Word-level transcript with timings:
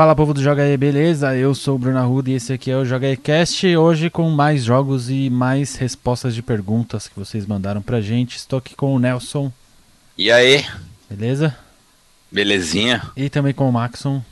Fala 0.00 0.16
povo 0.16 0.32
do 0.32 0.42
Joga 0.42 0.62
aí, 0.62 0.78
beleza? 0.78 1.36
Eu 1.36 1.54
sou 1.54 1.74
o 1.74 1.78
Bruno 1.78 1.98
Arruda 1.98 2.30
e 2.30 2.32
esse 2.32 2.54
aqui 2.54 2.70
é 2.70 2.76
o 2.78 2.86
Joga 2.86 3.06
aí 3.06 3.18
Cast. 3.18 3.76
Hoje 3.76 4.08
com 4.08 4.30
mais 4.30 4.64
jogos 4.64 5.10
e 5.10 5.28
mais 5.28 5.76
respostas 5.76 6.34
de 6.34 6.40
perguntas 6.40 7.06
que 7.06 7.18
vocês 7.18 7.44
mandaram 7.44 7.82
pra 7.82 8.00
gente. 8.00 8.34
Estou 8.34 8.60
aqui 8.60 8.74
com 8.74 8.94
o 8.94 8.98
Nelson. 8.98 9.52
E 10.16 10.32
aí? 10.32 10.66
Beleza? 11.10 11.54
Belezinha? 12.32 13.12
E 13.14 13.28
também 13.28 13.52
com 13.52 13.68
o 13.68 13.72
Maxon. 13.74 14.22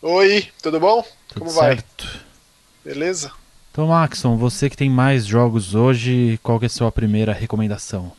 Oi, 0.00 0.48
tudo 0.62 0.80
bom? 0.80 1.04
Tudo 1.28 1.40
Como 1.40 1.50
certo? 1.50 2.06
vai? 2.06 2.94
Beleza? 2.94 3.30
Então, 3.70 3.88
Maxon, 3.88 4.38
você 4.38 4.70
que 4.70 4.76
tem 4.76 4.88
mais 4.88 5.26
jogos 5.26 5.74
hoje, 5.74 6.40
qual 6.42 6.58
que 6.58 6.64
é 6.64 6.68
a 6.68 6.70
sua 6.70 6.90
primeira 6.90 7.34
recomendação? 7.34 8.10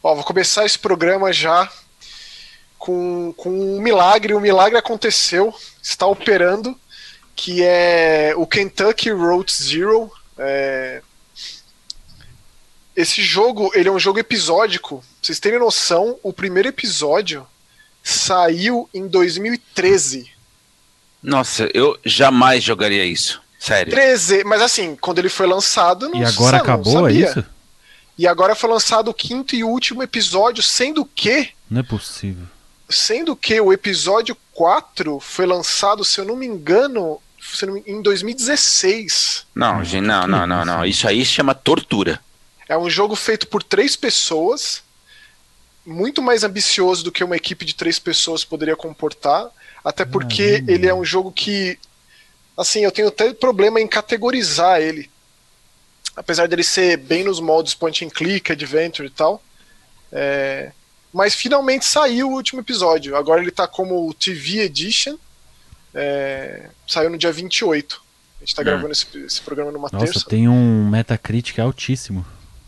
Ó, 0.00 0.14
vou 0.14 0.22
começar 0.22 0.64
esse 0.64 0.78
programa 0.78 1.32
já 1.32 1.68
com, 2.78 3.32
com 3.36 3.50
um 3.50 3.80
milagre. 3.80 4.34
O 4.34 4.40
milagre 4.40 4.78
aconteceu, 4.78 5.54
está 5.82 6.06
operando, 6.06 6.78
que 7.34 7.62
é 7.62 8.32
o 8.36 8.46
Kentucky 8.46 9.10
Road 9.10 9.52
Zero. 9.52 10.10
É... 10.38 11.02
Esse 12.94 13.22
jogo, 13.22 13.70
ele 13.74 13.88
é 13.88 13.92
um 13.92 13.98
jogo 13.98 14.18
episódico. 14.18 14.98
Pra 15.00 15.06
vocês 15.22 15.38
terem 15.38 15.58
noção, 15.58 16.18
o 16.22 16.32
primeiro 16.32 16.68
episódio 16.68 17.46
saiu 18.02 18.88
em 18.94 19.06
2013. 19.06 20.30
Nossa, 21.22 21.68
eu 21.74 21.98
jamais 22.04 22.62
jogaria 22.64 23.04
isso. 23.04 23.42
Sério. 23.58 23.92
13, 23.92 24.44
mas 24.44 24.62
assim, 24.62 24.96
quando 24.96 25.18
ele 25.18 25.28
foi 25.28 25.46
lançado, 25.46 26.08
não 26.08 26.20
e 26.20 26.24
agora 26.24 26.58
sa- 26.58 26.64
não 26.64 26.74
acabou, 26.74 27.08
é 27.08 27.12
sabia. 27.12 27.28
isso? 27.30 27.44
E 28.18 28.26
agora 28.26 28.54
foi 28.54 28.70
lançado 28.70 29.08
o 29.10 29.14
quinto 29.14 29.54
e 29.54 29.62
último 29.64 30.02
episódio, 30.02 30.62
sendo 30.62 31.04
que 31.04 31.50
Não 31.68 31.80
é 31.80 31.82
possível. 31.82 32.46
Sendo 32.88 33.34
que 33.34 33.60
o 33.60 33.72
episódio 33.72 34.36
4 34.52 35.18
foi 35.18 35.44
lançado, 35.44 36.04
se 36.04 36.20
eu 36.20 36.24
não 36.24 36.36
me 36.36 36.46
engano, 36.46 37.20
em 37.86 38.00
2016. 38.00 39.46
Não, 39.54 39.84
gente, 39.84 40.04
não, 40.04 40.26
não, 40.26 40.46
não, 40.46 40.64
não. 40.64 40.84
Isso 40.84 41.06
aí 41.06 41.24
se 41.24 41.32
chama 41.32 41.54
tortura. 41.54 42.20
É 42.68 42.76
um 42.76 42.90
jogo 42.90 43.14
feito 43.14 43.46
por 43.46 43.62
três 43.62 43.94
pessoas, 43.94 44.82
muito 45.84 46.20
mais 46.20 46.42
ambicioso 46.42 47.04
do 47.04 47.12
que 47.12 47.22
uma 47.22 47.36
equipe 47.36 47.64
de 47.64 47.74
três 47.74 47.98
pessoas 47.98 48.44
poderia 48.44 48.74
comportar, 48.74 49.48
até 49.84 50.04
porque 50.04 50.52
Caramba. 50.52 50.72
ele 50.72 50.86
é 50.86 50.94
um 50.94 51.04
jogo 51.04 51.30
que, 51.30 51.78
assim, 52.56 52.80
eu 52.80 52.90
tenho 52.90 53.08
até 53.08 53.32
problema 53.32 53.80
em 53.80 53.86
categorizar 53.86 54.80
ele. 54.80 55.08
Apesar 56.16 56.48
dele 56.48 56.64
ser 56.64 56.96
bem 56.96 57.22
nos 57.22 57.38
modos 57.38 57.74
point 57.74 58.04
and 58.04 58.10
click, 58.10 58.50
adventure 58.50 59.06
e 59.06 59.10
tal. 59.10 59.40
É, 60.10 60.72
Mas 61.16 61.34
finalmente 61.34 61.86
saiu 61.86 62.28
o 62.28 62.34
último 62.34 62.60
episódio. 62.60 63.16
Agora 63.16 63.40
ele 63.40 63.50
tá 63.50 63.66
como 63.66 64.12
TV 64.12 64.60
Edition. 64.60 65.16
É, 65.94 66.68
Saiu 66.86 67.08
no 67.08 67.16
dia 67.16 67.32
28. 67.32 68.02
A 68.38 68.44
gente 68.44 68.54
tá 68.54 68.60
Hum. 68.60 68.64
gravando 68.66 68.92
esse, 68.92 69.06
esse 69.24 69.40
programa 69.40 69.72
numa 69.72 69.88
Nossa, 69.90 70.04
terça. 70.04 70.28
tem 70.28 70.46
um 70.46 70.86
Metacritic 70.90 71.58
altíssimo. 71.58 72.22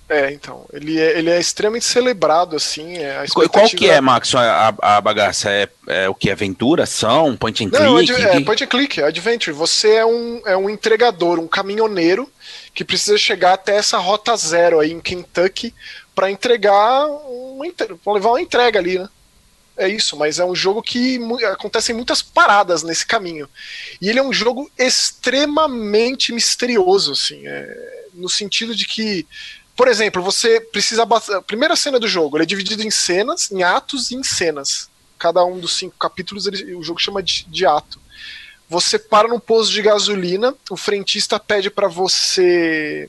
É, 0.08 0.32
então. 0.32 0.64
Ele 0.72 0.98
é, 0.98 1.18
ele 1.18 1.28
é 1.28 1.38
extremamente 1.38 1.84
celebrado, 1.84 2.56
assim. 2.56 2.96
É, 2.96 3.10
a 3.18 3.26
Qual, 3.28 3.44
expectativa- 3.44 3.76
que 3.76 3.90
é, 3.90 4.00
Max, 4.00 4.34
a, 4.34 4.74
a 4.80 5.00
bagaça? 5.02 5.50
É, 5.50 5.68
é 5.86 6.08
o 6.08 6.14
que? 6.14 6.30
Aventura? 6.30 6.84
Ação? 6.84 7.36
Point 7.36 7.64
and 7.66 7.68
Não, 7.70 7.96
click? 7.96 8.12
é, 8.12 8.36
é 8.36 8.40
point 8.40 8.64
and 8.64 8.66
click, 8.68 9.00
é 9.00 9.04
adventure. 9.04 9.54
Você 9.54 9.96
é 9.96 10.06
um, 10.06 10.40
é 10.46 10.56
um 10.56 10.70
entregador, 10.70 11.38
um 11.38 11.46
caminhoneiro 11.46 12.30
que 12.74 12.84
precisa 12.84 13.18
chegar 13.18 13.52
até 13.52 13.76
essa 13.76 13.98
rota 13.98 14.34
zero 14.36 14.80
aí 14.80 14.92
em 14.92 15.00
Kentucky 15.00 15.74
para 16.14 16.30
entregar 16.30 17.06
uma, 17.06 17.66
entre- 17.66 17.94
pra 17.96 18.12
levar 18.14 18.30
uma 18.30 18.40
entrega 18.40 18.78
ali, 18.78 18.98
né? 18.98 19.08
É 19.76 19.86
isso, 19.88 20.16
mas 20.16 20.38
é 20.40 20.44
um 20.44 20.56
jogo 20.56 20.82
que 20.82 21.20
acontecem 21.52 21.94
muitas 21.94 22.20
paradas 22.20 22.82
nesse 22.82 23.06
caminho. 23.06 23.48
E 24.02 24.08
ele 24.08 24.18
é 24.18 24.22
um 24.22 24.32
jogo 24.32 24.68
extremamente 24.76 26.32
misterioso, 26.32 27.12
assim, 27.12 27.46
é, 27.46 28.06
no 28.14 28.28
sentido 28.28 28.74
de 28.74 28.84
que, 28.86 29.24
por 29.78 29.86
exemplo, 29.86 30.20
você 30.20 30.60
precisa. 30.60 31.04
A 31.04 31.40
primeira 31.42 31.76
cena 31.76 32.00
do 32.00 32.08
jogo 32.08 32.36
ele 32.36 32.42
é 32.42 32.46
dividido 32.46 32.82
em 32.82 32.90
cenas, 32.90 33.48
em 33.52 33.62
atos 33.62 34.10
e 34.10 34.16
em 34.16 34.24
cenas. 34.24 34.90
Cada 35.16 35.44
um 35.44 35.56
dos 35.60 35.76
cinco 35.78 35.94
capítulos 35.96 36.48
ele- 36.48 36.74
o 36.74 36.82
jogo 36.82 36.98
chama 36.98 37.22
de, 37.22 37.44
de 37.48 37.64
ato. 37.64 38.00
Você 38.68 38.98
para 38.98 39.28
num 39.28 39.38
posto 39.38 39.72
de 39.72 39.80
gasolina, 39.80 40.52
o 40.68 40.76
frentista 40.76 41.38
pede 41.38 41.70
para 41.70 41.86
você 41.86 43.08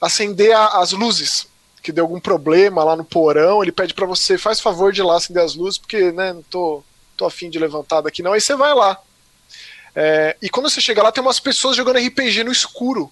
acender 0.00 0.52
a- 0.54 0.78
as 0.78 0.92
luzes, 0.92 1.48
que 1.82 1.90
deu 1.90 2.04
algum 2.04 2.20
problema 2.20 2.84
lá 2.84 2.94
no 2.94 3.04
porão, 3.04 3.60
ele 3.60 3.72
pede 3.72 3.92
para 3.92 4.06
você, 4.06 4.38
faz 4.38 4.60
favor 4.60 4.92
de 4.92 5.00
ir 5.00 5.04
lá 5.04 5.16
acender 5.16 5.42
as 5.42 5.56
luzes, 5.56 5.78
porque, 5.78 6.12
né, 6.12 6.32
não 6.32 6.42
tô, 6.42 6.80
tô 7.16 7.24
afim 7.26 7.50
de 7.50 7.58
levantar 7.58 8.02
daqui 8.02 8.22
não, 8.22 8.34
aí 8.34 8.40
você 8.40 8.54
vai 8.54 8.72
lá. 8.72 8.96
É, 9.96 10.36
e 10.40 10.48
quando 10.48 10.70
você 10.70 10.80
chega 10.80 11.02
lá, 11.02 11.10
tem 11.10 11.20
umas 11.24 11.40
pessoas 11.40 11.76
jogando 11.76 11.98
RPG 11.98 12.44
no 12.44 12.52
escuro. 12.52 13.10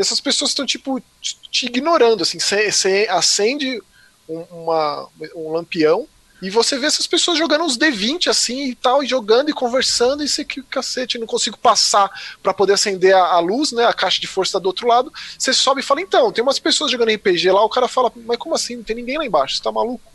Essas 0.00 0.20
pessoas 0.20 0.50
estão, 0.52 0.64
tipo, 0.64 1.00
te- 1.20 1.66
ignorando, 1.66 2.22
assim, 2.22 2.38
você 2.40 3.06
acende 3.10 3.80
um, 4.28 4.40
uma- 4.50 5.08
um 5.34 5.52
lampião, 5.52 6.06
e 6.42 6.48
você 6.48 6.78
vê 6.78 6.86
essas 6.86 7.06
pessoas 7.06 7.36
jogando 7.36 7.64
uns 7.64 7.76
D20 7.76 8.28
assim 8.30 8.70
e 8.70 8.74
tal, 8.74 9.02
e 9.02 9.06
jogando 9.06 9.50
e 9.50 9.52
conversando, 9.52 10.24
e 10.24 10.28
você 10.28 10.42
que 10.42 10.62
cacete, 10.62 11.18
não 11.18 11.26
consigo 11.26 11.58
passar 11.58 12.10
para 12.42 12.54
poder 12.54 12.72
acender 12.72 13.14
a, 13.14 13.22
a 13.34 13.40
luz, 13.40 13.72
né? 13.72 13.84
A 13.84 13.92
caixa 13.92 14.18
de 14.18 14.26
força 14.26 14.52
tá 14.54 14.58
do 14.58 14.66
outro 14.66 14.88
lado. 14.88 15.12
Você 15.38 15.52
sobe 15.52 15.80
e 15.82 15.84
fala, 15.84 16.00
então, 16.00 16.32
tem 16.32 16.42
umas 16.42 16.58
pessoas 16.58 16.90
jogando 16.90 17.10
RPG 17.10 17.50
lá, 17.50 17.62
o 17.62 17.68
cara 17.68 17.86
fala, 17.88 18.10
mas 18.24 18.38
como 18.38 18.54
assim? 18.54 18.76
Não 18.76 18.82
tem 18.82 18.96
ninguém 18.96 19.18
lá 19.18 19.26
embaixo, 19.26 19.56
você 19.56 19.62
tá 19.62 19.70
maluco? 19.70 20.10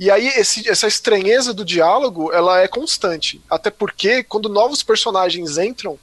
E 0.00 0.10
aí, 0.10 0.26
esse- 0.26 0.68
essa 0.68 0.88
estranheza 0.88 1.54
do 1.54 1.64
diálogo, 1.64 2.32
ela 2.32 2.60
é 2.60 2.66
constante. 2.66 3.40
Até 3.48 3.70
porque, 3.70 4.24
quando 4.24 4.48
novos 4.48 4.82
personagens 4.82 5.56
entram, 5.56 5.96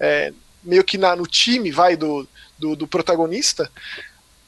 é, 0.00 0.32
meio 0.64 0.82
que 0.84 0.96
na- 0.98 1.14
no 1.16 1.26
time, 1.26 1.70
vai, 1.70 1.96
do, 1.96 2.26
do, 2.58 2.74
do 2.74 2.86
protagonista, 2.86 3.70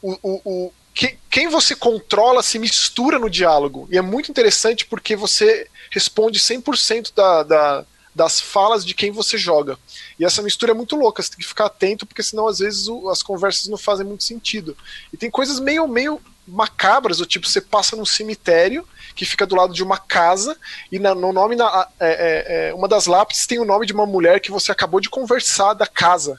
o, 0.03 0.13
o, 0.23 0.41
o- 0.45 0.73
que- 0.95 1.19
quem 1.31 1.49
você 1.49 1.77
controla 1.77 2.43
se 2.43 2.59
mistura 2.59 3.19
no 3.19 3.29
diálogo. 3.29 3.87
E 3.91 3.99
é 3.99 4.03
muito 4.03 4.31
interessante 4.31 4.87
porque 4.87 5.15
você 5.15 5.69
responde 5.91 6.39
100% 6.39 7.13
da, 7.15 7.43
da, 7.43 7.85
das 8.15 8.41
falas 8.41 8.85
de 8.85 8.95
quem 8.95 9.11
você 9.11 9.37
joga. 9.37 9.79
E 10.19 10.25
essa 10.25 10.41
mistura 10.43 10.73
é 10.73 10.75
muito 10.75 10.97
louca, 10.97 11.23
você 11.23 11.29
tem 11.31 11.39
que 11.41 11.47
ficar 11.47 11.67
atento, 11.67 12.07
porque 12.07 12.23
senão 12.23 12.49
às 12.49 12.59
vezes 12.61 12.89
o- 12.89 13.11
as 13.11 13.23
conversas 13.23 13.69
não 13.69 13.77
fazem 13.77 14.07
muito 14.07 14.25
sentido. 14.25 14.75
E 15.13 15.17
tem 15.19 15.31
coisas 15.31 15.61
meio, 15.61 15.87
meio 15.87 16.21
macabras, 16.49 17.19
do 17.19 17.27
tipo, 17.27 17.47
você 17.47 17.61
passa 17.61 17.95
num 17.97 18.07
cemitério 18.07 18.87
que 19.17 19.25
fica 19.25 19.47
do 19.47 19.57
lado 19.57 19.73
de 19.73 19.83
uma 19.83 19.99
casa, 19.99 20.57
e 20.93 20.99
na- 20.99 21.15
no 21.15 21.33
nome, 21.33 21.57
na, 21.57 21.89
é, 21.99 22.09
é, 22.09 22.69
é, 22.69 22.75
uma 22.75 22.87
das 22.87 23.07
lápides 23.07 23.47
tem 23.47 23.59
o 23.59 23.65
nome 23.65 23.87
de 23.87 23.93
uma 23.95 24.07
mulher 24.07 24.39
que 24.41 24.51
você 24.51 24.71
acabou 24.71 25.01
de 25.01 25.09
conversar 25.11 25.73
da 25.75 25.87
casa. 25.87 26.39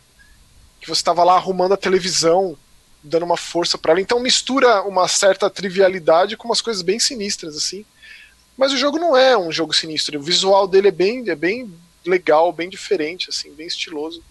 Que 0.80 0.88
você 0.88 1.02
estava 1.02 1.24
lá 1.24 1.36
arrumando 1.36 1.74
a 1.74 1.78
televisão, 1.78 2.56
dando 3.04 3.26
uma 3.26 3.36
força 3.36 3.78
para 3.78 3.92
ela. 3.94 4.02
Então 4.02 4.20
mistura 4.20 4.84
uma 4.84 5.08
certa 5.08 5.50
trivialidade 5.50 6.38
com 6.38 6.48
umas 6.48 6.62
coisas 6.62 6.84
bem 6.84 7.00
sinistras, 7.00 7.58
assim. 7.58 7.84
Mas 8.56 8.72
o 8.72 8.78
jogo 8.78 8.98
não 9.00 9.18
é 9.18 9.36
um 9.38 9.52
jogo 9.52 9.74
sinistro. 9.74 10.20
O 10.20 10.24
visual 10.24 10.68
dele 10.68 10.88
é 10.90 10.92
bem, 10.92 11.28
é 11.30 11.36
bem 11.36 11.74
legal, 12.06 12.54
bem 12.54 12.70
diferente, 12.70 13.30
assim, 13.30 13.52
bem 13.54 13.68
estiloso. 13.68 14.24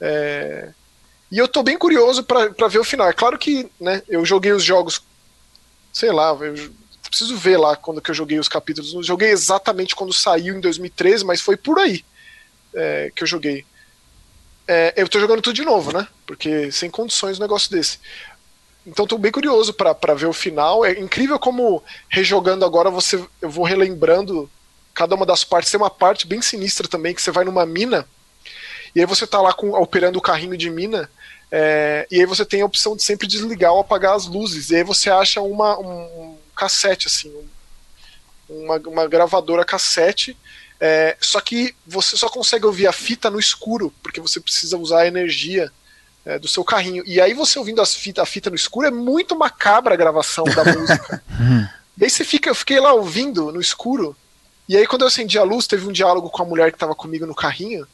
É, 0.00 0.70
E 1.30 1.38
eu 1.38 1.46
tô 1.46 1.62
bem 1.62 1.78
curioso 1.78 2.24
para 2.24 2.68
ver 2.68 2.78
o 2.80 2.84
final. 2.84 3.08
É 3.08 3.12
claro 3.12 3.38
que, 3.38 3.70
né, 3.80 4.02
eu 4.08 4.24
joguei 4.24 4.52
os 4.52 4.64
jogos, 4.64 5.00
sei 5.92 6.10
lá, 6.10 6.30
eu 6.40 6.70
preciso 7.10 7.36
ver 7.36 7.58
lá 7.58 7.76
quando 7.76 8.00
que 8.00 8.10
eu 8.10 8.14
joguei 8.14 8.38
os 8.38 8.48
capítulos. 8.48 8.94
Não 8.94 9.02
joguei 9.02 9.30
exatamente 9.30 9.94
quando 9.94 10.12
saiu 10.12 10.56
em 10.56 10.60
2013, 10.60 11.24
mas 11.24 11.40
foi 11.40 11.56
por 11.56 11.78
aí 11.78 12.04
é, 12.74 13.12
que 13.14 13.22
eu 13.22 13.26
joguei. 13.26 13.64
É, 14.66 14.94
eu 14.96 15.08
tô 15.08 15.18
jogando 15.18 15.42
tudo 15.42 15.54
de 15.54 15.64
novo, 15.64 15.92
né? 15.92 16.06
Porque 16.24 16.70
sem 16.70 16.88
condições 16.88 17.38
um 17.38 17.42
negócio 17.42 17.70
desse. 17.70 17.98
Então 18.86 19.06
tô 19.06 19.18
bem 19.18 19.32
curioso 19.32 19.74
para 19.74 20.14
ver 20.14 20.26
o 20.26 20.32
final. 20.32 20.84
É 20.84 20.92
incrível 20.98 21.38
como 21.38 21.82
rejogando 22.08 22.64
agora 22.64 22.88
você 22.90 23.22
eu 23.42 23.50
vou 23.50 23.64
relembrando 23.64 24.50
cada 24.94 25.14
uma 25.14 25.26
das 25.26 25.44
partes. 25.44 25.70
Tem 25.70 25.80
uma 25.80 25.90
parte 25.90 26.26
bem 26.26 26.40
sinistra 26.40 26.88
também 26.88 27.14
que 27.14 27.20
você 27.20 27.30
vai 27.30 27.44
numa 27.44 27.66
mina 27.66 28.06
e 28.94 29.00
aí 29.00 29.06
você 29.06 29.26
tá 29.26 29.40
lá 29.40 29.52
com, 29.52 29.70
operando 29.70 30.18
o 30.18 30.22
carrinho 30.22 30.56
de 30.56 30.70
mina 30.70 31.10
é, 31.50 32.06
e 32.10 32.20
aí 32.20 32.26
você 32.26 32.44
tem 32.44 32.62
a 32.62 32.66
opção 32.66 32.94
de 32.94 33.02
sempre 33.02 33.26
desligar 33.26 33.72
ou 33.72 33.80
apagar 33.80 34.14
as 34.14 34.26
luzes. 34.26 34.70
E 34.70 34.76
aí 34.76 34.84
você 34.84 35.10
acha 35.10 35.40
uma, 35.40 35.78
um, 35.78 36.02
um 36.02 36.38
cassete 36.60 37.06
assim, 37.06 37.30
um, 38.48 38.64
uma, 38.64 38.76
uma 38.76 39.08
gravadora 39.08 39.64
cassete 39.64 40.36
é, 40.80 41.14
só 41.20 41.40
que 41.40 41.74
você 41.86 42.16
só 42.16 42.28
consegue 42.30 42.64
ouvir 42.64 42.86
a 42.86 42.92
fita 42.92 43.28
no 43.30 43.38
escuro, 43.38 43.92
porque 44.02 44.18
você 44.18 44.40
precisa 44.40 44.78
usar 44.78 45.00
a 45.00 45.06
energia 45.06 45.70
é, 46.24 46.38
do 46.38 46.48
seu 46.48 46.64
carrinho. 46.64 47.02
E 47.06 47.20
aí 47.20 47.34
você 47.34 47.58
ouvindo 47.58 47.82
as 47.82 47.94
fita, 47.94 48.22
a 48.22 48.26
fita 48.26 48.48
no 48.48 48.56
escuro 48.56 48.86
é 48.86 48.90
muito 48.90 49.36
macabra 49.36 49.92
a 49.92 49.96
gravação 49.96 50.44
da 50.44 50.64
música. 50.72 51.22
e 51.98 52.04
aí 52.04 52.10
você 52.10 52.24
fica, 52.24 52.48
eu 52.48 52.54
fiquei 52.54 52.80
lá 52.80 52.94
ouvindo 52.94 53.52
no 53.52 53.60
escuro. 53.60 54.16
E 54.66 54.74
aí 54.74 54.86
quando 54.86 55.02
eu 55.02 55.08
acendi 55.08 55.38
a 55.38 55.42
luz, 55.42 55.66
teve 55.66 55.86
um 55.86 55.92
diálogo 55.92 56.30
com 56.30 56.42
a 56.42 56.46
mulher 56.46 56.70
que 56.70 56.76
estava 56.76 56.94
comigo 56.94 57.26
no 57.26 57.34
carrinho. 57.34 57.86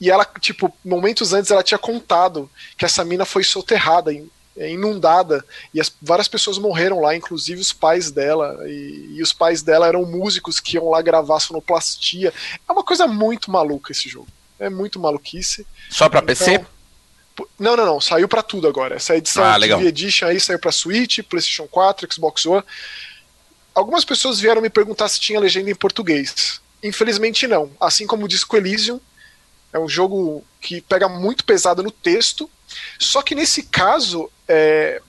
E 0.00 0.10
ela, 0.10 0.24
tipo, 0.40 0.74
momentos 0.84 1.32
antes 1.32 1.52
ela 1.52 1.62
tinha 1.62 1.78
contado 1.78 2.50
que 2.76 2.84
essa 2.84 3.04
mina 3.04 3.24
foi 3.24 3.44
soterrada 3.44 4.12
em, 4.12 4.28
inundada 4.56 5.44
e 5.72 5.80
as, 5.80 5.92
várias 6.00 6.28
pessoas 6.28 6.58
morreram 6.58 7.00
lá, 7.00 7.16
inclusive 7.16 7.60
os 7.60 7.72
pais 7.72 8.10
dela. 8.10 8.58
E, 8.68 9.16
e, 9.16 9.22
os 9.22 9.32
pais 9.32 9.62
dela 9.62 9.86
eram 9.86 10.04
músicos 10.04 10.60
que 10.60 10.76
iam 10.76 10.90
lá 10.90 11.00
gravar 11.00 11.40
sonoplastia. 11.40 12.32
É 12.68 12.72
uma 12.72 12.84
coisa 12.84 13.06
muito 13.06 13.50
maluca 13.50 13.92
esse 13.92 14.08
jogo. 14.08 14.28
É 14.58 14.68
muito 14.68 15.00
maluquice. 15.00 15.66
Só 15.90 16.08
para 16.08 16.20
então, 16.20 16.26
PC? 16.28 16.64
Não, 17.58 17.76
não, 17.76 17.86
não. 17.86 18.00
Saiu 18.00 18.28
para 18.28 18.42
tudo 18.42 18.68
agora. 18.68 18.96
Essa 18.96 19.16
edição 19.16 19.42
ah, 19.44 19.58
TV 19.58 19.86
Edition 19.86 20.26
aí 20.26 20.38
saiu 20.38 20.58
para 20.58 20.70
Switch, 20.70 21.20
PlayStation 21.20 21.66
4, 21.66 22.12
Xbox 22.12 22.44
One. 22.46 22.62
Algumas 23.74 24.04
pessoas 24.04 24.38
vieram 24.38 24.60
me 24.60 24.68
perguntar 24.68 25.08
se 25.08 25.18
tinha 25.18 25.40
legenda 25.40 25.70
em 25.70 25.74
português. 25.74 26.60
Infelizmente 26.82 27.46
não. 27.46 27.70
Assim 27.80 28.06
como 28.06 28.24
o 28.26 28.28
Disco 28.28 28.56
Elysium, 28.56 29.00
é 29.72 29.78
um 29.78 29.88
jogo 29.88 30.44
que 30.60 30.80
pega 30.82 31.08
muito 31.08 31.44
pesado 31.44 31.82
no 31.82 31.90
texto. 31.90 32.50
Só 32.98 33.22
que 33.22 33.34
nesse 33.34 33.64
caso, 33.64 34.30
é, 34.48 35.00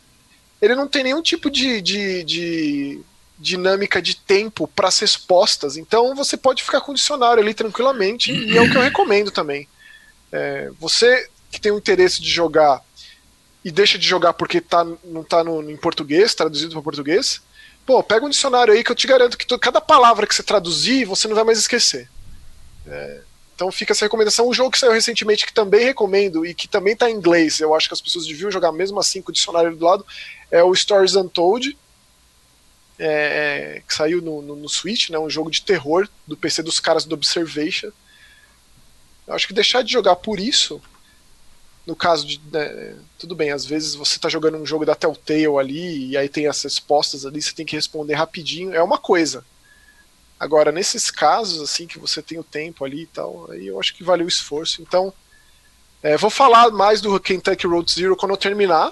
ele 0.61 0.75
não 0.75 0.87
tem 0.87 1.03
nenhum 1.03 1.21
tipo 1.21 1.49
de, 1.49 1.81
de, 1.81 2.23
de 2.23 3.01
dinâmica 3.37 4.01
de 4.01 4.15
tempo 4.15 4.67
para 4.67 4.87
as 4.87 4.99
respostas. 4.99 5.77
Então 5.77 6.15
você 6.15 6.37
pode 6.37 6.63
ficar 6.63 6.81
com 6.81 6.91
o 6.91 6.95
dicionário 6.95 7.41
ali 7.41 7.53
tranquilamente, 7.53 8.31
e 8.31 8.57
é 8.57 8.61
o 8.61 8.69
que 8.71 8.77
eu 8.77 8.81
recomendo 8.81 9.31
também. 9.31 9.67
É, 10.31 10.71
você 10.79 11.29
que 11.51 11.61
tem 11.61 11.71
o 11.71 11.77
interesse 11.77 12.21
de 12.21 12.29
jogar 12.29 12.81
e 13.63 13.71
deixa 13.71 13.97
de 13.97 14.07
jogar 14.07 14.33
porque 14.33 14.59
tá, 14.59 14.83
não 15.03 15.21
está 15.21 15.41
em 15.41 15.77
português, 15.77 16.33
traduzido 16.33 16.73
para 16.73 16.81
português, 16.81 17.41
pô, 17.85 18.01
pega 18.03 18.25
um 18.25 18.29
dicionário 18.29 18.73
aí 18.73 18.83
que 18.83 18.91
eu 18.91 18.95
te 18.95 19.07
garanto 19.07 19.37
que 19.37 19.57
cada 19.57 19.79
palavra 19.79 20.25
que 20.25 20.33
você 20.33 20.43
traduzir, 20.43 21.05
você 21.05 21.27
não 21.27 21.35
vai 21.35 21.43
mais 21.43 21.59
esquecer. 21.59 22.09
É, 22.87 23.21
então 23.55 23.71
fica 23.71 23.93
essa 23.93 24.05
recomendação. 24.05 24.47
Um 24.47 24.53
jogo 24.53 24.71
que 24.71 24.79
saiu 24.79 24.91
recentemente 24.91 25.45
que 25.45 25.53
também 25.53 25.85
recomendo 25.85 26.45
e 26.45 26.53
que 26.53 26.67
também 26.67 26.93
está 26.93 27.09
em 27.09 27.15
inglês, 27.15 27.59
eu 27.59 27.73
acho 27.75 27.87
que 27.87 27.93
as 27.93 28.01
pessoas 28.01 28.25
deviam 28.25 28.51
jogar 28.51 28.71
mesmo 28.71 28.99
assim 28.99 29.21
com 29.21 29.29
o 29.29 29.33
dicionário 29.33 29.75
do 29.75 29.85
lado, 29.85 30.05
é 30.51 30.63
o 30.63 30.73
Stories 30.73 31.15
Untold, 31.15 31.77
é, 32.97 33.81
que 33.87 33.93
saiu 33.93 34.21
no, 34.21 34.41
no, 34.41 34.55
no, 34.55 34.69
Switch, 34.69 35.09
né, 35.09 35.17
um 35.17 35.29
jogo 35.29 35.49
de 35.49 35.61
terror 35.61 36.07
do 36.27 36.37
PC 36.37 36.63
dos 36.63 36.79
caras 36.79 37.05
do 37.05 37.15
Observation. 37.15 37.91
Eu 39.27 39.33
acho 39.33 39.47
que 39.47 39.53
deixar 39.53 39.83
de 39.83 39.91
jogar 39.91 40.15
por 40.17 40.39
isso 40.39 40.81
no 41.85 41.95
caso 41.95 42.25
de. 42.25 42.41
Né, 42.51 42.95
tudo 43.17 43.35
bem, 43.35 43.51
às 43.51 43.65
vezes 43.65 43.95
você 43.95 44.15
está 44.15 44.29
jogando 44.29 44.57
um 44.57 44.65
jogo 44.65 44.85
da 44.85 44.95
Telltale 44.95 45.57
ali 45.59 46.09
e 46.09 46.17
aí 46.17 46.29
tem 46.29 46.47
as 46.47 46.61
respostas 46.63 47.25
ali, 47.25 47.41
você 47.41 47.53
tem 47.53 47.65
que 47.65 47.75
responder 47.75 48.15
rapidinho, 48.15 48.73
é 48.73 48.81
uma 48.81 48.97
coisa. 48.97 49.45
Agora, 50.43 50.73
nesses 50.73 51.09
casos, 51.09 51.61
assim, 51.61 51.87
que 51.87 51.97
você 51.97 52.21
tem 52.21 52.37
o 52.37 52.43
tempo 52.43 52.83
ali 52.83 53.03
e 53.03 53.07
tal, 53.07 53.49
aí 53.49 53.67
eu 53.67 53.79
acho 53.79 53.95
que 53.95 54.03
vale 54.03 54.25
o 54.25 54.27
esforço. 54.27 54.81
Então, 54.81 55.13
é, 56.01 56.17
vou 56.17 56.29
falar 56.29 56.69
mais 56.69 56.99
do 56.99 57.17
Kentucky 57.17 57.65
Road 57.65 57.89
Zero 57.89 58.17
quando 58.17 58.33
eu 58.33 58.37
terminar. 58.37 58.91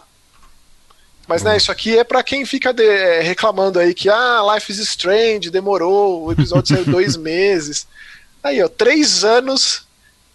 Mas, 1.28 1.44
né, 1.44 1.52
uhum. 1.52 1.58
isso 1.58 1.70
aqui 1.70 1.98
é 2.00 2.06
para 2.06 2.24
quem 2.24 2.46
fica 2.46 2.74
de, 2.74 2.88
é, 2.88 3.20
reclamando 3.20 3.80
aí 3.80 3.94
que, 3.94 4.10
ah, 4.10 4.40
Life 4.54 4.72
is 4.72 4.80
Strange, 4.80 5.50
demorou, 5.50 6.24
o 6.24 6.32
episódio 6.32 6.74
saiu 6.74 6.86
dois 6.90 7.18
meses. 7.18 7.86
Aí, 8.42 8.64
ó, 8.64 8.70
três 8.70 9.26
anos 9.26 9.86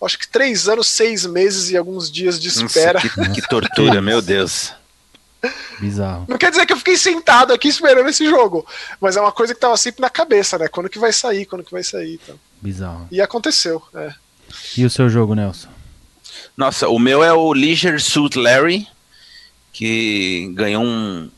acho 0.04 0.18
que 0.18 0.28
três 0.28 0.68
anos, 0.68 0.88
seis 0.88 1.24
meses 1.24 1.70
e 1.70 1.76
alguns 1.78 2.10
dias 2.10 2.38
de 2.38 2.48
espera. 2.48 3.00
Nossa, 3.02 3.08
que, 3.08 3.40
que 3.40 3.48
tortura, 3.48 4.02
meu 4.02 4.20
Deus. 4.20 4.74
Bizarro. 5.78 6.26
Não 6.28 6.38
quer 6.38 6.50
dizer 6.50 6.66
que 6.66 6.72
eu 6.72 6.76
fiquei 6.78 6.96
sentado 6.96 7.52
aqui 7.52 7.68
esperando 7.68 8.08
esse 8.08 8.28
jogo, 8.28 8.66
mas 9.00 9.16
é 9.16 9.20
uma 9.20 9.32
coisa 9.32 9.54
que 9.54 9.60
tava 9.60 9.76
sempre 9.76 10.00
na 10.00 10.10
cabeça, 10.10 10.58
né? 10.58 10.68
Quando 10.68 10.88
que 10.88 10.98
vai 10.98 11.12
sair, 11.12 11.46
quando 11.46 11.64
que 11.64 11.72
vai 11.72 11.82
sair. 11.82 12.14
Então. 12.22 12.38
Bizarro. 12.60 13.06
E 13.10 13.20
aconteceu, 13.20 13.82
é. 13.94 14.12
E 14.76 14.84
o 14.84 14.90
seu 14.90 15.08
jogo, 15.08 15.34
Nelson? 15.34 15.68
Nossa, 16.56 16.88
o 16.88 16.98
meu 16.98 17.22
é 17.22 17.32
o 17.32 17.52
Leisure 17.52 18.00
Suit 18.00 18.38
Larry, 18.38 18.86
que 19.72 20.50
ganhou 20.54 20.82
um, 20.82 21.30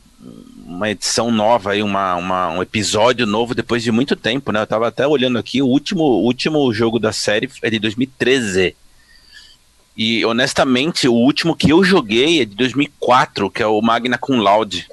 uma 0.65 0.89
edição 0.89 1.31
nova 1.31 1.71
aí, 1.71 1.83
uma, 1.83 2.15
uma, 2.15 2.49
um 2.51 2.61
episódio 2.61 3.25
novo 3.25 3.53
depois 3.53 3.83
de 3.83 3.91
muito 3.91 4.15
tempo, 4.15 4.51
né? 4.51 4.61
Eu 4.61 4.67
tava 4.67 4.87
até 4.87 5.05
olhando 5.05 5.37
aqui, 5.37 5.61
o 5.61 5.67
último, 5.67 6.03
último 6.03 6.71
jogo 6.73 6.99
da 6.99 7.11
série 7.11 7.49
é 7.61 7.69
de 7.69 7.79
2013. 7.79 8.75
E 9.99 10.23
honestamente, 10.23 11.09
o 11.09 11.13
último 11.13 11.53
que 11.53 11.73
eu 11.73 11.83
joguei 11.83 12.41
é 12.41 12.45
de 12.45 12.55
2004, 12.55 13.51
que 13.51 13.61
é 13.61 13.67
o 13.67 13.81
Magna 13.81 14.17
Cum 14.17 14.39
Laude. 14.39 14.87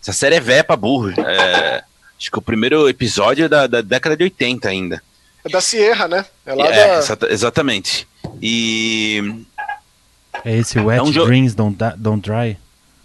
Essa 0.00 0.10
série 0.10 0.36
é 0.36 0.40
velha 0.40 0.64
pra 0.64 0.74
burro. 0.74 1.10
É, 1.20 1.84
acho 2.18 2.30
que 2.30 2.38
o 2.38 2.42
primeiro 2.42 2.88
episódio 2.88 3.44
é 3.44 3.48
da, 3.48 3.66
da 3.66 3.82
década 3.82 4.16
de 4.16 4.24
80 4.24 4.66
ainda. 4.70 5.02
É 5.44 5.50
da 5.50 5.60
Sierra, 5.60 6.08
né? 6.08 6.24
É, 6.46 6.54
lá 6.54 6.66
é 6.66 6.98
da... 6.98 7.28
exatamente. 7.28 8.08
E. 8.40 9.44
É 10.42 10.56
esse 10.56 10.78
Wet 10.78 11.00
é 11.00 11.02
um 11.02 11.26
Dreams 11.26 11.54
Don't, 11.54 11.76
Don't 11.98 12.26
Dry? 12.26 12.56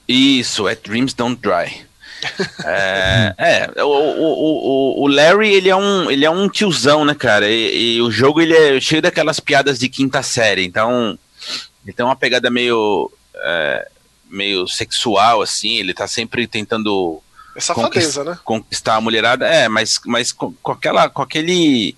Isso, 0.07 0.65
At 0.65 0.79
Dreams 0.81 1.13
Don't 1.13 1.41
Dry. 1.41 1.88
É, 2.65 3.33
é 3.37 3.83
o, 3.83 3.87
o, 3.87 5.03
o, 5.03 5.07
Larry 5.07 5.53
ele 5.53 5.69
é 5.69 5.75
um 5.75 6.11
ele 6.11 6.25
é 6.25 6.29
um 6.29 6.49
tiozão, 6.49 7.05
né, 7.05 7.15
cara? 7.15 7.49
E, 7.49 7.95
e, 7.95 8.01
o 8.01 8.11
jogo 8.11 8.41
ele 8.41 8.53
é 8.53 8.79
cheio 8.79 9.01
daquelas 9.01 9.39
piadas 9.39 9.79
de 9.79 9.87
quinta 9.89 10.21
série, 10.21 10.65
então 10.65 11.17
ele 11.83 11.93
tem 11.93 12.05
uma 12.05 12.15
pegada 12.15 12.49
meio 12.49 13.11
é, 13.35 13.87
meio 14.29 14.67
sexual 14.67 15.41
assim. 15.41 15.77
Ele 15.77 15.93
tá 15.93 16.07
sempre 16.07 16.47
tentando 16.47 17.21
é 17.55 17.61
safadeza, 17.61 17.89
conquist, 17.89 18.17
né? 18.23 18.39
conquistar 18.43 18.95
a 18.95 19.01
mulherada, 19.01 19.47
é, 19.47 19.67
mas 19.67 19.99
mas 20.05 20.31
com, 20.31 20.53
com 20.61 20.71
aquela 20.71 21.09
com 21.09 21.21
aquele 21.21 21.95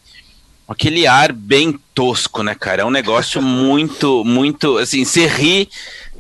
aquele 0.68 1.06
ar 1.08 1.34
bem 1.34 1.80
tosco, 1.94 2.44
né, 2.44 2.56
cara? 2.56 2.84
É 2.84 2.86
um 2.86 2.92
negócio 2.92 3.42
muito 3.44 4.24
muito 4.24 4.78
assim, 4.78 5.04
você 5.04 5.26
ri 5.26 5.70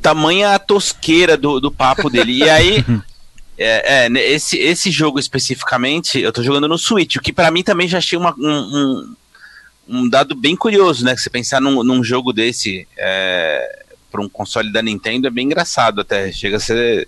tamanha 0.01 0.55
a 0.55 0.59
tosqueira 0.59 1.37
do, 1.37 1.59
do 1.59 1.71
papo 1.71 2.09
dele. 2.09 2.33
E 2.33 2.49
aí, 2.49 2.83
é, 3.61 4.07
é, 4.07 4.31
esse, 4.31 4.57
esse 4.57 4.89
jogo 4.89 5.19
especificamente, 5.19 6.19
eu 6.19 6.31
tô 6.31 6.41
jogando 6.41 6.67
no 6.67 6.77
Switch, 6.77 7.15
o 7.15 7.21
que 7.21 7.31
para 7.31 7.51
mim 7.51 7.63
também 7.63 7.87
já 7.87 7.99
achei 7.99 8.17
uma, 8.17 8.33
um, 8.37 8.49
um, 8.49 9.15
um, 9.87 10.09
dado 10.09 10.35
bem 10.35 10.55
curioso, 10.55 11.05
né? 11.05 11.13
Que 11.13 11.21
você 11.21 11.29
pensar 11.29 11.61
num, 11.61 11.83
num 11.83 12.03
jogo 12.03 12.33
desse 12.33 12.87
é, 12.97 13.83
para 14.11 14.21
um 14.21 14.29
console 14.29 14.71
da 14.71 14.81
Nintendo 14.81 15.27
é 15.27 15.31
bem 15.31 15.45
engraçado 15.45 16.01
até, 16.01 16.31
chega 16.31 16.57
a 16.57 16.59
ser, 16.59 17.07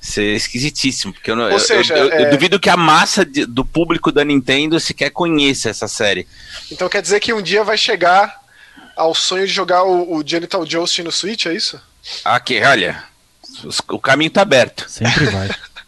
ser 0.00 0.34
esquisitíssimo, 0.34 1.12
porque 1.12 1.30
eu, 1.30 1.38
Ou 1.38 1.58
seja, 1.58 1.96
eu, 1.96 2.06
eu, 2.06 2.12
é... 2.12 2.26
eu 2.26 2.30
duvido 2.30 2.58
que 2.58 2.70
a 2.70 2.76
massa 2.76 3.24
de, 3.24 3.46
do 3.46 3.64
público 3.64 4.10
da 4.10 4.24
Nintendo 4.24 4.80
sequer 4.80 5.10
conheça 5.10 5.70
essa 5.70 5.86
série. 5.86 6.26
Então 6.70 6.88
quer 6.88 7.02
dizer 7.02 7.20
que 7.20 7.32
um 7.32 7.42
dia 7.42 7.62
vai 7.62 7.78
chegar 7.78 8.42
ao 8.96 9.14
sonho 9.14 9.46
de 9.46 9.52
jogar 9.52 9.84
o, 9.84 10.16
o 10.16 10.26
Genital 10.26 10.66
Joust 10.66 11.02
no 11.02 11.12
Switch, 11.12 11.46
é 11.46 11.54
isso? 11.54 11.80
Aqui, 12.24 12.60
olha, 12.60 13.04
o 13.88 13.98
caminho 13.98 14.30
tá 14.30 14.42
aberto. 14.42 14.88
Sempre 14.88 15.26
vai. 15.26 15.48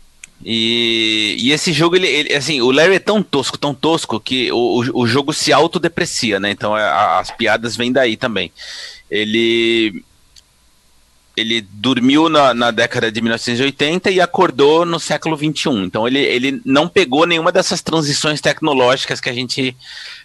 E, 0.44 1.36
e 1.38 1.52
esse 1.52 1.72
jogo, 1.72 1.96
ele, 1.96 2.06
ele, 2.06 2.34
assim, 2.34 2.60
o 2.62 2.70
Larry 2.70 2.94
é 2.94 2.98
tão 2.98 3.22
tosco, 3.22 3.58
tão 3.58 3.74
tosco, 3.74 4.18
que 4.18 4.50
o, 4.50 4.82
o, 4.94 5.06
jogo 5.06 5.32
se 5.32 5.52
autodeprecia, 5.52 6.40
né? 6.40 6.50
Então 6.50 6.74
a, 6.74 7.18
as 7.18 7.30
piadas 7.30 7.76
vêm 7.76 7.92
daí 7.92 8.16
também. 8.16 8.50
Ele. 9.10 10.02
Ele 11.36 11.60
dormiu 11.60 12.28
na, 12.28 12.52
na 12.52 12.70
década 12.70 13.10
de 13.10 13.20
1980 13.20 14.10
e 14.10 14.20
acordou 14.20 14.84
no 14.84 14.98
século 14.98 15.36
21. 15.36 15.84
Então 15.84 16.06
ele, 16.06 16.18
ele 16.18 16.60
não 16.64 16.88
pegou 16.88 17.24
nenhuma 17.24 17.52
dessas 17.52 17.80
transições 17.80 18.40
tecnológicas 18.40 19.20
que 19.20 19.30
a 19.30 19.32
gente 19.32 19.74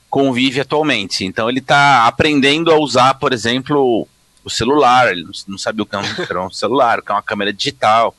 convive 0.09 0.59
atualmente. 0.59 1.23
Então 1.23 1.47
ele 1.47 1.59
está 1.59 2.05
aprendendo 2.07 2.71
a 2.71 2.79
usar, 2.79 3.13
por 3.13 3.31
exemplo, 3.31 4.07
o 4.45 4.49
celular, 4.49 5.11
ele 5.11 5.25
não 5.47 5.57
sabia 5.57 5.81
o 5.81 5.85
que 5.87 5.95
era 6.29 6.45
um 6.45 6.51
celular, 6.51 6.99
o 6.99 7.01
que 7.01 7.11
é 7.11 7.15
uma 7.15 7.23
câmera 7.23 7.51
digital. 7.51 8.15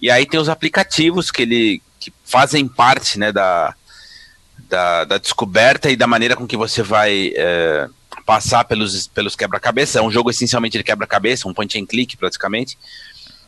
E 0.00 0.10
aí 0.10 0.24
tem 0.24 0.40
os 0.40 0.48
aplicativos 0.48 1.30
que 1.30 1.42
ele 1.42 1.82
que 2.00 2.12
fazem 2.24 2.66
parte 2.66 3.16
né, 3.18 3.30
da, 3.30 3.76
da, 4.58 5.04
da 5.04 5.18
descoberta 5.18 5.90
e 5.90 5.94
da 5.94 6.06
maneira 6.06 6.34
com 6.34 6.48
que 6.48 6.56
você 6.56 6.82
vai 6.82 7.32
é, 7.36 7.88
passar 8.24 8.64
pelos, 8.64 9.06
pelos 9.08 9.36
quebra-cabeça. 9.36 9.98
É 9.98 10.02
um 10.02 10.10
jogo 10.10 10.30
essencialmente 10.30 10.78
de 10.78 10.82
quebra-cabeça, 10.82 11.46
um 11.46 11.54
point 11.54 11.78
and 11.78 11.86
click 11.86 12.16
praticamente. 12.16 12.76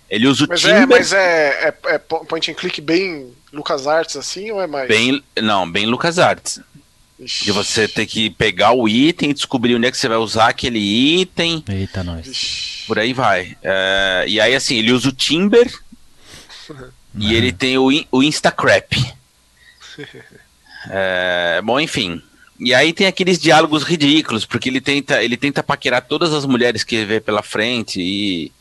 Ele 0.09 0.29
usa 0.29 0.45
o 0.45 0.49
mas 0.49 0.61
Timber. 0.61 0.83
É, 0.83 0.87
mas 0.87 1.13
é, 1.13 1.69
é, 1.69 1.95
é 1.95 1.99
point 1.99 2.51
and 2.51 2.55
click 2.55 2.81
bem 2.81 3.33
LucasArts 3.53 4.17
assim 4.17 4.51
ou 4.51 4.63
é 4.63 4.67
mais? 4.67 4.87
Bem, 4.87 5.25
não, 5.43 5.69
bem 5.69 5.87
LucasArts. 5.87 6.61
De 7.25 7.53
você 7.53 7.89
ter 7.89 8.07
que 8.07 8.31
pegar 8.31 8.73
o 8.73 8.89
item 8.89 9.31
e 9.31 9.35
descobrir 9.35 9.75
onde 9.75 9.87
é 9.87 9.91
que 9.91 9.97
você 9.97 10.09
vai 10.09 10.19
usar 10.19 10.49
aquele 10.49 10.79
item. 10.79 11.65
Eita, 11.69 12.05
nós. 12.05 12.85
Por 12.87 12.99
aí 12.99 13.13
vai. 13.13 13.57
É, 13.63 14.25
e 14.29 14.41
aí, 14.41 14.55
assim, 14.55 14.77
ele 14.77 14.93
usa 14.93 15.09
o 15.09 15.13
Timber 15.13 15.73
e 17.19 17.35
ele 17.35 17.53
tem 17.53 17.79
o, 17.79 17.89
o 18.11 18.23
Instacrap. 18.23 18.93
É, 20.87 21.63
bom, 21.65 21.81
enfim. 21.81 22.23
E 22.61 22.73
aí 22.73 22.93
tem 22.93 23.07
aqueles 23.07 23.39
diálogos 23.39 23.83
ridículos, 23.83 24.45
porque 24.45 24.69
ele 24.69 24.81
tenta, 24.81 25.23
ele 25.23 25.37
tenta 25.37 25.63
paquerar 25.63 26.03
todas 26.03 26.33
as 26.33 26.45
mulheres 26.45 26.85
que 26.85 26.95
ele 26.95 27.07
vê 27.07 27.21
pela 27.21 27.43
frente 27.43 28.01
e, 28.01 28.53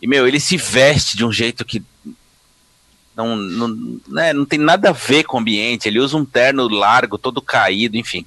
e 0.00 0.06
meu, 0.06 0.26
ele 0.26 0.40
se 0.40 0.56
veste 0.56 1.16
de 1.16 1.24
um 1.24 1.32
jeito 1.32 1.64
que 1.64 1.82
não, 3.16 3.36
não, 3.36 4.00
né, 4.08 4.32
não 4.32 4.44
tem 4.44 4.58
nada 4.58 4.90
a 4.90 4.92
ver 4.92 5.24
com 5.24 5.36
o 5.36 5.40
ambiente. 5.40 5.88
Ele 5.88 6.00
usa 6.00 6.16
um 6.16 6.24
terno 6.24 6.68
largo, 6.68 7.18
todo 7.18 7.42
caído, 7.42 7.96
enfim. 7.96 8.26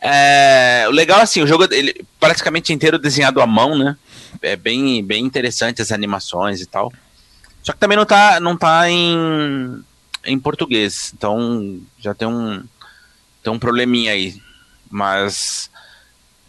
É, 0.00 0.84
o 0.86 0.90
legal 0.90 1.20
assim, 1.20 1.42
o 1.42 1.46
jogo 1.46 1.66
ele 1.70 2.04
praticamente 2.20 2.72
inteiro 2.72 2.98
desenhado 2.98 3.40
à 3.40 3.46
mão, 3.46 3.76
né? 3.76 3.96
é 4.42 4.56
bem, 4.56 5.02
bem 5.04 5.24
interessante 5.24 5.82
as 5.82 5.92
animações 5.92 6.60
e 6.60 6.66
tal. 6.66 6.92
Só 7.62 7.72
que 7.72 7.78
também 7.78 7.96
não 7.96 8.04
tá, 8.04 8.38
não 8.40 8.56
tá 8.56 8.88
em, 8.90 9.82
em 10.24 10.38
português. 10.38 11.12
Então 11.16 11.80
já 11.98 12.14
tem 12.14 12.28
um, 12.28 12.62
tem 13.42 13.52
um 13.52 13.58
probleminha 13.58 14.12
aí. 14.12 14.40
Mas 14.90 15.70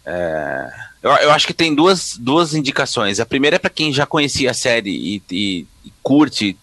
é, 0.04 0.70
eu, 1.02 1.10
eu 1.10 1.30
acho 1.32 1.46
que 1.46 1.54
tem 1.54 1.74
duas, 1.74 2.16
duas 2.16 2.54
indicações. 2.54 3.18
A 3.18 3.26
primeira 3.26 3.56
é 3.56 3.58
para 3.58 3.70
quem 3.70 3.92
já 3.92 4.06
conhecia 4.06 4.50
a 4.50 4.54
série 4.54 4.90
e, 4.90 5.22
e, 5.30 5.66
e 5.84 5.92
curte 6.02 6.56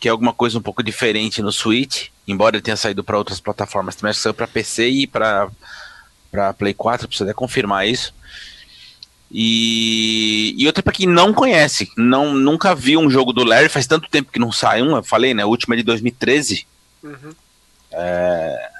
que 0.00 0.08
é 0.08 0.10
alguma 0.10 0.32
coisa 0.32 0.58
um 0.58 0.62
pouco 0.62 0.82
diferente 0.82 1.42
no 1.42 1.52
Switch, 1.52 2.08
embora 2.26 2.56
ele 2.56 2.62
tenha 2.62 2.76
saído 2.76 3.02
para 3.02 3.18
outras 3.18 3.40
plataformas, 3.40 3.96
também 3.96 4.12
saiu 4.12 4.34
para 4.34 4.46
PC 4.46 4.88
e 4.88 5.06
para 5.06 5.50
Play 6.56 6.74
4, 6.74 7.08
precisa 7.08 7.30
até 7.30 7.34
confirmar 7.34 7.86
isso. 7.86 8.14
E, 9.30 10.54
e 10.56 10.66
outra 10.66 10.82
para 10.82 10.92
quem 10.92 11.06
não 11.06 11.34
conhece, 11.34 11.90
não 11.96 12.32
nunca 12.32 12.74
viu 12.74 13.00
um 13.00 13.10
jogo 13.10 13.32
do 13.32 13.44
Larry, 13.44 13.68
faz 13.68 13.86
tanto 13.86 14.08
tempo 14.08 14.32
que 14.32 14.38
não 14.38 14.50
sai 14.50 14.82
um, 14.82 14.96
eu 14.96 15.02
falei, 15.02 15.34
né? 15.34 15.44
O 15.44 15.48
último 15.48 15.74
é 15.74 15.76
de 15.76 15.82
2013. 15.82 16.66
Uhum. 17.02 17.32
É... 17.92 18.70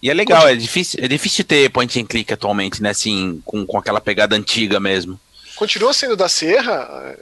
E 0.00 0.08
é 0.08 0.14
legal, 0.14 0.42
Continua... 0.42 0.56
é 0.56 0.60
difícil, 0.60 1.00
é 1.02 1.08
difícil 1.08 1.44
ter 1.44 1.68
point 1.70 2.00
and 2.00 2.06
click 2.06 2.32
atualmente, 2.32 2.80
né? 2.80 2.90
Assim, 2.90 3.42
com, 3.44 3.66
com 3.66 3.78
aquela 3.78 4.00
pegada 4.00 4.36
antiga 4.36 4.78
mesmo. 4.78 5.18
Continua 5.56 5.92
sendo 5.92 6.16
da 6.16 6.28
Serra? 6.28 7.16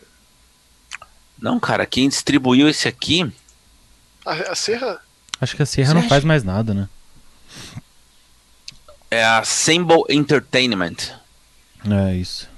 Não, 1.38 1.60
cara, 1.60 1.86
quem 1.86 2.08
distribuiu 2.08 2.68
esse 2.68 2.88
aqui. 2.88 3.30
A, 4.24 4.32
a 4.32 4.54
Serra? 4.54 5.00
Acho 5.40 5.54
que 5.54 5.62
a 5.62 5.66
Serra 5.66 5.94
não 5.94 6.08
faz 6.08 6.24
mais 6.24 6.42
nada, 6.42 6.72
né? 6.72 6.88
É 9.10 9.24
a 9.24 9.44
Symbol 9.44 10.06
Entertainment. 10.08 10.96
É 11.88 12.14
isso. 12.14 12.48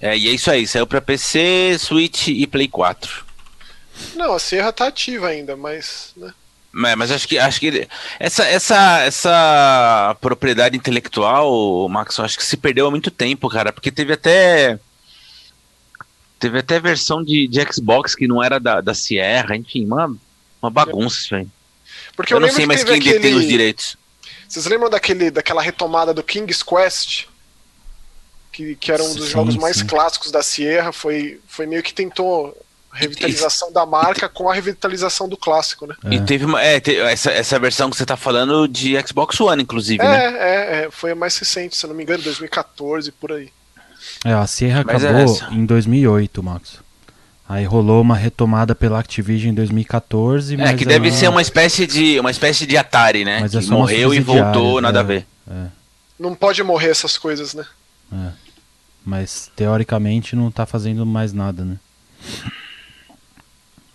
É, 0.00 0.16
e 0.16 0.28
é 0.28 0.32
isso 0.32 0.50
aí, 0.50 0.66
saiu 0.66 0.86
pra 0.86 1.00
PC, 1.00 1.76
Switch 1.78 2.28
e 2.28 2.46
Play 2.46 2.68
4. 2.68 3.24
Não, 4.14 4.32
a 4.32 4.38
Serra 4.38 4.72
tá 4.72 4.86
ativa 4.86 5.28
ainda, 5.28 5.56
mas. 5.56 6.12
Né? 6.16 6.32
É, 6.86 6.94
mas 6.94 7.10
acho 7.10 7.26
que 7.26 7.38
acho 7.38 7.58
que 7.58 7.88
essa, 8.20 8.44
essa, 8.44 9.00
essa 9.00 10.16
propriedade 10.20 10.76
intelectual, 10.76 11.88
Max, 11.88 12.20
acho 12.20 12.36
que 12.36 12.44
se 12.44 12.56
perdeu 12.56 12.86
há 12.86 12.90
muito 12.90 13.10
tempo, 13.10 13.48
cara, 13.48 13.72
porque 13.72 13.90
teve 13.90 14.12
até 14.12 14.78
teve 16.38 16.58
até 16.58 16.78
versão 16.78 17.22
de, 17.22 17.46
de 17.48 17.72
Xbox 17.72 18.14
que 18.14 18.26
não 18.26 18.42
era 18.42 18.58
da, 18.58 18.80
da 18.80 18.94
Sierra, 18.94 19.56
enfim, 19.56 19.84
uma, 19.84 20.16
uma 20.62 20.70
bagunça 20.70 21.20
isso 21.20 21.34
aí. 21.34 21.46
Porque 22.16 22.32
eu, 22.32 22.38
eu 22.38 22.40
não 22.40 22.50
sei 22.50 22.66
mais 22.66 22.84
quem 22.84 22.96
aquele... 22.96 23.14
detém 23.14 23.34
os 23.34 23.46
direitos. 23.46 23.96
Vocês 24.48 24.66
lembram 24.66 24.88
daquele, 24.88 25.30
daquela 25.30 25.62
retomada 25.62 26.14
do 26.14 26.22
King's 26.22 26.62
Quest? 26.62 27.26
Que, 28.50 28.74
que 28.74 28.90
era 28.90 29.02
um 29.02 29.14
dos 29.14 29.26
sim, 29.26 29.32
jogos 29.32 29.56
mais 29.56 29.76
sim. 29.76 29.86
clássicos 29.86 30.32
da 30.32 30.42
Sierra, 30.42 30.90
foi, 30.90 31.40
foi 31.46 31.66
meio 31.66 31.82
que 31.82 31.92
tentou 31.92 32.56
revitalização 32.90 33.70
da 33.72 33.86
marca 33.86 34.28
com 34.28 34.50
a 34.50 34.54
revitalização 34.54 35.28
do 35.28 35.36
clássico, 35.36 35.86
né? 35.86 35.94
É. 36.04 36.14
E 36.14 36.24
teve 36.24 36.44
uma. 36.44 36.62
É, 36.62 36.80
essa, 37.12 37.30
essa 37.30 37.58
versão 37.58 37.90
que 37.90 37.96
você 37.96 38.06
tá 38.06 38.16
falando 38.16 38.66
de 38.66 38.94
Xbox 39.06 39.40
One, 39.40 39.62
inclusive, 39.62 40.02
é, 40.02 40.08
né? 40.08 40.24
É, 40.38 40.84
é, 40.84 40.90
foi 40.90 41.12
a 41.12 41.14
mais 41.14 41.36
recente, 41.36 41.76
se 41.76 41.84
eu 41.84 41.88
não 41.88 41.96
me 41.96 42.02
engano, 42.02 42.22
2014, 42.22 43.12
por 43.12 43.32
aí. 43.32 43.52
É, 44.24 44.32
a 44.32 44.46
Sierra 44.46 44.84
Mas 44.86 45.04
é 45.04 45.08
acabou 45.08 45.38
é 45.50 45.54
em 45.54 45.64
2008, 45.64 46.42
Max. 46.42 46.78
Aí 47.48 47.64
rolou 47.64 48.02
uma 48.02 48.14
retomada 48.14 48.74
pela 48.74 49.00
Activision 49.00 49.52
em 49.52 49.54
2014. 49.54 50.60
É, 50.60 50.74
que 50.74 50.84
deve 50.84 51.10
ser 51.10 51.28
uma 51.28 51.40
espécie 51.40 51.86
de 51.86 52.20
uma 52.20 52.30
espécie 52.30 52.66
de 52.66 52.76
Atari, 52.76 53.24
né? 53.24 53.40
Mas 53.40 53.54
é 53.54 53.60
que 53.60 53.70
morreu 53.70 54.12
e 54.12 54.20
voltou, 54.20 54.82
nada 54.82 54.98
é, 54.98 55.00
a 55.00 55.02
ver. 55.02 55.26
É. 55.50 55.66
Não 56.18 56.34
pode 56.34 56.62
morrer 56.62 56.90
essas 56.90 57.16
coisas, 57.16 57.54
né? 57.54 57.64
É. 58.12 58.32
Mas 59.02 59.50
teoricamente 59.56 60.36
não 60.36 60.50
tá 60.50 60.66
fazendo 60.66 61.06
mais 61.06 61.32
nada, 61.32 61.64
né? 61.64 61.78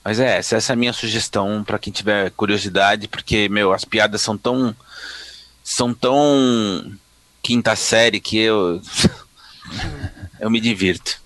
Mas 0.03 0.19
é, 0.19 0.37
essa, 0.37 0.57
essa 0.57 0.71
é 0.71 0.75
a 0.75 0.77
minha 0.77 0.91
sugestão 0.91 1.63
para 1.63 1.79
quem 1.79 1.93
tiver 1.93 2.31
curiosidade, 2.31 3.07
porque, 3.07 3.47
meu, 3.49 3.71
as 3.71 3.85
piadas 3.85 4.21
são 4.21 4.37
tão. 4.37 4.75
são 5.63 5.93
tão. 5.93 6.91
quinta 7.41 7.75
série 7.75 8.19
que 8.19 8.37
eu. 8.37 8.81
eu 10.39 10.49
me 10.49 10.59
divirto. 10.59 11.21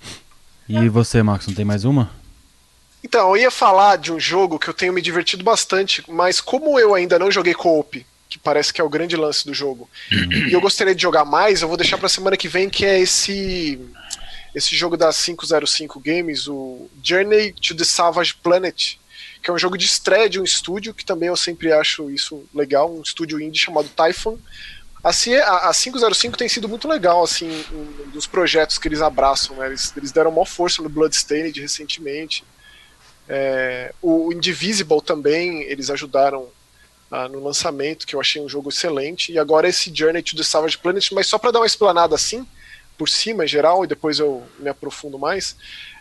E 0.68 0.90
você, 0.90 1.24
Max, 1.24 1.48
não 1.48 1.56
tem 1.56 1.66
mais 1.66 1.86
uma? 1.86 2.12
Então, 3.04 3.30
eu 3.30 3.44
ia 3.44 3.52
falar 3.52 3.98
de 3.98 4.12
um 4.12 4.20
jogo 4.20 4.60
que 4.60 4.68
eu 4.68 4.74
tenho 4.74 4.92
me 4.92 5.02
divertido 5.02 5.44
bastante, 5.44 6.04
mas 6.08 6.42
como 6.42 6.78
eu 6.80 6.94
ainda 6.94 7.18
não 7.18 7.32
joguei 7.32 7.54
co-op, 7.54 8.06
que 8.30 8.38
parece 8.38 8.74
que 8.74 8.82
é 8.82 8.84
o 8.84 8.90
grande 8.90 9.16
lance 9.16 9.46
do 9.46 9.54
jogo, 9.54 9.90
e 10.12 10.52
eu 10.52 10.60
gostaria 10.60 10.94
de 10.94 11.02
jogar 11.02 11.24
mais, 11.24 11.62
eu 11.62 11.68
vou 11.68 11.78
deixar 11.78 11.98
pra 11.98 12.10
semana 12.10 12.36
que 12.36 12.50
vem, 12.50 12.70
que 12.70 12.86
é 12.86 13.00
esse 13.00 13.80
esse 14.56 14.76
jogo 14.76 14.98
da 14.98 15.14
505 15.14 16.00
Games, 16.00 16.48
o 16.48 16.90
Journey 17.04 17.54
to 17.54 17.76
the 17.76 17.84
Savage 17.84 18.34
Planet, 18.34 18.96
que 19.44 19.52
é 19.52 19.54
um 19.54 19.58
jogo 19.58 19.78
de 19.78 19.86
estreia 19.86 20.28
de 20.28 20.40
um 20.40 20.44
estúdio, 20.44 20.96
que 20.96 21.06
também 21.06 21.30
eu 21.30 21.38
sempre 21.38 21.72
acho 21.72 22.10
isso 22.10 22.44
legal, 22.54 22.92
um 22.92 23.02
estúdio 23.02 23.40
indie 23.40 23.60
chamado 23.60 23.88
Typhon. 23.90 24.38
Assim, 25.04 25.36
a, 25.36 25.70
a 25.70 25.74
505 25.74 26.38
tem 26.38 26.50
sido 26.50 26.68
muito 26.68 26.88
legal, 26.88 27.24
assim, 27.24 27.66
um 27.72 28.10
dos 28.10 28.26
projetos 28.28 28.78
que 28.78 28.88
eles 28.88 29.02
abraçam, 29.02 29.56
né? 29.56 29.68
Eles, 29.68 29.94
eles 29.96 30.12
deram 30.12 30.32
maior 30.32 30.46
força 30.46 30.82
no 30.82 30.90
Bloodstained 30.90 31.60
recentemente. 31.62 32.44
É, 33.30 33.94
o 34.02 34.32
Indivisible 34.32 35.02
também, 35.02 35.64
eles 35.64 35.90
ajudaram 35.90 36.50
ah, 37.12 37.28
no 37.28 37.44
lançamento, 37.44 38.06
que 38.06 38.16
eu 38.16 38.22
achei 38.22 38.42
um 38.42 38.50
jogo 38.50 38.70
excelente. 38.70 39.32
E 39.32 39.40
agora 39.40 39.68
esse 39.68 39.94
Journey 39.94 40.22
to 40.22 40.36
the 40.36 40.44
Savage 40.44 40.78
Planet, 40.78 41.12
mas 41.12 41.28
só 41.28 41.38
para 41.38 41.52
dar 41.52 41.60
uma 41.60 41.66
explanada 41.66 42.16
assim, 42.16 42.46
por 42.98 43.08
cima 43.08 43.46
em 43.46 43.48
geral, 43.48 43.84
e 43.84 43.88
depois 43.88 44.20
eu 44.20 44.44
me 44.60 44.70
aprofundo 44.70 45.18
mais. 45.20 45.56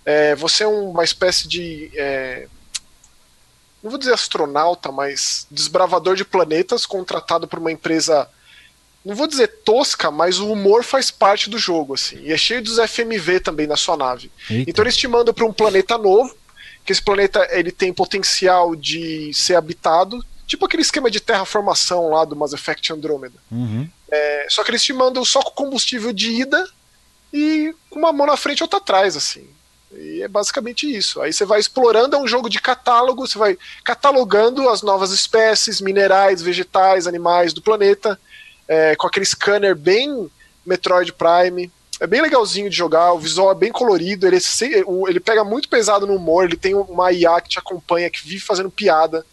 É, 0.04 0.34
você 0.34 0.64
é 0.64 0.66
uma 0.66 1.04
espécie 1.04 1.46
de. 1.46 1.90
É, 1.94 2.48
não 3.82 3.90
vou 3.90 3.98
dizer 3.98 4.14
astronauta, 4.14 4.90
mas 4.90 5.46
desbravador 5.50 6.16
de 6.16 6.24
planetas 6.24 6.86
contratado 6.86 7.46
por 7.46 7.58
uma 7.58 7.72
empresa. 7.72 8.28
Não 9.06 9.14
vou 9.14 9.28
dizer 9.28 9.46
tosca, 9.64 10.10
mas 10.10 10.40
o 10.40 10.50
humor 10.50 10.82
faz 10.82 11.12
parte 11.12 11.48
do 11.48 11.56
jogo, 11.56 11.94
assim. 11.94 12.18
E 12.22 12.32
é 12.32 12.36
cheio 12.36 12.60
dos 12.60 12.76
FMV 12.76 13.38
também 13.38 13.64
na 13.64 13.76
sua 13.76 13.96
nave. 13.96 14.32
Eita. 14.50 14.68
Então 14.68 14.84
eles 14.84 14.96
te 14.96 15.06
mandam 15.06 15.32
para 15.32 15.44
um 15.44 15.52
planeta 15.52 15.96
novo, 15.96 16.34
que 16.84 16.90
esse 16.90 17.00
planeta 17.00 17.46
ele 17.52 17.70
tem 17.70 17.92
potencial 17.92 18.74
de 18.74 19.32
ser 19.32 19.54
habitado, 19.54 20.20
tipo 20.44 20.66
aquele 20.66 20.82
esquema 20.82 21.08
de 21.08 21.20
terraformação 21.20 22.10
lá 22.10 22.24
do 22.24 22.34
Mass 22.34 22.52
Effect 22.52 22.92
Andromeda. 22.92 23.36
Uhum. 23.48 23.88
É, 24.10 24.46
só 24.50 24.64
que 24.64 24.72
eles 24.72 24.82
te 24.82 24.92
mandam 24.92 25.24
só 25.24 25.40
com 25.40 25.52
combustível 25.52 26.12
de 26.12 26.30
ida 26.30 26.68
e 27.32 27.72
com 27.88 28.00
uma 28.00 28.12
mão 28.12 28.26
na 28.26 28.36
frente 28.36 28.58
e 28.58 28.62
outra 28.64 28.78
atrás, 28.78 29.16
assim. 29.16 29.48
E 29.92 30.20
é 30.20 30.26
basicamente 30.26 30.84
isso. 30.84 31.20
Aí 31.20 31.32
você 31.32 31.44
vai 31.44 31.60
explorando, 31.60 32.16
é 32.16 32.18
um 32.18 32.26
jogo 32.26 32.48
de 32.48 32.60
catálogo, 32.60 33.24
você 33.24 33.38
vai 33.38 33.56
catalogando 33.84 34.68
as 34.68 34.82
novas 34.82 35.12
espécies, 35.12 35.80
minerais, 35.80 36.42
vegetais, 36.42 37.06
animais 37.06 37.52
do 37.52 37.62
planeta, 37.62 38.18
é, 38.68 38.96
com 38.96 39.06
aquele 39.06 39.26
scanner 39.26 39.74
bem 39.74 40.30
Metroid 40.64 41.12
Prime. 41.12 41.70
É 41.98 42.06
bem 42.06 42.20
legalzinho 42.20 42.68
de 42.68 42.76
jogar, 42.76 43.12
o 43.12 43.18
visual 43.18 43.50
é 43.50 43.54
bem 43.54 43.72
colorido, 43.72 44.26
ele, 44.26 44.38
ele 45.08 45.18
pega 45.18 45.42
muito 45.42 45.66
pesado 45.66 46.06
no 46.06 46.16
humor, 46.16 46.44
ele 46.44 46.56
tem 46.56 46.74
uma 46.74 47.10
IA 47.10 47.40
que 47.40 47.48
te 47.48 47.58
acompanha, 47.58 48.10
que 48.10 48.22
vive 48.22 48.44
fazendo 48.44 48.70
piada. 48.70 49.24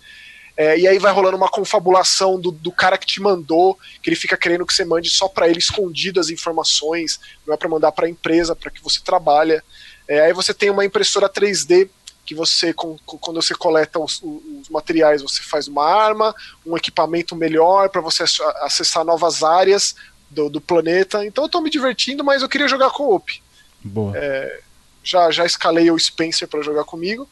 É, 0.55 0.77
e 0.77 0.87
aí 0.87 0.99
vai 0.99 1.11
rolando 1.11 1.35
uma 1.35 1.49
confabulação 1.49 2.39
do, 2.39 2.51
do, 2.51 2.71
cara 2.71 2.97
que 2.97 3.07
te 3.07 3.19
mandou, 3.19 3.77
que 4.01 4.09
ele 4.09 4.15
fica 4.15 4.37
querendo 4.37 4.65
que 4.65 4.73
você 4.73 4.85
mande 4.85 5.09
só 5.09 5.27
para 5.27 5.49
ele 5.49 5.57
escondido 5.57 6.19
as 6.19 6.29
informações, 6.29 7.19
não 7.45 7.53
é 7.53 7.57
para 7.57 7.67
mandar 7.67 7.91
para 7.91 8.05
a 8.05 8.09
empresa, 8.09 8.55
para 8.55 8.69
que 8.69 8.81
você 8.81 9.01
trabalha. 9.03 9.63
É, 10.07 10.21
aí 10.21 10.33
você 10.33 10.53
tem 10.53 10.69
uma 10.69 10.85
impressora 10.85 11.27
3D 11.27 11.89
que 12.25 12.33
você, 12.33 12.73
com, 12.73 12.97
quando 13.05 13.41
você 13.41 13.53
coleta 13.53 13.99
os, 13.99 14.21
os, 14.21 14.69
materiais, 14.69 15.21
você 15.21 15.43
faz 15.43 15.67
uma 15.67 15.83
arma, 15.83 16.33
um 16.65 16.77
equipamento 16.77 17.35
melhor 17.35 17.89
para 17.89 18.01
você 18.01 18.23
acessar 18.61 19.03
novas 19.03 19.43
áreas 19.43 19.95
do, 20.29 20.49
do, 20.49 20.61
planeta. 20.61 21.25
Então 21.25 21.43
eu 21.43 21.49
tô 21.49 21.59
me 21.59 21.69
divertindo, 21.69 22.23
mas 22.23 22.41
eu 22.41 22.49
queria 22.49 22.67
jogar 22.67 22.91
com 22.91 23.03
o 23.03 23.15
Op. 23.15 23.43
Boa. 23.83 24.17
É, 24.17 24.61
já, 25.03 25.29
já 25.31 25.45
escalei 25.45 25.91
o 25.91 25.99
Spencer 25.99 26.47
para 26.47 26.61
jogar 26.61 26.85
comigo 26.85 27.27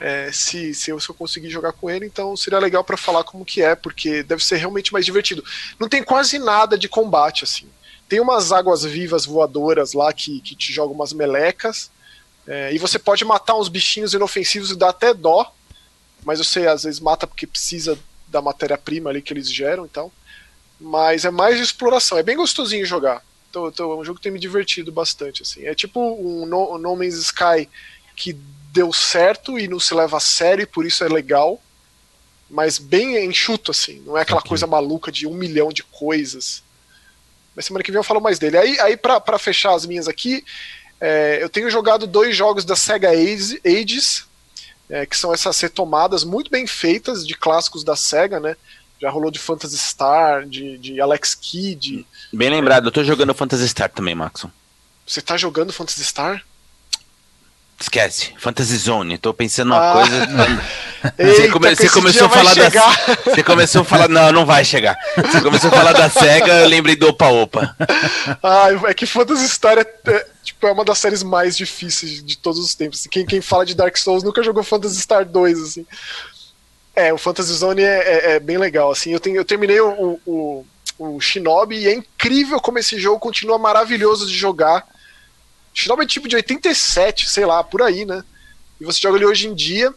é, 0.00 0.30
se, 0.32 0.74
se, 0.74 0.90
eu, 0.90 1.00
se 1.00 1.08
eu 1.08 1.14
conseguir 1.14 1.50
jogar 1.50 1.72
com 1.72 1.90
ele, 1.90 2.06
então 2.06 2.36
seria 2.36 2.58
legal 2.58 2.84
para 2.84 2.96
falar 2.96 3.24
como 3.24 3.44
que 3.44 3.62
é, 3.62 3.74
porque 3.74 4.22
deve 4.22 4.44
ser 4.44 4.56
realmente 4.56 4.92
mais 4.92 5.04
divertido. 5.04 5.44
Não 5.78 5.88
tem 5.88 6.02
quase 6.02 6.38
nada 6.38 6.78
de 6.78 6.88
combate, 6.88 7.44
assim. 7.44 7.68
Tem 8.08 8.20
umas 8.20 8.52
águas 8.52 8.84
vivas 8.84 9.26
voadoras 9.26 9.92
lá 9.92 10.12
que, 10.12 10.40
que 10.40 10.54
te 10.54 10.72
jogam 10.72 10.94
umas 10.94 11.12
melecas, 11.12 11.90
é, 12.48 12.72
e 12.72 12.78
você 12.78 12.98
pode 12.98 13.26
matar 13.26 13.56
uns 13.56 13.68
bichinhos 13.68 14.14
inofensivos 14.14 14.70
e 14.70 14.76
dá 14.76 14.88
até 14.88 15.12
dó, 15.12 15.54
mas 16.24 16.38
você 16.38 16.66
às 16.66 16.84
vezes 16.84 16.98
mata 16.98 17.26
porque 17.26 17.46
precisa 17.46 17.98
da 18.26 18.40
matéria-prima 18.40 19.10
ali 19.10 19.20
que 19.20 19.34
eles 19.34 19.52
geram 19.52 19.84
então. 19.84 20.10
Mas 20.80 21.26
é 21.26 21.30
mais 21.30 21.56
de 21.56 21.62
exploração, 21.62 22.16
é 22.16 22.22
bem 22.22 22.36
gostosinho 22.36 22.86
jogar. 22.86 23.22
Então, 23.50 23.68
então, 23.68 23.92
é 23.92 23.96
um 23.96 24.04
jogo 24.04 24.18
que 24.18 24.22
tem 24.22 24.32
me 24.32 24.38
divertido 24.38 24.90
bastante. 24.90 25.42
assim. 25.42 25.66
É 25.66 25.74
tipo 25.74 26.00
um 26.00 26.46
No, 26.46 26.78
no 26.78 26.96
Man's 26.96 27.16
Sky 27.16 27.68
que 28.16 28.32
deu 28.72 28.92
certo 28.92 29.58
e 29.58 29.68
não 29.68 29.80
se 29.80 29.94
leva 29.94 30.16
a 30.16 30.20
sério, 30.20 30.62
e 30.62 30.66
por 30.66 30.86
isso 30.86 31.04
é 31.04 31.08
legal. 31.08 31.60
Mas 32.48 32.78
bem 32.78 33.24
enxuto, 33.26 33.72
assim. 33.72 34.02
Não 34.06 34.16
é 34.16 34.22
aquela 34.22 34.40
okay. 34.40 34.48
coisa 34.48 34.66
maluca 34.66 35.12
de 35.12 35.26
um 35.26 35.34
milhão 35.34 35.70
de 35.70 35.82
coisas. 35.82 36.62
Mas 37.54 37.66
semana 37.66 37.82
que 37.82 37.90
vem 37.90 37.98
eu 37.98 38.04
falo 38.04 38.20
mais 38.20 38.38
dele. 38.38 38.56
Aí, 38.56 38.78
aí 38.80 38.96
para 38.96 39.38
fechar 39.38 39.74
as 39.74 39.84
minhas 39.84 40.08
aqui, 40.08 40.44
é, 41.00 41.42
eu 41.42 41.48
tenho 41.48 41.70
jogado 41.70 42.06
dois 42.06 42.36
jogos 42.36 42.64
da 42.64 42.74
Sega 42.74 43.10
Ages, 43.10 44.26
é, 44.90 45.06
que 45.06 45.16
são 45.16 45.32
essas 45.32 45.60
retomadas 45.60 46.24
muito 46.24 46.50
bem 46.50 46.66
feitas 46.66 47.26
de 47.26 47.34
clássicos 47.34 47.84
da 47.84 47.94
Sega, 47.94 48.40
né? 48.40 48.56
Já 49.00 49.10
rolou 49.10 49.30
de 49.30 49.38
Phantasy 49.38 49.78
Star, 49.78 50.44
de, 50.44 50.76
de 50.78 51.00
Alex 51.00 51.34
Kidd. 51.34 52.04
Bem 52.32 52.50
lembrado, 52.50 52.86
eu 52.86 52.92
tô 52.92 53.04
jogando 53.04 53.34
Phantasy 53.34 53.68
Star 53.68 53.88
também, 53.90 54.14
Maxon. 54.14 54.50
Você 55.06 55.22
tá 55.22 55.36
jogando 55.36 55.72
Phantasy 55.72 56.04
Star? 56.04 56.42
Esquece, 57.80 58.34
Fantasy 58.38 58.76
Zone. 58.76 59.18
Tô 59.18 59.32
pensando 59.32 59.68
numa 59.68 59.90
ah. 59.90 59.92
coisa. 59.92 60.26
Você, 61.16 61.48
come, 61.48 61.76
você 61.76 61.88
começou 61.88 62.26
a 62.26 62.28
falar 62.28 62.54
da. 62.54 62.68
Você 63.24 63.42
começou 63.44 63.82
a 63.82 63.84
falar. 63.84 64.08
Não, 64.08 64.32
não 64.32 64.44
vai 64.44 64.64
chegar. 64.64 64.98
Você 65.16 65.40
começou 65.40 65.70
a 65.70 65.72
falar 65.72 65.92
da 65.92 66.10
SEGA, 66.10 66.52
eu 66.62 66.68
lembrei 66.68 66.96
do 66.96 67.06
Opa 67.06 67.28
Opa. 67.28 67.76
Ah, 68.42 68.66
é 68.88 68.94
que 68.94 69.06
Phantasy 69.06 69.48
Star 69.48 69.78
é, 69.78 69.86
é, 70.08 70.26
tipo, 70.48 70.66
é 70.66 70.72
uma 70.72 70.84
das 70.84 70.98
séries 70.98 71.22
mais 71.22 71.56
difíceis 71.56 72.22
de 72.22 72.36
todos 72.36 72.60
os 72.60 72.74
tempos. 72.74 73.06
Quem, 73.10 73.24
quem 73.24 73.40
fala 73.40 73.64
de 73.64 73.74
Dark 73.74 73.96
Souls 73.96 74.22
nunca 74.22 74.42
jogou 74.42 74.62
Phantasy 74.62 75.00
Star 75.00 75.24
2, 75.24 75.62
assim. 75.62 75.86
É, 76.94 77.12
o 77.12 77.18
Fantasy 77.18 77.52
Zone 77.52 77.82
é, 77.82 77.86
é, 77.86 78.30
é 78.32 78.40
bem 78.40 78.58
legal, 78.58 78.90
assim. 78.90 79.10
Eu, 79.10 79.20
tenho, 79.20 79.36
eu 79.36 79.44
terminei 79.44 79.80
o, 79.80 80.20
o, 80.26 80.66
o 80.98 81.20
Shinobi 81.20 81.76
e 81.76 81.88
é 81.88 81.94
incrível 81.94 82.60
como 82.60 82.78
esse 82.78 82.98
jogo 82.98 83.20
continua 83.20 83.58
maravilhoso 83.58 84.26
de 84.26 84.34
jogar 84.34 84.86
Shinobi 85.78 86.02
é 86.02 86.06
tipo 86.06 86.28
de 86.28 86.34
87, 86.34 87.28
sei 87.28 87.46
lá, 87.46 87.62
por 87.62 87.82
aí, 87.82 88.04
né? 88.04 88.24
E 88.80 88.84
você 88.84 89.00
joga 89.00 89.16
ele 89.16 89.26
hoje 89.26 89.46
em 89.46 89.54
dia, 89.54 89.94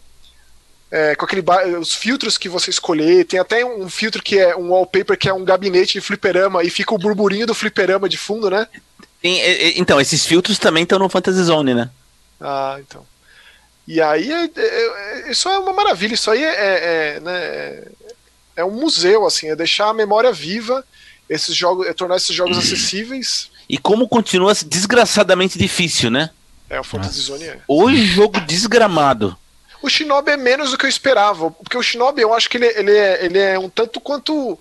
é, 0.91 1.15
com 1.15 1.25
aquele 1.25 1.43
os 1.79 1.95
filtros 1.95 2.37
que 2.37 2.47
você 2.47 2.69
escolher. 2.69 3.25
Tem 3.25 3.39
até 3.39 3.65
um 3.65 3.89
filtro 3.89 4.21
que 4.21 4.37
é 4.37 4.55
um 4.55 4.69
wallpaper 4.69 5.17
que 5.17 5.27
é 5.27 5.33
um 5.33 5.43
gabinete 5.43 5.93
de 5.93 6.01
fliperama 6.01 6.63
e 6.63 6.69
fica 6.69 6.93
o 6.93 6.99
burburinho 6.99 7.47
do 7.47 7.55
fliperama 7.55 8.07
de 8.07 8.17
fundo, 8.17 8.47
né? 8.47 8.67
Tem, 9.21 9.77
então, 9.79 10.01
esses 10.01 10.25
filtros 10.25 10.57
também 10.57 10.83
estão 10.83 10.97
no 10.97 11.09
Fantasy 11.09 11.43
Zone, 11.43 11.73
né? 11.73 11.89
Ah, 12.39 12.77
então. 12.79 13.05
E 13.87 14.01
aí, 14.01 14.31
é, 14.31 14.49
é, 14.55 15.27
é, 15.27 15.31
isso 15.31 15.47
é 15.47 15.59
uma 15.59 15.73
maravilha. 15.73 16.13
Isso 16.13 16.31
aí 16.31 16.43
é, 16.43 16.49
é, 16.49 17.15
é 17.15 17.19
né, 17.19 17.83
é 18.55 18.65
um 18.65 18.71
museu, 18.71 19.25
assim, 19.25 19.49
é 19.49 19.55
deixar 19.55 19.89
a 19.89 19.93
memória 19.93 20.31
viva, 20.31 20.83
esses 21.29 21.55
jogos, 21.55 21.87
é 21.87 21.93
tornar 21.93 22.17
esses 22.17 22.35
jogos 22.35 22.57
acessíveis 22.57 23.51
e 23.71 23.77
como 23.77 24.05
continua 24.05 24.53
desgraçadamente 24.65 25.57
difícil, 25.57 26.11
né? 26.11 26.29
É, 26.69 26.77
o 26.77 26.83
Fantasy 26.83 27.21
Zone 27.21 27.45
é. 27.45 27.57
O 27.69 27.89
jogo 27.95 28.41
desgramado. 28.41 29.37
O 29.81 29.89
Shinobi 29.89 30.31
é 30.31 30.35
menos 30.35 30.71
do 30.71 30.77
que 30.77 30.85
eu 30.85 30.89
esperava. 30.89 31.49
Porque 31.49 31.77
o 31.77 31.81
Shinobi, 31.81 32.21
eu 32.21 32.33
acho 32.33 32.49
que 32.49 32.57
ele, 32.57 32.67
ele, 32.67 32.91
é, 32.91 33.25
ele 33.25 33.39
é 33.39 33.57
um 33.57 33.69
tanto 33.69 34.01
quanto 34.01 34.59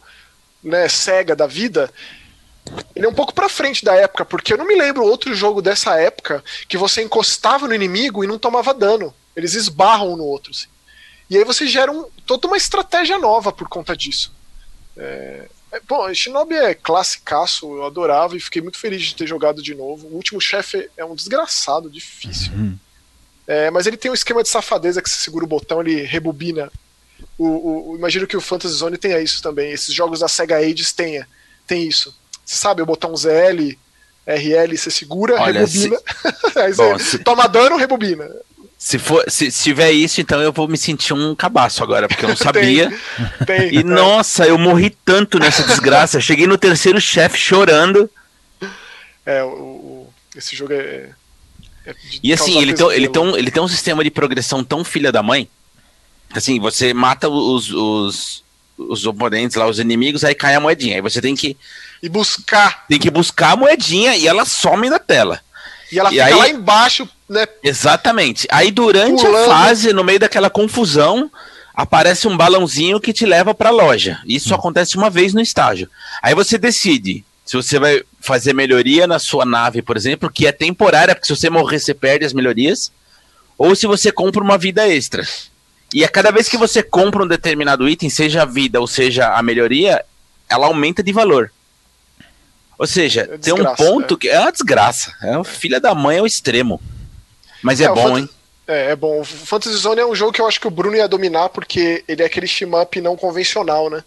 né, 0.62 0.88
cega 0.88 1.34
da 1.34 1.48
vida. 1.48 1.92
Ele 2.94 3.06
é 3.06 3.08
um 3.08 3.14
pouco 3.14 3.34
pra 3.34 3.48
frente 3.48 3.84
da 3.84 3.94
época, 3.94 4.24
porque 4.24 4.52
eu 4.52 4.58
não 4.58 4.66
me 4.66 4.76
lembro 4.76 5.04
outro 5.04 5.34
jogo 5.34 5.60
dessa 5.60 5.98
época 5.98 6.44
que 6.68 6.76
você 6.76 7.02
encostava 7.02 7.66
no 7.66 7.74
inimigo 7.74 8.22
e 8.22 8.26
não 8.26 8.38
tomava 8.38 8.74
dano. 8.74 9.14
Eles 9.34 9.54
esbarram 9.54 10.16
no 10.16 10.24
outro. 10.24 10.52
Assim. 10.52 10.68
E 11.28 11.36
aí 11.36 11.44
você 11.44 11.66
gera 11.66 11.90
um, 11.90 12.06
toda 12.26 12.46
uma 12.46 12.56
estratégia 12.56 13.18
nova 13.18 13.52
por 13.52 13.68
conta 13.68 13.96
disso. 13.96 14.32
É, 14.96 15.48
é, 15.72 15.80
bom, 15.88 16.12
Shinobi 16.12 16.56
é 16.56 16.74
classicaço, 16.74 17.76
eu 17.76 17.84
adorava 17.84 18.36
e 18.36 18.40
fiquei 18.40 18.60
muito 18.60 18.78
feliz 18.78 19.02
de 19.02 19.14
ter 19.14 19.26
jogado 19.26 19.62
de 19.62 19.74
novo. 19.74 20.08
O 20.08 20.16
último 20.16 20.40
chefe 20.40 20.90
é 20.96 21.04
um 21.04 21.14
desgraçado, 21.14 21.88
difícil. 21.88 22.52
Uhum. 22.52 22.76
É, 23.46 23.70
mas 23.70 23.86
ele 23.86 23.96
tem 23.96 24.10
um 24.10 24.14
esquema 24.14 24.42
de 24.42 24.48
safadeza 24.48 25.00
que 25.00 25.08
você 25.08 25.16
segura 25.16 25.44
o 25.44 25.48
botão, 25.48 25.80
ele 25.80 26.02
rebobina. 26.02 26.70
O, 27.38 27.92
o, 27.92 27.96
imagino 27.96 28.26
que 28.26 28.36
o 28.36 28.40
Fantasy 28.40 28.74
Zone 28.74 28.98
tenha 28.98 29.20
isso 29.20 29.42
também. 29.42 29.72
Esses 29.72 29.94
jogos 29.94 30.20
da 30.20 30.28
Sega 30.28 30.58
Ages 30.58 30.92
tenha, 30.92 31.28
tem 31.66 31.86
isso. 31.86 32.14
Você 32.50 32.56
sabe, 32.56 32.82
o 32.82 32.86
botão 32.86 33.16
ZL, 33.16 33.78
RL, 34.26 34.76
você 34.76 34.90
segura, 34.90 35.40
Olha, 35.40 35.60
rebobina. 35.60 35.96
Se... 35.96 36.58
Aí 36.58 36.74
Bom, 36.74 36.98
você 36.98 37.04
se... 37.04 37.18
toma 37.20 37.46
dano, 37.46 37.76
rebobina. 37.76 38.28
Se, 38.76 38.98
for, 38.98 39.24
se, 39.30 39.52
se, 39.52 39.62
tiver 39.62 39.92
isso, 39.92 40.20
então 40.20 40.42
eu 40.42 40.52
vou 40.52 40.66
me 40.66 40.76
sentir 40.76 41.12
um 41.12 41.32
cabaço 41.32 41.80
agora, 41.84 42.08
porque 42.08 42.24
eu 42.24 42.28
não 42.28 42.34
sabia. 42.34 42.92
tem, 43.46 43.68
tem, 43.68 43.74
e 43.74 43.78
é. 43.78 43.82
nossa, 43.84 44.48
eu 44.48 44.58
morri 44.58 44.90
tanto 44.90 45.38
nessa 45.38 45.62
desgraça. 45.62 46.20
Cheguei 46.20 46.48
no 46.48 46.58
terceiro 46.58 47.00
chefe 47.00 47.38
chorando. 47.38 48.10
É, 49.24 49.44
o, 49.44 49.48
o, 49.48 50.14
esse 50.34 50.56
jogo 50.56 50.72
é. 50.72 51.10
é 51.86 51.94
e 52.20 52.32
assim, 52.32 52.60
ele 52.60 52.74
tem, 52.74 52.90
ele, 52.90 53.08
tem 53.08 53.22
um, 53.22 53.36
ele 53.36 53.50
tem 53.52 53.62
um 53.62 53.68
sistema 53.68 54.02
de 54.02 54.10
progressão 54.10 54.64
tão 54.64 54.82
filha 54.82 55.12
da 55.12 55.22
mãe. 55.22 55.48
Assim, 56.32 56.58
você 56.58 56.92
mata 56.92 57.28
os, 57.28 57.70
os, 57.70 58.42
os 58.76 59.06
oponentes 59.06 59.56
lá, 59.56 59.68
os 59.68 59.78
inimigos, 59.78 60.24
aí 60.24 60.34
cai 60.34 60.56
a 60.56 60.60
moedinha. 60.60 60.96
Aí 60.96 61.00
você 61.00 61.20
tem 61.20 61.36
que. 61.36 61.56
E 62.02 62.08
buscar. 62.08 62.84
Tem 62.88 62.98
que 62.98 63.10
buscar 63.10 63.52
a 63.52 63.56
moedinha 63.56 64.16
e 64.16 64.26
ela 64.26 64.44
some 64.44 64.88
da 64.88 64.98
tela. 64.98 65.40
E 65.92 65.98
ela 65.98 66.08
e 66.08 66.12
fica 66.12 66.24
aí, 66.24 66.34
lá 66.34 66.48
embaixo, 66.48 67.08
né? 67.28 67.46
Exatamente. 67.62 68.46
Aí 68.50 68.70
durante 68.70 69.24
pulando. 69.24 69.50
a 69.50 69.54
fase, 69.54 69.92
no 69.92 70.04
meio 70.04 70.20
daquela 70.20 70.48
confusão, 70.48 71.30
aparece 71.74 72.28
um 72.28 72.36
balãozinho 72.36 73.00
que 73.00 73.12
te 73.12 73.26
leva 73.26 73.54
para 73.54 73.70
a 73.70 73.72
loja. 73.72 74.20
Isso 74.26 74.52
hum. 74.52 74.56
acontece 74.56 74.96
uma 74.96 75.10
vez 75.10 75.34
no 75.34 75.40
estágio. 75.40 75.90
Aí 76.22 76.34
você 76.34 76.56
decide 76.56 77.24
se 77.44 77.56
você 77.56 77.80
vai 77.80 78.02
fazer 78.20 78.52
melhoria 78.52 79.08
na 79.08 79.18
sua 79.18 79.44
nave, 79.44 79.82
por 79.82 79.96
exemplo, 79.96 80.30
que 80.30 80.46
é 80.46 80.52
temporária, 80.52 81.16
porque 81.16 81.26
se 81.26 81.34
você 81.34 81.50
morrer 81.50 81.80
você 81.80 81.92
perde 81.92 82.24
as 82.24 82.32
melhorias, 82.32 82.92
ou 83.58 83.74
se 83.74 83.88
você 83.88 84.12
compra 84.12 84.40
uma 84.40 84.56
vida 84.56 84.88
extra. 84.88 85.26
E 85.92 86.04
a 86.04 86.08
cada 86.08 86.30
vez 86.30 86.48
que 86.48 86.56
você 86.56 86.80
compra 86.80 87.24
um 87.24 87.26
determinado 87.26 87.88
item, 87.88 88.08
seja 88.08 88.42
a 88.42 88.44
vida 88.44 88.80
ou 88.80 88.86
seja 88.86 89.34
a 89.34 89.42
melhoria, 89.42 90.04
ela 90.48 90.68
aumenta 90.68 91.02
de 91.02 91.12
valor. 91.12 91.52
Ou 92.80 92.86
seja, 92.86 93.28
é 93.30 93.36
tem 93.36 93.52
um 93.52 93.74
ponto 93.74 94.14
é. 94.14 94.16
que 94.16 94.28
é 94.30 94.40
uma 94.40 94.50
desgraça. 94.50 95.12
É 95.22 95.32
uma 95.32 95.44
filha 95.44 95.78
da 95.78 95.94
mãe 95.94 96.18
ao 96.18 96.26
extremo. 96.26 96.80
Mas 97.62 97.78
é, 97.78 97.84
é 97.84 97.88
bom, 97.90 98.16
hein? 98.16 98.26
É, 98.66 98.92
é 98.92 98.96
bom. 98.96 99.20
O 99.20 99.24
Fantasy 99.24 99.76
Zone 99.76 100.00
é 100.00 100.06
um 100.06 100.14
jogo 100.14 100.32
que 100.32 100.40
eu 100.40 100.48
acho 100.48 100.58
que 100.58 100.66
o 100.66 100.70
Bruno 100.70 100.96
ia 100.96 101.06
dominar 101.06 101.50
porque 101.50 102.02
ele 102.08 102.22
é 102.22 102.24
aquele 102.24 102.46
shmup 102.46 102.98
não 103.02 103.18
convencional, 103.18 103.90
né? 103.90 104.02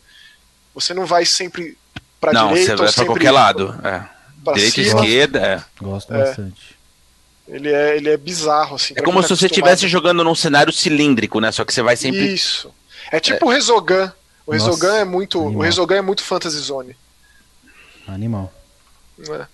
Você 0.74 0.92
não 0.92 1.06
vai 1.06 1.24
sempre 1.24 1.78
pra 2.20 2.34
não, 2.34 2.48
direita. 2.48 2.72
Não, 2.72 2.78
você 2.78 2.84
vai 2.84 2.94
pra 2.94 3.06
qualquer 3.06 3.30
lado. 3.30 3.80
É. 3.84 4.54
Direita 4.56 4.82
e 4.82 4.88
esquerda, 4.88 5.40
é. 5.40 5.64
Gosto 5.80 6.12
bastante. 6.12 6.76
Ele 7.48 7.72
é, 7.72 7.96
ele 7.96 8.10
é 8.10 8.18
bizarro, 8.18 8.78
assim. 8.78 8.96
É 8.98 9.04
como 9.04 9.22
tá 9.22 9.28
se 9.28 9.38
você 9.38 9.46
estivesse 9.46 9.88
jogando 9.88 10.24
num 10.24 10.34
cenário 10.34 10.74
cilíndrico, 10.74 11.40
né? 11.40 11.52
Só 11.52 11.64
que 11.64 11.72
você 11.72 11.84
vai 11.84 11.96
sempre. 11.96 12.34
Isso. 12.34 12.74
É 13.12 13.20
tipo 13.20 13.46
o 13.46 13.50
Resogun. 13.50 14.10
O 14.48 14.52
Resogun 14.52 14.96
é 14.96 15.06
muito. 15.06 15.40
Animal. 15.40 15.60
O 15.60 15.62
Resogun 15.62 15.94
é 15.94 16.02
muito 16.02 16.24
Fantasy 16.24 16.58
Zone. 16.58 16.98
Animal. 18.08 18.52
É. 19.32 19.48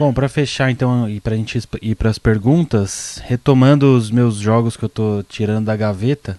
Bom, 0.00 0.14
para 0.14 0.30
fechar 0.30 0.70
então 0.70 1.08
e 1.08 1.20
pra 1.20 1.36
gente 1.36 1.60
ir 1.82 1.94
para 1.94 2.08
as 2.08 2.18
perguntas, 2.18 3.20
retomando 3.26 3.94
os 3.94 4.10
meus 4.10 4.36
jogos 4.36 4.74
que 4.74 4.82
eu 4.82 4.88
tô 4.88 5.22
tirando 5.28 5.66
da 5.66 5.76
gaveta, 5.76 6.38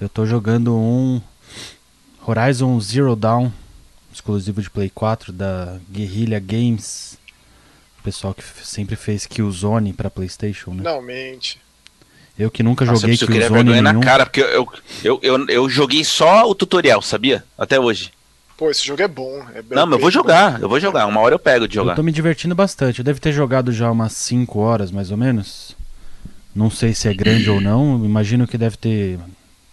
eu 0.00 0.08
tô 0.08 0.24
jogando 0.24 0.74
um 0.74 1.20
Horizon 2.26 2.80
Zero 2.80 3.14
Dawn, 3.14 3.50
exclusivo 4.10 4.62
de 4.62 4.70
Play 4.70 4.88
4 4.88 5.30
da 5.30 5.78
Guerrilla 5.90 6.38
Games. 6.38 7.18
O 8.00 8.02
pessoal 8.02 8.32
que 8.32 8.42
sempre 8.62 8.96
fez 8.96 9.26
Killzone 9.26 9.92
para 9.92 10.08
PlayStation, 10.08 10.72
né? 10.72 10.82
Não, 10.82 11.02
mente. 11.02 11.60
Eu 12.38 12.50
que 12.50 12.62
nunca 12.62 12.84
Nossa, 12.86 13.02
joguei 13.02 13.16
Killzone 13.16 13.70
nenhum. 13.70 13.82
na 13.82 14.00
cara, 14.00 14.24
porque 14.24 14.40
eu, 14.40 14.66
eu, 15.04 15.20
eu, 15.22 15.48
eu 15.48 15.68
joguei 15.68 16.02
só 16.02 16.48
o 16.48 16.54
tutorial, 16.54 17.02
sabia? 17.02 17.44
Até 17.58 17.78
hoje. 17.78 18.10
Pô, 18.56 18.70
esse 18.70 18.86
jogo 18.86 19.02
é 19.02 19.08
bom. 19.08 19.44
É 19.54 19.62
não, 19.70 19.86
mas 19.86 19.92
eu 19.94 19.98
vou 19.98 20.10
jogar, 20.10 20.52
bom. 20.52 20.64
eu 20.64 20.68
vou 20.68 20.78
jogar. 20.78 21.06
Uma 21.06 21.20
hora 21.20 21.34
eu 21.34 21.38
pego 21.38 21.66
de 21.66 21.74
jogar. 21.74 21.92
Eu 21.92 21.96
tô 21.96 22.02
me 22.02 22.12
divertindo 22.12 22.54
bastante. 22.54 23.00
Eu 23.00 23.04
devo 23.04 23.20
ter 23.20 23.32
jogado 23.32 23.72
já 23.72 23.90
umas 23.90 24.12
5 24.12 24.58
horas, 24.58 24.90
mais 24.90 25.10
ou 25.10 25.16
menos. 25.16 25.76
Não 26.54 26.70
sei 26.70 26.94
se 26.94 27.08
é 27.08 27.14
grande 27.14 27.50
ou 27.50 27.60
não. 27.60 28.04
Imagino 28.04 28.46
que 28.46 28.56
deve 28.56 28.76
ter 28.76 29.18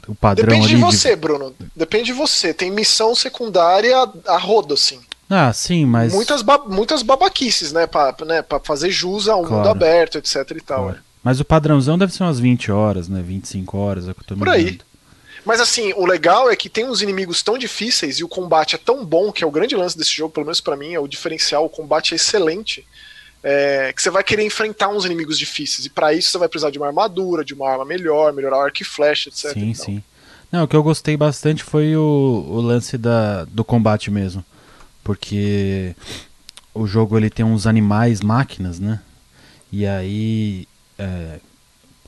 o 0.08 0.16
padrão 0.16 0.48
Depende 0.48 0.68
de 0.68 0.76
você, 0.78 1.12
de... 1.12 1.16
Bruno. 1.16 1.54
Depende 1.76 2.06
de 2.06 2.14
você. 2.14 2.54
Tem 2.54 2.72
missão 2.72 3.14
secundária 3.14 3.96
a 4.28 4.38
rodo, 4.38 4.74
assim. 4.74 5.00
Ah, 5.30 5.54
sim, 5.54 5.86
mas. 5.86 6.14
Muitas, 6.14 6.42
ba 6.42 6.58
muitas 6.58 7.04
babaquices, 7.04 7.72
né? 7.72 7.88
Pra, 7.88 8.16
né? 8.26 8.42
pra 8.42 8.60
fazer 8.60 8.90
jus 8.90 9.30
ao 9.30 9.42
claro. 9.42 9.58
mundo 9.58 9.70
aberto, 9.70 10.18
etc 10.18 10.36
e 10.52 10.62
tal. 10.62 10.84
Claro. 10.84 10.98
É. 10.98 11.02
Mas 11.24 11.40
o 11.40 11.46
padrãozão 11.46 11.98
deve 11.98 12.12
ser 12.12 12.24
umas 12.24 12.40
20 12.40 12.72
horas, 12.72 13.08
né? 13.08 13.22
25 13.22 13.78
horas, 13.78 14.08
é 14.08 14.12
o 14.12 14.16
que 14.16 14.22
eu 14.22 14.26
tô 14.26 14.34
me 14.34 14.40
Por 14.40 14.50
aí. 14.50 14.80
Mas 15.46 15.60
assim, 15.60 15.92
o 15.94 16.06
legal 16.06 16.50
é 16.50 16.56
que 16.56 16.70
tem 16.70 16.86
uns 16.86 17.02
inimigos 17.02 17.42
tão 17.42 17.58
difíceis 17.58 18.20
e 18.20 18.24
o 18.24 18.28
combate 18.28 18.76
é 18.76 18.78
tão 18.78 19.04
bom, 19.04 19.32
que 19.32 19.44
é 19.44 19.48
o 19.48 19.52
grande 19.52 19.76
lance 19.76 19.98
desse 19.98 20.16
jogo, 20.16 20.34
pelo 20.34 20.46
menos 20.46 20.62
para 20.62 20.76
mim, 20.76 20.94
é 20.94 21.00
o 21.00 21.08
diferencial, 21.08 21.66
o 21.66 21.70
combate 21.70 22.14
é 22.14 22.16
excelente. 22.16 22.86
É, 23.44 23.92
que 23.92 24.00
você 24.00 24.12
vai 24.12 24.24
querer 24.24 24.44
enfrentar 24.44 24.90
uns 24.90 25.04
inimigos 25.04 25.36
difíceis. 25.38 25.88
E 25.88 25.90
para 25.90 26.14
isso 26.14 26.30
você 26.30 26.38
vai 26.38 26.48
precisar 26.48 26.70
de 26.70 26.78
uma 26.78 26.86
armadura, 26.86 27.44
de 27.44 27.56
uma 27.56 27.68
arma 27.72 27.84
melhor, 27.84 28.32
melhorar 28.34 28.58
o 28.58 28.62
arco 28.62 28.84
e 28.84 28.86
flecha, 28.86 29.30
etc. 29.30 29.54
Sim, 29.54 29.70
então. 29.72 29.86
sim. 29.86 30.04
Não, 30.52 30.64
o 30.64 30.68
que 30.68 30.76
eu 30.76 30.84
gostei 30.84 31.18
bastante 31.18 31.64
foi 31.64 31.96
o, 31.96 32.46
o 32.48 32.62
lance 32.62 33.00
da, 33.00 33.46
do 33.46 33.64
combate 33.64 34.12
mesmo. 34.12 34.46
Porque 35.04 35.96
o 36.72 36.86
jogo 36.86 37.18
ele 37.18 37.32
tem 37.32 37.44
uns 37.44 37.66
animais 37.66 38.22
máquinas, 38.22 38.80
né? 38.80 39.00
E 39.72 39.88
aí. 39.88 40.68
É, 41.00 41.40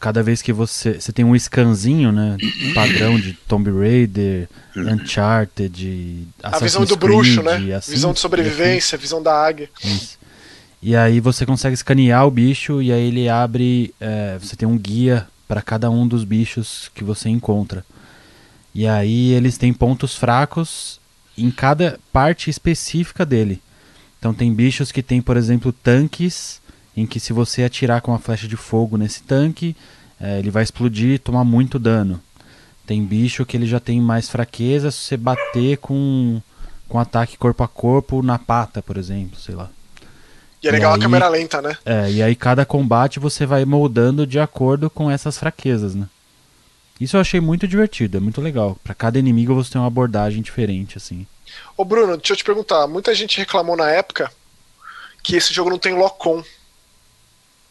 cada 0.03 0.21
vez 0.21 0.41
que 0.41 0.51
você. 0.51 0.99
Você 0.99 1.13
tem 1.13 1.23
um 1.23 1.33
scanzinho, 1.39 2.11
né? 2.11 2.35
Padrão 2.75 3.17
de 3.17 3.31
Tomb 3.47 3.71
Raider, 3.71 4.49
uhum. 4.75 4.95
Uncharted, 4.95 6.27
Assassin's 6.43 6.61
A 6.61 6.65
visão 6.65 6.85
do 6.85 6.97
Creed, 6.97 7.13
bruxo, 7.13 7.41
né? 7.41 7.73
Assim, 7.73 7.93
visão 7.93 8.11
de 8.11 8.19
sobrevivência, 8.19 8.97
assim. 8.97 9.01
visão 9.01 9.23
da 9.23 9.33
águia. 9.33 9.69
Isso. 9.81 10.19
E 10.81 10.93
aí 10.93 11.21
você 11.21 11.45
consegue 11.45 11.73
escanear 11.73 12.27
o 12.27 12.31
bicho 12.31 12.81
e 12.81 12.91
aí 12.91 13.07
ele 13.07 13.29
abre. 13.29 13.95
É, 13.97 14.37
você 14.37 14.57
tem 14.57 14.67
um 14.67 14.77
guia 14.77 15.25
para 15.47 15.61
cada 15.61 15.89
um 15.89 16.05
dos 16.05 16.25
bichos 16.25 16.91
que 16.93 17.01
você 17.01 17.29
encontra. 17.29 17.85
E 18.75 18.85
aí 18.85 19.31
eles 19.31 19.57
têm 19.57 19.71
pontos 19.71 20.17
fracos 20.17 20.99
em 21.37 21.49
cada 21.49 21.97
parte 22.11 22.49
específica 22.49 23.25
dele. 23.25 23.61
Então 24.19 24.33
tem 24.33 24.53
bichos 24.53 24.91
que 24.91 25.01
tem, 25.01 25.21
por 25.21 25.37
exemplo, 25.37 25.71
tanques 25.71 26.61
em 26.95 27.05
que 27.05 27.19
se 27.19 27.33
você 27.33 27.63
atirar 27.63 28.01
com 28.01 28.11
uma 28.11 28.19
flecha 28.19 28.47
de 28.47 28.55
fogo 28.55 28.97
nesse 28.97 29.23
tanque, 29.23 29.75
é, 30.19 30.39
ele 30.39 30.51
vai 30.51 30.63
explodir 30.63 31.15
e 31.15 31.19
tomar 31.19 31.43
muito 31.43 31.79
dano. 31.79 32.21
Tem 32.85 33.03
bicho 33.03 33.45
que 33.45 33.55
ele 33.55 33.65
já 33.65 33.79
tem 33.79 34.01
mais 34.01 34.29
fraqueza 34.29 34.91
se 34.91 34.99
você 34.99 35.17
bater 35.17 35.77
com, 35.77 36.41
com 36.87 36.99
ataque 36.99 37.37
corpo 37.37 37.63
a 37.63 37.67
corpo 37.67 38.21
na 38.21 38.37
pata, 38.37 38.81
por 38.81 38.97
exemplo, 38.97 39.39
sei 39.39 39.55
lá. 39.55 39.69
E 40.61 40.67
é 40.67 40.71
legal 40.71 40.91
e 40.91 40.93
aí, 40.93 40.99
a 40.99 41.01
câmera 41.01 41.27
lenta, 41.27 41.61
né? 41.61 41.77
É, 41.85 42.11
e 42.11 42.23
aí 42.23 42.35
cada 42.35 42.65
combate 42.65 43.19
você 43.19 43.45
vai 43.45 43.65
moldando 43.65 44.25
de 44.25 44.39
acordo 44.39 44.89
com 44.89 45.09
essas 45.11 45.37
fraquezas, 45.37 45.95
né? 45.95 46.07
Isso 46.99 47.17
eu 47.17 47.21
achei 47.21 47.41
muito 47.41 47.67
divertido, 47.67 48.17
é 48.17 48.19
muito 48.19 48.39
legal. 48.39 48.77
Para 48.83 48.93
cada 48.93 49.19
inimigo 49.19 49.53
você 49.55 49.71
tem 49.71 49.81
uma 49.81 49.87
abordagem 49.87 50.41
diferente, 50.41 50.97
assim. 50.97 51.27
Ô 51.75 51.83
Bruno, 51.83 52.15
deixa 52.15 52.33
eu 52.33 52.37
te 52.37 52.43
perguntar, 52.43 52.87
muita 52.87 53.13
gente 53.13 53.37
reclamou 53.37 53.75
na 53.75 53.89
época 53.89 54.31
que 55.21 55.35
esse 55.35 55.53
jogo 55.53 55.69
não 55.69 55.79
tem 55.79 55.93
lock-on. 55.93 56.43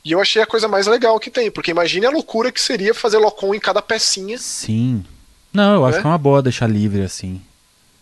E 0.05 0.13
eu 0.13 0.21
achei 0.21 0.43
a 0.43 0.47
coisa 0.47 0.67
mais 0.67 0.87
legal 0.87 1.19
que 1.21 1.31
tem, 1.31 1.51
porque 1.51 1.71
imagine 1.71 2.07
a 2.07 2.11
loucura 2.11 2.51
que 2.51 2.61
seria 2.61 2.93
fazer 2.93 3.19
lock-on 3.19 3.55
em 3.55 3.61
cada 3.61 3.81
pecinha. 3.81 4.37
Sim. 4.37 5.05
Não, 5.53 5.75
eu 5.75 5.85
acho 5.85 5.97
né? 5.97 6.03
que 6.03 6.07
é 6.07 6.11
uma 6.11 6.19
boa 6.19 6.43
deixar 6.43 6.67
livre 6.67 7.03
assim. 7.03 7.41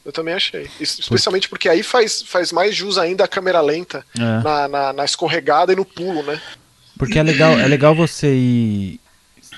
Eu 0.04 0.12
também 0.12 0.32
achei. 0.32 0.68
Especialmente 0.80 1.48
porque 1.48 1.68
aí 1.68 1.82
faz, 1.82 2.22
faz 2.22 2.52
mais 2.52 2.74
jus 2.74 2.96
ainda 2.96 3.24
a 3.24 3.28
câmera 3.28 3.60
lenta 3.60 4.04
é. 4.16 4.20
na, 4.20 4.68
na, 4.68 4.92
na, 4.94 5.04
escorregada 5.04 5.72
e 5.72 5.76
no 5.76 5.84
pulo, 5.84 6.22
né? 6.22 6.40
Porque 6.98 7.18
é 7.18 7.22
legal, 7.22 7.58
é 7.58 7.66
legal 7.66 7.94
você 7.94 8.34
ir 8.34 9.00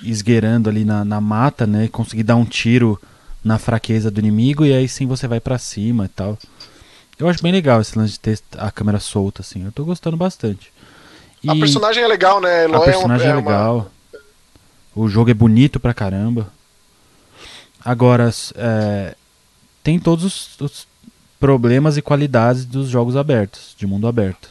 esgueirando 0.02 0.68
ali 0.68 0.84
na, 0.84 1.04
na 1.04 1.20
mata, 1.20 1.64
né? 1.64 1.88
Conseguir 1.88 2.24
dar 2.24 2.34
um 2.34 2.44
tiro 2.44 3.00
na 3.44 3.58
fraqueza 3.58 4.10
do 4.10 4.18
inimigo 4.18 4.64
e 4.64 4.72
aí 4.72 4.88
sim 4.88 5.06
você 5.06 5.28
vai 5.28 5.38
para 5.38 5.58
cima 5.58 6.06
e 6.06 6.08
tal. 6.08 6.36
Eu 7.18 7.28
acho 7.28 7.42
bem 7.42 7.52
legal 7.52 7.80
esse 7.80 7.96
lance 7.96 8.14
de 8.14 8.20
ter 8.20 8.40
a 8.58 8.70
câmera 8.70 8.98
solta, 8.98 9.42
assim. 9.42 9.64
Eu 9.64 9.70
tô 9.70 9.84
gostando 9.84 10.16
bastante. 10.16 10.71
E 11.42 11.50
a 11.50 11.56
personagem 11.56 12.02
é 12.02 12.06
legal, 12.06 12.40
né? 12.40 12.64
Eloy 12.64 12.76
a 12.76 12.84
personagem 12.84 13.26
é, 13.26 13.34
uma, 13.34 13.36
é, 13.36 13.42
é 13.42 13.44
legal. 13.44 13.76
Uma... 13.76 14.22
O 14.94 15.08
jogo 15.08 15.30
é 15.30 15.34
bonito 15.34 15.80
pra 15.80 15.94
caramba. 15.94 16.52
Agora, 17.84 18.32
é, 18.54 19.14
tem 19.82 19.98
todos 19.98 20.24
os, 20.24 20.60
os, 20.60 20.86
problemas 21.40 21.96
e 21.96 22.02
qualidades 22.02 22.64
dos 22.64 22.88
jogos 22.88 23.16
abertos, 23.16 23.74
de 23.76 23.84
mundo 23.84 24.06
aberto. 24.06 24.50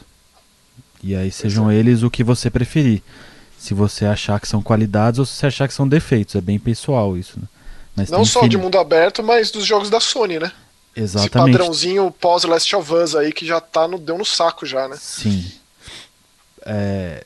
E 1.02 1.16
aí 1.16 1.32
sejam 1.32 1.70
Exato. 1.70 1.78
eles 1.78 2.02
o 2.02 2.10
que 2.10 2.22
você 2.22 2.50
preferir. 2.50 3.02
Se 3.58 3.72
você 3.72 4.04
achar 4.04 4.38
que 4.38 4.46
são 4.46 4.62
qualidades 4.62 5.18
ou 5.18 5.24
se 5.24 5.34
você 5.34 5.46
achar 5.46 5.66
que 5.66 5.72
são 5.72 5.88
defeitos. 5.88 6.34
É 6.34 6.40
bem 6.40 6.58
pessoal 6.58 7.16
isso, 7.16 7.38
né? 7.40 7.46
Mas 7.96 8.10
Não 8.10 8.24
só 8.24 8.46
de 8.46 8.58
mundo 8.58 8.78
aberto, 8.78 9.22
mas 9.22 9.50
dos 9.50 9.64
jogos 9.64 9.88
da 9.88 10.00
Sony, 10.00 10.38
né? 10.38 10.52
Exatamente. 10.94 11.26
Esse 11.26 11.58
padrãozinho 11.58 12.10
pós 12.10 12.44
Last 12.44 12.76
of 12.76 12.92
Us 12.92 13.14
aí 13.14 13.32
que 13.32 13.46
já 13.46 13.60
tá 13.60 13.88
no, 13.88 13.98
deu 13.98 14.18
no 14.18 14.24
saco 14.24 14.66
já, 14.66 14.86
né? 14.88 14.96
Sim. 15.00 15.50
É... 16.64 17.24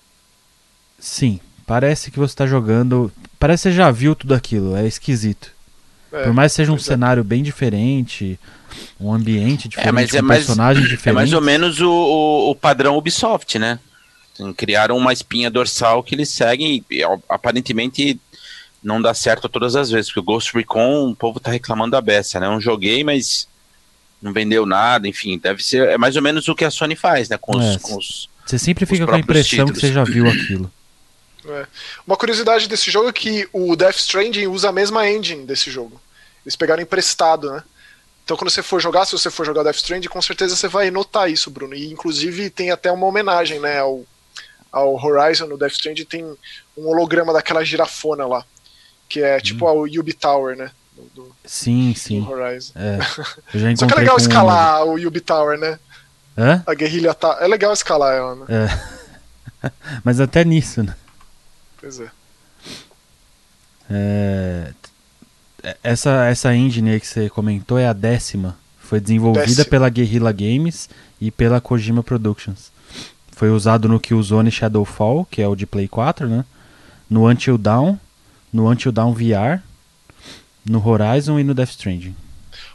Sim, 0.98 1.40
parece 1.66 2.10
que 2.10 2.18
você 2.18 2.32
está 2.32 2.46
jogando. 2.46 3.12
Parece 3.38 3.64
que 3.64 3.68
você 3.70 3.76
já 3.76 3.90
viu 3.90 4.14
tudo 4.14 4.34
aquilo, 4.34 4.76
é 4.76 4.86
esquisito. 4.86 5.50
É, 6.12 6.24
Por 6.24 6.32
mais 6.32 6.52
que 6.52 6.56
seja 6.56 6.72
um 6.72 6.76
é. 6.76 6.80
cenário 6.80 7.22
bem 7.22 7.42
diferente, 7.42 8.38
um 8.98 9.12
ambiente 9.12 9.68
diferente, 9.68 9.88
é, 9.88 9.92
mas 9.92 10.12
um 10.12 10.16
é 10.16 10.22
personagem 10.22 10.82
mais, 10.82 10.90
diferente. 10.90 11.08
É 11.08 11.20
mais 11.20 11.32
ou 11.32 11.40
menos 11.40 11.80
o, 11.80 11.90
o, 11.90 12.50
o, 12.50 12.54
padrão 12.54 12.96
Ubisoft, 12.96 13.58
né? 13.58 13.78
Criaram 14.56 14.96
uma 14.96 15.12
espinha 15.12 15.50
dorsal 15.50 16.02
que 16.02 16.14
eles 16.14 16.28
seguem 16.28 16.84
e 16.90 17.02
aparentemente 17.28 18.20
não 18.82 19.00
dá 19.00 19.14
certo 19.14 19.48
todas 19.48 19.74
as 19.74 19.90
vezes, 19.90 20.06
porque 20.06 20.20
o 20.20 20.22
Ghost 20.22 20.52
Recon, 20.54 21.10
o 21.10 21.16
povo 21.16 21.40
tá 21.40 21.50
reclamando 21.50 21.92
da 21.92 22.00
beça, 22.00 22.38
né? 22.38 22.46
Eu 22.46 22.52
não 22.52 22.60
joguei, 22.60 23.02
mas 23.02 23.48
não 24.20 24.32
vendeu 24.32 24.64
nada, 24.64 25.08
enfim, 25.08 25.38
deve 25.38 25.62
ser, 25.62 25.88
é 25.88 25.98
mais 25.98 26.16
ou 26.16 26.22
menos 26.22 26.48
o 26.48 26.54
que 26.54 26.64
a 26.64 26.70
Sony 26.70 26.94
faz, 26.94 27.28
né? 27.28 27.36
Com 27.38 27.56
os, 27.56 27.64
é, 27.64 27.78
com 27.78 27.96
os 27.96 28.28
você 28.46 28.58
sempre 28.58 28.86
fica 28.86 29.06
com 29.06 29.14
a 29.14 29.18
impressão 29.18 29.66
títulos. 29.66 29.72
que 29.72 29.86
você 29.86 29.92
já 29.92 30.04
viu 30.04 30.26
aquilo. 30.26 30.70
É. 31.48 31.64
Uma 32.04 32.16
curiosidade 32.16 32.66
desse 32.66 32.90
jogo 32.90 33.08
é 33.08 33.12
que 33.12 33.48
o 33.52 33.76
Death 33.76 33.98
Stranding 33.98 34.48
usa 34.48 34.68
a 34.68 34.72
mesma 34.72 35.08
engine 35.08 35.46
desse 35.46 35.70
jogo. 35.70 36.00
Eles 36.44 36.56
pegaram 36.56 36.82
emprestado, 36.82 37.52
né? 37.52 37.62
Então 38.24 38.36
quando 38.36 38.50
você 38.50 38.64
for 38.64 38.80
jogar, 38.80 39.04
se 39.04 39.12
você 39.12 39.30
for 39.30 39.46
jogar 39.46 39.62
Death 39.62 39.76
Stranding, 39.76 40.08
com 40.08 40.20
certeza 40.20 40.56
você 40.56 40.66
vai 40.66 40.90
notar 40.90 41.30
isso, 41.30 41.48
Bruno. 41.48 41.72
E 41.72 41.92
inclusive 41.92 42.50
tem 42.50 42.72
até 42.72 42.90
uma 42.90 43.06
homenagem, 43.06 43.60
né, 43.60 43.78
ao, 43.78 44.04
ao 44.72 44.94
Horizon 44.96 45.46
no 45.46 45.56
Death 45.56 45.74
Stranding 45.74 46.04
tem 46.04 46.24
um 46.76 46.88
holograma 46.88 47.32
daquela 47.32 47.64
girafona 47.64 48.26
lá, 48.26 48.44
que 49.08 49.20
é 49.20 49.38
tipo 49.38 49.70
hum. 49.70 49.84
a 49.84 49.88
Yubi 49.88 50.14
Tower, 50.14 50.56
né? 50.56 50.72
Do, 51.14 51.30
sim, 51.44 51.94
sim. 51.94 52.22
Do 52.22 52.30
Horizon. 52.30 52.72
É, 52.74 52.98
Só 53.76 53.86
que 53.86 53.94
é 53.94 53.96
legal 53.96 54.16
escalar 54.16 54.84
um... 54.84 54.94
o 54.94 54.98
Yubi 54.98 55.20
Tower, 55.20 55.56
né? 55.56 55.78
Hã? 56.36 56.62
A 56.66 56.74
guerrilha 56.74 57.14
tá. 57.14 57.38
É 57.40 57.46
legal 57.46 57.72
escalar 57.72 58.14
ela, 58.14 58.34
né? 58.34 58.44
É. 58.48 59.70
Mas 60.04 60.20
até 60.20 60.44
nisso, 60.44 60.82
né? 60.82 60.94
Pois 61.80 62.00
é. 62.00 62.10
é. 63.90 64.72
Essa, 65.82 66.26
essa 66.26 66.54
engine 66.54 66.90
aí 66.90 67.00
que 67.00 67.06
você 67.06 67.28
comentou 67.28 67.78
é 67.78 67.86
a 67.86 67.92
décima. 67.92 68.56
Foi 68.78 69.00
desenvolvida 69.00 69.46
décima. 69.46 69.64
pela 69.64 69.88
Guerrilla 69.88 70.30
Games 70.30 70.88
e 71.20 71.30
pela 71.30 71.60
Kojima 71.60 72.02
Productions. 72.02 72.70
Foi 73.32 73.50
usado 73.50 73.88
no 73.88 73.98
Killzone 73.98 74.50
Shadowfall, 74.50 75.26
que 75.28 75.42
é 75.42 75.48
o 75.48 75.56
de 75.56 75.66
Play 75.66 75.88
4, 75.88 76.28
né? 76.28 76.44
No 77.10 77.28
Until 77.28 77.58
Dawn, 77.58 77.98
no 78.52 78.70
Until 78.70 78.92
Dawn 78.92 79.12
VR, 79.12 79.60
no 80.64 80.86
Horizon 80.86 81.38
e 81.38 81.44
no 81.44 81.52
Death 81.52 81.70
Stranding. 81.70 82.16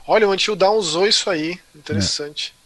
Olha, 0.06 0.28
o 0.28 0.32
Until 0.32 0.56
Dawn 0.56 0.78
usou 0.78 1.08
isso 1.08 1.30
aí. 1.30 1.58
Interessante. 1.76 2.54
É. 2.58 2.61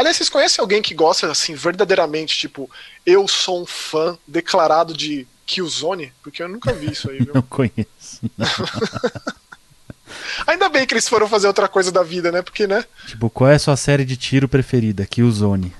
Aliás, 0.00 0.16
vocês 0.16 0.30
conhecem 0.30 0.62
alguém 0.62 0.80
que 0.80 0.94
gosta, 0.94 1.30
assim, 1.30 1.54
verdadeiramente, 1.54 2.38
tipo, 2.38 2.70
eu 3.04 3.28
sou 3.28 3.60
um 3.60 3.66
fã 3.66 4.16
declarado 4.26 4.96
de 4.96 5.26
Killzone? 5.44 6.10
Porque 6.22 6.42
eu 6.42 6.48
nunca 6.48 6.72
vi 6.72 6.90
isso 6.90 7.10
aí, 7.10 7.18
viu? 7.18 7.32
Não 7.36 7.42
conheço. 7.42 8.22
Não. 8.38 8.46
Ainda 10.46 10.70
bem 10.70 10.86
que 10.86 10.94
eles 10.94 11.06
foram 11.06 11.28
fazer 11.28 11.48
outra 11.48 11.68
coisa 11.68 11.92
da 11.92 12.02
vida, 12.02 12.32
né? 12.32 12.40
Porque, 12.40 12.66
né? 12.66 12.82
Tipo, 13.08 13.28
qual 13.28 13.50
é 13.50 13.56
a 13.56 13.58
sua 13.58 13.76
série 13.76 14.06
de 14.06 14.16
tiro 14.16 14.48
preferida? 14.48 15.04
Killzone. 15.04 15.70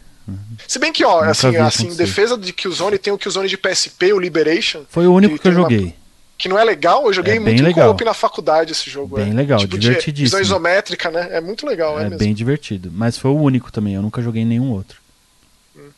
Se 0.69 0.79
bem 0.79 0.93
que, 0.93 1.03
ó, 1.03 1.21
Nunca 1.21 1.31
assim, 1.31 1.57
assim 1.57 1.89
em 1.89 1.97
defesa 1.97 2.37
de 2.37 2.53
Killzone, 2.53 2.99
tem 2.99 3.11
o 3.11 3.19
Killzone 3.19 3.49
de 3.49 3.57
PSP, 3.57 4.13
o 4.13 4.19
Liberation. 4.19 4.85
Foi 4.91 5.07
o 5.07 5.15
único 5.15 5.37
que, 5.37 5.41
que 5.41 5.49
eu 5.49 5.53
joguei. 5.53 5.81
Uma 5.81 6.00
que 6.41 6.49
não 6.49 6.59
é 6.59 6.65
legal. 6.65 7.05
Eu 7.05 7.13
joguei 7.13 7.37
é 7.37 7.39
muito 7.39 7.63
legal. 7.63 7.89
co-op 7.89 8.03
na 8.03 8.15
faculdade 8.15 8.73
esse 8.73 8.89
jogo. 8.89 9.17
Bem 9.17 9.31
é. 9.31 9.35
legal, 9.35 9.59
tipo, 9.59 9.79
divertidíssimo. 9.79 10.39
Visão 10.39 10.41
isométrica, 10.41 11.11
né? 11.11 11.29
É 11.33 11.41
muito 11.41 11.67
legal, 11.67 12.01
é, 12.01 12.07
é 12.07 12.11
bem 12.11 12.33
divertido. 12.33 12.91
Mas 12.93 13.19
foi 13.19 13.31
o 13.31 13.37
único 13.37 13.71
também, 13.71 13.95
eu 13.95 14.03
nunca 14.03 14.23
joguei 14.23 14.43
nenhum 14.45 14.73
outro. 14.73 14.99
Hum. 15.77 15.91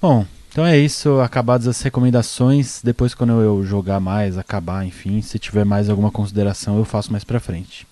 Bom, 0.00 0.26
então 0.52 0.66
é 0.66 0.76
isso. 0.76 1.20
Acabadas 1.20 1.66
as 1.66 1.80
recomendações. 1.80 2.80
Depois, 2.84 3.14
quando 3.14 3.40
eu 3.40 3.64
jogar 3.64 3.98
mais, 3.98 4.36
acabar, 4.36 4.84
enfim, 4.84 5.22
se 5.22 5.38
tiver 5.38 5.64
mais 5.64 5.88
alguma 5.88 6.10
consideração, 6.10 6.76
eu 6.76 6.84
faço 6.84 7.10
mais 7.10 7.24
pra 7.24 7.40
frente. 7.40 7.86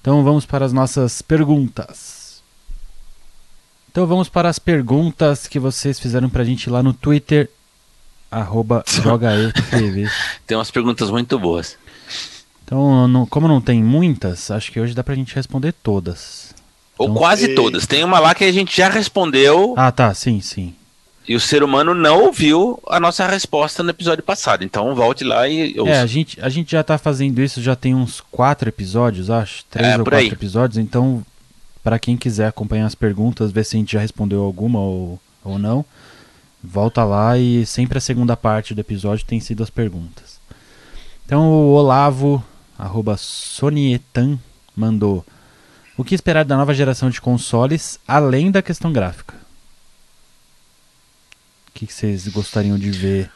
Então 0.00 0.24
vamos 0.24 0.44
para 0.44 0.64
as 0.64 0.72
nossas 0.72 1.22
perguntas. 1.22 2.42
Então 3.90 4.04
vamos 4.04 4.28
para 4.28 4.48
as 4.48 4.58
perguntas 4.58 5.46
que 5.46 5.60
vocês 5.60 6.00
fizeram 6.00 6.28
pra 6.28 6.44
gente 6.44 6.68
lá 6.68 6.82
no 6.82 6.92
Twitter 6.92 7.48
arroba 8.40 8.84
jogaetv. 8.86 10.10
tem 10.46 10.56
umas 10.56 10.70
perguntas 10.70 11.10
muito 11.10 11.38
boas. 11.38 11.76
Então, 12.64 13.06
não, 13.06 13.26
como 13.26 13.46
não 13.46 13.60
tem 13.60 13.82
muitas, 13.82 14.50
acho 14.50 14.72
que 14.72 14.80
hoje 14.80 14.94
dá 14.94 15.02
pra 15.02 15.14
gente 15.14 15.34
responder 15.34 15.72
todas. 15.72 16.54
Ou 16.98 17.08
então, 17.08 17.18
quase 17.18 17.52
e... 17.52 17.54
todas. 17.54 17.86
Tem 17.86 18.02
uma 18.02 18.18
lá 18.18 18.34
que 18.34 18.44
a 18.44 18.52
gente 18.52 18.76
já 18.76 18.88
respondeu. 18.88 19.74
Ah, 19.76 19.92
tá, 19.92 20.12
sim, 20.12 20.40
sim. 20.40 20.74
E 21.28 21.34
o 21.34 21.40
ser 21.40 21.62
humano 21.62 21.92
não 21.92 22.24
ouviu 22.24 22.80
a 22.86 23.00
nossa 23.00 23.26
resposta 23.26 23.82
no 23.82 23.90
episódio 23.90 24.22
passado. 24.22 24.62
Então 24.62 24.94
volte 24.94 25.24
lá 25.24 25.48
e 25.48 25.78
ouça. 25.78 25.92
É, 25.92 26.00
a 26.00 26.06
gente, 26.06 26.40
a 26.40 26.48
gente 26.48 26.70
já 26.70 26.84
tá 26.84 26.96
fazendo 26.98 27.42
isso 27.42 27.60
já 27.60 27.74
tem 27.74 27.94
uns 27.94 28.22
quatro 28.30 28.68
episódios, 28.68 29.28
acho. 29.28 29.64
Três 29.68 29.88
é, 29.88 29.98
ou 29.98 30.04
quatro 30.04 30.18
aí. 30.18 30.28
episódios. 30.28 30.78
Então, 30.78 31.24
para 31.82 31.98
quem 31.98 32.16
quiser 32.16 32.46
acompanhar 32.46 32.86
as 32.86 32.94
perguntas, 32.94 33.50
ver 33.50 33.64
se 33.64 33.76
a 33.76 33.78
gente 33.80 33.92
já 33.92 34.00
respondeu 34.00 34.42
alguma 34.42 34.78
ou, 34.78 35.20
ou 35.42 35.58
não, 35.58 35.84
Volta 36.66 37.04
lá 37.04 37.38
e 37.38 37.64
sempre 37.64 37.98
a 37.98 38.00
segunda 38.00 38.36
parte 38.36 38.74
do 38.74 38.80
episódio 38.80 39.24
tem 39.24 39.40
sido 39.40 39.62
as 39.62 39.70
perguntas. 39.70 40.40
Então 41.24 41.48
o 41.48 41.72
Olavo, 41.72 42.44
arroba 42.78 43.16
Sonietan, 43.16 44.38
mandou 44.74 45.24
o 45.96 46.04
que 46.04 46.14
esperar 46.14 46.44
da 46.44 46.56
nova 46.56 46.74
geração 46.74 47.08
de 47.08 47.20
consoles 47.20 47.98
além 48.06 48.50
da 48.50 48.62
questão 48.62 48.92
gráfica? 48.92 49.34
O 51.68 51.72
que 51.72 51.86
vocês 51.86 52.26
gostariam 52.28 52.78
de 52.78 52.90
ver? 52.90 53.30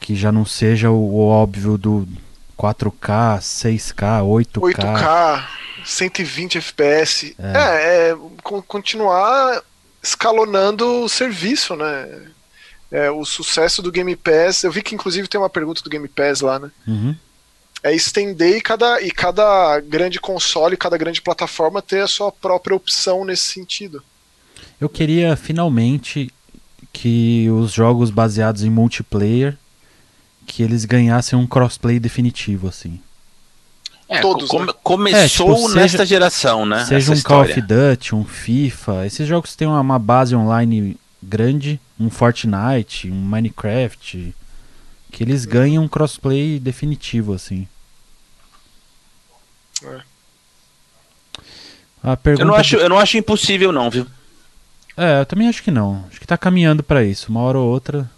que 0.00 0.14
já 0.14 0.30
não 0.32 0.44
seja 0.44 0.90
o, 0.90 1.14
o 1.14 1.26
óbvio 1.26 1.76
do 1.76 2.08
4K, 2.58 3.38
6K, 3.38 4.22
8K. 4.22 4.74
8K, 4.74 5.44
120 5.84 6.58
FPS. 6.58 7.36
É, 7.38 7.52
é, 7.52 8.10
é 8.10 8.16
continuar 8.66 9.62
escalonando 10.02 11.02
o 11.02 11.08
serviço, 11.08 11.76
né? 11.76 12.30
É, 12.90 13.10
o 13.10 13.24
sucesso 13.24 13.82
do 13.82 13.92
Game 13.92 14.14
Pass. 14.16 14.64
Eu 14.64 14.72
vi 14.72 14.82
que 14.82 14.94
inclusive 14.94 15.28
tem 15.28 15.40
uma 15.40 15.50
pergunta 15.50 15.82
do 15.82 15.90
Game 15.90 16.08
Pass 16.08 16.40
lá, 16.40 16.58
né? 16.58 16.70
Uhum. 16.86 17.14
É 17.82 17.94
estender 17.94 18.56
e 18.56 18.60
cada, 18.60 19.00
e 19.00 19.10
cada 19.10 19.78
grande 19.80 20.18
console, 20.18 20.76
cada 20.76 20.96
grande 20.96 21.22
plataforma 21.22 21.82
ter 21.82 22.00
a 22.00 22.08
sua 22.08 22.32
própria 22.32 22.74
opção 22.74 23.24
nesse 23.24 23.52
sentido. 23.52 24.02
Eu 24.80 24.88
queria 24.88 25.36
finalmente 25.36 26.32
que 26.92 27.48
os 27.50 27.72
jogos 27.72 28.10
baseados 28.10 28.64
em 28.64 28.70
multiplayer 28.70 29.56
que 30.46 30.62
eles 30.62 30.84
ganhassem 30.84 31.38
um 31.38 31.46
crossplay 31.46 32.00
definitivo 32.00 32.68
assim. 32.68 33.00
É, 34.08 34.20
Todos, 34.20 34.48
come, 34.48 34.66
né? 34.66 34.72
começou 34.82 35.52
é, 35.52 35.54
tipo, 35.56 35.68
nesta 35.74 35.98
seja, 35.98 36.06
geração, 36.06 36.64
né? 36.64 36.84
Seja 36.86 37.12
um 37.12 37.20
Call 37.20 37.42
of 37.42 37.60
Duty, 37.60 38.14
um 38.14 38.24
FIFA, 38.24 39.06
esses 39.06 39.28
jogos 39.28 39.54
têm 39.54 39.68
uma, 39.68 39.80
uma 39.80 39.98
base 39.98 40.34
online 40.34 40.96
grande, 41.22 41.78
um 42.00 42.08
Fortnite, 42.08 43.10
um 43.10 43.20
Minecraft, 43.20 44.34
que 45.10 45.22
eles 45.22 45.44
ganham 45.44 45.84
um 45.84 45.88
crossplay 45.88 46.58
definitivo 46.58 47.34
assim. 47.34 47.68
É. 49.84 50.00
A 52.02 52.16
pergunta 52.16 52.42
eu, 52.42 52.46
não 52.46 52.54
acho, 52.54 52.76
eu 52.76 52.88
não 52.88 52.98
acho 52.98 53.18
impossível 53.18 53.72
não, 53.72 53.90
viu? 53.90 54.06
É, 54.96 55.20
eu 55.20 55.26
também 55.26 55.48
acho 55.48 55.62
que 55.62 55.70
não. 55.70 56.06
Acho 56.08 56.18
que 56.18 56.26
tá 56.26 56.38
caminhando 56.38 56.82
para 56.82 57.04
isso. 57.04 57.30
Uma 57.30 57.40
hora 57.42 57.58
ou 57.58 57.68
outra, 57.68 58.10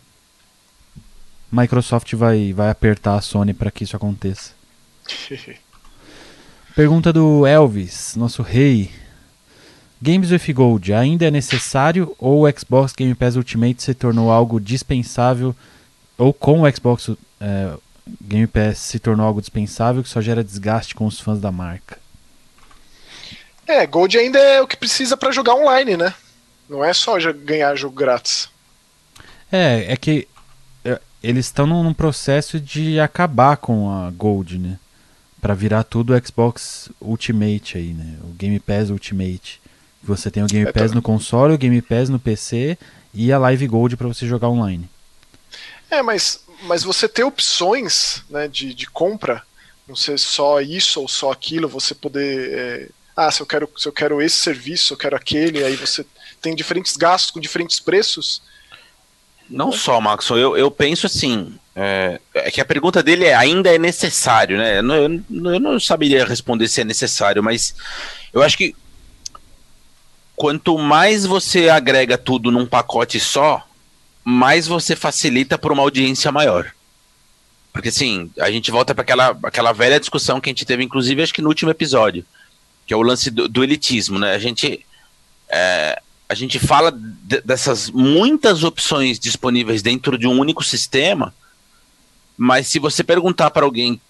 Microsoft 1.50 2.14
vai, 2.14 2.52
vai 2.52 2.70
apertar 2.70 3.16
a 3.16 3.20
Sony 3.20 3.52
para 3.52 3.72
que 3.72 3.82
isso 3.82 3.96
aconteça. 3.96 4.52
Pergunta 6.80 7.12
do 7.12 7.46
Elvis, 7.46 8.16
nosso 8.16 8.40
rei. 8.40 8.90
Games 10.00 10.30
with 10.30 10.50
Gold 10.54 10.94
ainda 10.94 11.26
é 11.26 11.30
necessário 11.30 12.16
ou 12.18 12.46
o 12.46 12.58
Xbox 12.58 12.94
Game 12.94 13.14
Pass 13.14 13.36
Ultimate 13.36 13.82
se 13.82 13.92
tornou 13.92 14.30
algo 14.32 14.58
dispensável 14.58 15.54
ou 16.16 16.32
com 16.32 16.62
o 16.62 16.74
Xbox 16.74 17.10
é, 17.38 17.74
Game 18.22 18.46
Pass 18.46 18.78
se 18.78 18.98
tornou 18.98 19.26
algo 19.26 19.42
dispensável 19.42 20.02
que 20.02 20.08
só 20.08 20.22
gera 20.22 20.42
desgaste 20.42 20.94
com 20.94 21.04
os 21.04 21.20
fãs 21.20 21.38
da 21.38 21.52
marca? 21.52 21.98
É, 23.66 23.86
Gold 23.86 24.16
ainda 24.16 24.38
é 24.38 24.62
o 24.62 24.66
que 24.66 24.78
precisa 24.78 25.18
para 25.18 25.32
jogar 25.32 25.56
online, 25.56 25.98
né? 25.98 26.14
Não 26.66 26.82
é 26.82 26.94
só 26.94 27.18
ganhar 27.44 27.76
jogo 27.76 27.94
grátis. 27.94 28.48
É, 29.52 29.92
é 29.92 29.96
que 29.98 30.26
é, 30.82 30.98
eles 31.22 31.44
estão 31.44 31.66
num 31.66 31.92
processo 31.92 32.58
de 32.58 32.98
acabar 32.98 33.58
com 33.58 33.92
a 33.92 34.10
Gold, 34.10 34.58
né? 34.58 34.78
Pra 35.40 35.54
virar 35.54 35.84
tudo 35.84 36.14
o 36.14 36.26
Xbox 36.26 36.90
Ultimate 37.00 37.78
aí, 37.78 37.94
né? 37.94 38.18
O 38.24 38.28
Game 38.34 38.58
Pass 38.60 38.90
Ultimate. 38.90 39.60
Você 40.02 40.30
tem 40.30 40.42
o 40.42 40.46
Game 40.46 40.68
é, 40.68 40.72
Pass 40.72 40.90
tá. 40.90 40.94
no 40.94 41.02
console, 41.02 41.54
o 41.54 41.58
Game 41.58 41.80
Pass 41.82 42.08
no 42.08 42.18
PC 42.18 42.76
e 43.12 43.32
a 43.32 43.38
Live 43.38 43.66
Gold 43.66 43.96
para 43.96 44.08
você 44.08 44.26
jogar 44.26 44.48
online. 44.48 44.88
É, 45.90 46.02
mas, 46.02 46.40
mas 46.62 46.82
você 46.82 47.08
ter 47.08 47.24
opções 47.24 48.22
né, 48.30 48.48
de, 48.48 48.72
de 48.72 48.86
compra, 48.86 49.42
não 49.86 49.96
ser 49.96 50.18
só 50.18 50.60
isso 50.60 51.00
ou 51.00 51.08
só 51.08 51.32
aquilo, 51.32 51.68
você 51.68 51.94
poder. 51.94 52.52
É, 52.52 52.88
ah, 53.16 53.30
se 53.30 53.42
eu, 53.42 53.46
quero, 53.46 53.68
se 53.76 53.88
eu 53.88 53.92
quero 53.92 54.22
esse 54.22 54.36
serviço, 54.36 54.94
eu 54.94 54.96
quero 54.96 55.16
aquele, 55.16 55.64
aí 55.64 55.76
você 55.76 56.06
tem 56.40 56.54
diferentes 56.54 56.96
gastos 56.96 57.30
com 57.30 57.40
diferentes 57.40 57.80
preços. 57.80 58.42
Não 59.50 59.72
só, 59.72 60.00
Maxon, 60.00 60.36
eu, 60.36 60.56
eu 60.56 60.70
penso 60.70 61.06
assim. 61.06 61.54
É, 61.74 62.20
é, 62.34 62.50
que 62.50 62.60
a 62.60 62.64
pergunta 62.64 63.02
dele 63.02 63.24
é 63.24 63.34
ainda 63.34 63.74
é 63.74 63.78
necessário, 63.78 64.56
né? 64.58 64.78
Eu 64.78 64.82
não, 64.82 65.52
eu 65.52 65.60
não 65.60 65.80
saberia 65.80 66.24
responder 66.24 66.68
se 66.68 66.80
é 66.80 66.84
necessário, 66.84 67.42
mas 67.42 67.74
eu 68.32 68.42
acho 68.42 68.56
que 68.56 68.74
quanto 70.36 70.76
mais 70.78 71.26
você 71.26 71.68
agrega 71.68 72.16
tudo 72.18 72.50
num 72.50 72.66
pacote 72.66 73.18
só, 73.20 73.66
mais 74.24 74.66
você 74.66 74.94
facilita 74.96 75.58
para 75.58 75.72
uma 75.72 75.82
audiência 75.82 76.30
maior. 76.32 76.70
Porque 77.72 77.88
assim, 77.88 78.30
a 78.38 78.50
gente 78.50 78.70
volta 78.70 78.94
para 78.94 79.02
aquela, 79.02 79.38
aquela 79.42 79.72
velha 79.72 80.00
discussão 80.00 80.40
que 80.40 80.48
a 80.48 80.52
gente 80.52 80.64
teve, 80.64 80.82
inclusive, 80.82 81.22
acho 81.22 81.34
que 81.34 81.42
no 81.42 81.48
último 81.48 81.70
episódio, 81.70 82.24
que 82.86 82.92
é 82.92 82.96
o 82.96 83.02
lance 83.02 83.30
do, 83.30 83.48
do 83.48 83.62
elitismo, 83.62 84.18
né? 84.18 84.34
A 84.34 84.38
gente. 84.38 84.84
É, 85.48 86.00
a 86.30 86.34
gente 86.34 86.60
fala 86.60 86.92
de, 86.92 87.40
dessas 87.40 87.90
muitas 87.90 88.62
opções 88.62 89.18
disponíveis 89.18 89.82
dentro 89.82 90.16
de 90.16 90.28
um 90.28 90.38
único 90.38 90.62
sistema, 90.62 91.34
mas 92.38 92.68
se 92.68 92.78
você 92.78 93.02
perguntar 93.02 93.50
para 93.50 93.64
alguém 93.64 94.00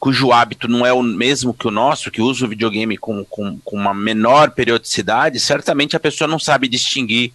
cujo 0.00 0.32
hábito 0.32 0.66
não 0.66 0.86
é 0.86 0.94
o 0.94 1.02
mesmo 1.02 1.52
que 1.52 1.68
o 1.68 1.70
nosso, 1.70 2.10
que 2.10 2.22
usa 2.22 2.46
o 2.46 2.48
videogame 2.48 2.96
com, 2.96 3.22
com, 3.26 3.58
com 3.58 3.76
uma 3.76 3.92
menor 3.92 4.52
periodicidade, 4.52 5.38
certamente 5.38 5.94
a 5.94 6.00
pessoa 6.00 6.26
não 6.26 6.38
sabe 6.38 6.68
distinguir 6.68 7.34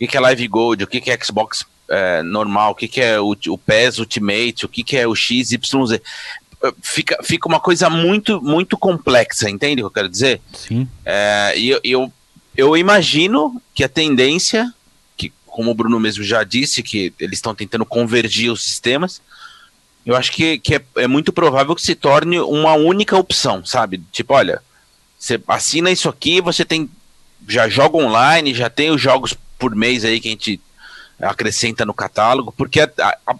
o 0.00 0.06
que, 0.06 0.16
é 0.16 0.20
Live 0.20 0.46
Gold, 0.46 0.84
o 0.84 0.86
que, 0.86 1.10
é 1.10 1.18
Xbox 1.20 1.66
é, 1.90 2.22
normal, 2.22 2.70
o 2.70 2.74
que, 2.76 3.00
é 3.00 3.18
o, 3.18 3.36
o 3.48 3.58
PES 3.58 3.98
Ultimate, 3.98 4.66
o 4.66 4.68
que, 4.68 4.96
é 4.96 5.04
o 5.04 5.16
XYZ. 5.16 5.58
Fica, 6.80 7.18
fica 7.24 7.48
uma 7.48 7.58
coisa 7.58 7.90
muito, 7.90 8.40
muito 8.40 8.78
complexa, 8.78 9.50
entende 9.50 9.82
o 9.82 9.86
que 9.86 9.86
eu 9.86 10.02
quero 10.02 10.08
dizer? 10.08 10.40
Sim. 10.52 10.86
É, 11.04 11.54
e 11.56 11.70
eu, 11.70 11.80
eu 11.82 12.12
imagino 12.76 13.60
que 13.74 13.82
a 13.82 13.88
tendência, 13.88 14.72
que 15.16 15.32
como 15.46 15.70
o 15.70 15.74
Bruno 15.74 15.98
mesmo 15.98 16.22
já 16.22 16.44
disse, 16.44 16.82
que 16.82 17.12
eles 17.18 17.38
estão 17.38 17.54
tentando 17.54 17.86
convergir 17.86 18.52
os 18.52 18.62
sistemas, 18.62 19.22
eu 20.04 20.16
acho 20.16 20.32
que, 20.32 20.58
que 20.58 20.74
é, 20.74 20.82
é, 20.96 21.06
muito 21.06 21.32
provável 21.32 21.74
que 21.74 21.82
se 21.82 21.94
torne 21.94 22.40
uma 22.40 22.74
única 22.74 23.16
opção, 23.16 23.64
sabe? 23.64 24.02
Tipo, 24.10 24.34
olha, 24.34 24.60
você 25.18 25.40
assina 25.46 25.90
isso 25.90 26.08
aqui, 26.08 26.40
você 26.40 26.64
tem. 26.64 26.90
Já 27.48 27.68
joga 27.68 27.96
online, 27.96 28.54
já 28.54 28.68
tem 28.68 28.90
os 28.90 29.00
jogos 29.00 29.34
por 29.58 29.74
mês 29.74 30.04
aí 30.04 30.20
que 30.20 30.28
a 30.28 30.30
gente 30.32 30.60
acrescenta 31.20 31.84
no 31.84 31.94
catálogo, 31.94 32.52
porque 32.56 32.80
a, 32.80 32.90
a, 32.98 33.36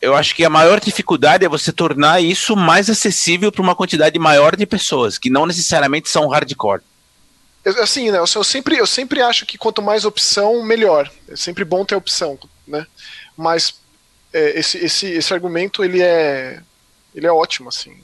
eu 0.00 0.14
acho 0.16 0.34
que 0.34 0.44
a 0.44 0.50
maior 0.50 0.80
dificuldade 0.80 1.44
é 1.44 1.48
você 1.48 1.72
tornar 1.72 2.22
isso 2.22 2.56
mais 2.56 2.88
acessível 2.88 3.50
para 3.50 3.62
uma 3.62 3.74
quantidade 3.74 4.18
maior 4.18 4.56
de 4.56 4.64
pessoas, 4.64 5.18
que 5.18 5.28
não 5.28 5.46
necessariamente 5.46 6.08
são 6.08 6.28
hardcore. 6.28 6.82
Assim, 7.82 8.10
né, 8.10 8.18
eu 8.18 8.44
sempre, 8.44 8.78
eu 8.78 8.86
sempre 8.86 9.20
acho 9.20 9.44
que 9.44 9.58
quanto 9.58 9.82
mais 9.82 10.04
opção, 10.04 10.62
melhor. 10.62 11.10
É 11.28 11.36
sempre 11.36 11.64
bom 11.64 11.84
ter 11.84 11.94
opção, 11.94 12.38
né? 12.66 12.86
Mas 13.36 13.74
é, 14.32 14.58
esse, 14.58 14.78
esse, 14.78 15.06
esse 15.06 15.34
argumento, 15.34 15.84
ele 15.84 16.02
é, 16.02 16.60
ele 17.14 17.26
é 17.26 17.32
ótimo, 17.32 17.68
assim. 17.68 17.96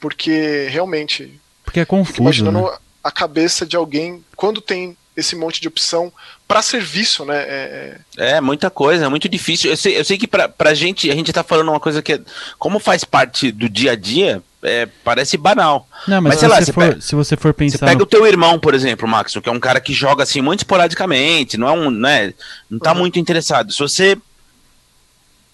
Porque, 0.00 0.68
realmente... 0.70 1.40
Porque 1.64 1.80
é 1.80 1.84
confuso, 1.84 2.22
imaginando 2.22 2.62
né? 2.62 2.78
a 3.04 3.10
cabeça 3.10 3.66
de 3.66 3.76
alguém, 3.76 4.24
quando 4.36 4.60
tem 4.60 4.96
esse 5.16 5.36
monte 5.36 5.60
de 5.60 5.68
opção 5.68 6.12
para 6.48 6.62
serviço, 6.62 7.24
né? 7.24 7.36
É, 7.36 7.98
é, 8.16 8.30
é... 8.30 8.40
muita 8.40 8.70
coisa, 8.70 9.04
é 9.04 9.08
muito 9.08 9.28
difícil. 9.28 9.70
Eu 9.70 9.76
sei, 9.76 9.98
eu 9.98 10.04
sei 10.04 10.16
que 10.16 10.26
pra, 10.26 10.48
pra 10.48 10.74
gente, 10.74 11.10
a 11.10 11.14
gente 11.14 11.32
tá 11.32 11.42
falando 11.42 11.68
uma 11.68 11.80
coisa 11.80 12.02
que, 12.02 12.14
é, 12.14 12.20
como 12.58 12.78
faz 12.78 13.04
parte 13.04 13.52
do 13.52 13.68
dia 13.68 13.92
a 13.92 13.96
dia, 13.96 14.42
é, 14.62 14.86
parece 15.04 15.36
banal. 15.36 15.88
Não, 16.06 16.20
mas, 16.20 16.34
mas 16.34 16.40
se, 16.40 16.46
lá, 16.46 16.60
você 16.60 16.72
for, 16.72 16.88
pega, 16.88 17.00
se 17.00 17.14
você 17.14 17.36
for 17.36 17.52
pensar. 17.52 17.78
Você 17.78 17.84
pega 17.84 17.98
no... 17.98 18.04
o 18.04 18.06
teu 18.06 18.26
irmão, 18.26 18.58
por 18.58 18.74
exemplo, 18.74 19.08
Max, 19.08 19.34
que 19.42 19.48
é 19.48 19.52
um 19.52 19.60
cara 19.60 19.80
que 19.80 19.92
joga 19.92 20.22
assim 20.22 20.40
muito 20.40 20.60
esporadicamente, 20.60 21.56
não 21.56 21.68
é 21.68 21.72
um. 21.72 21.90
Né, 21.90 22.32
não 22.70 22.78
tá 22.78 22.92
uhum. 22.92 23.00
muito 23.00 23.18
interessado. 23.18 23.72
Se 23.72 23.78
você 23.78 24.16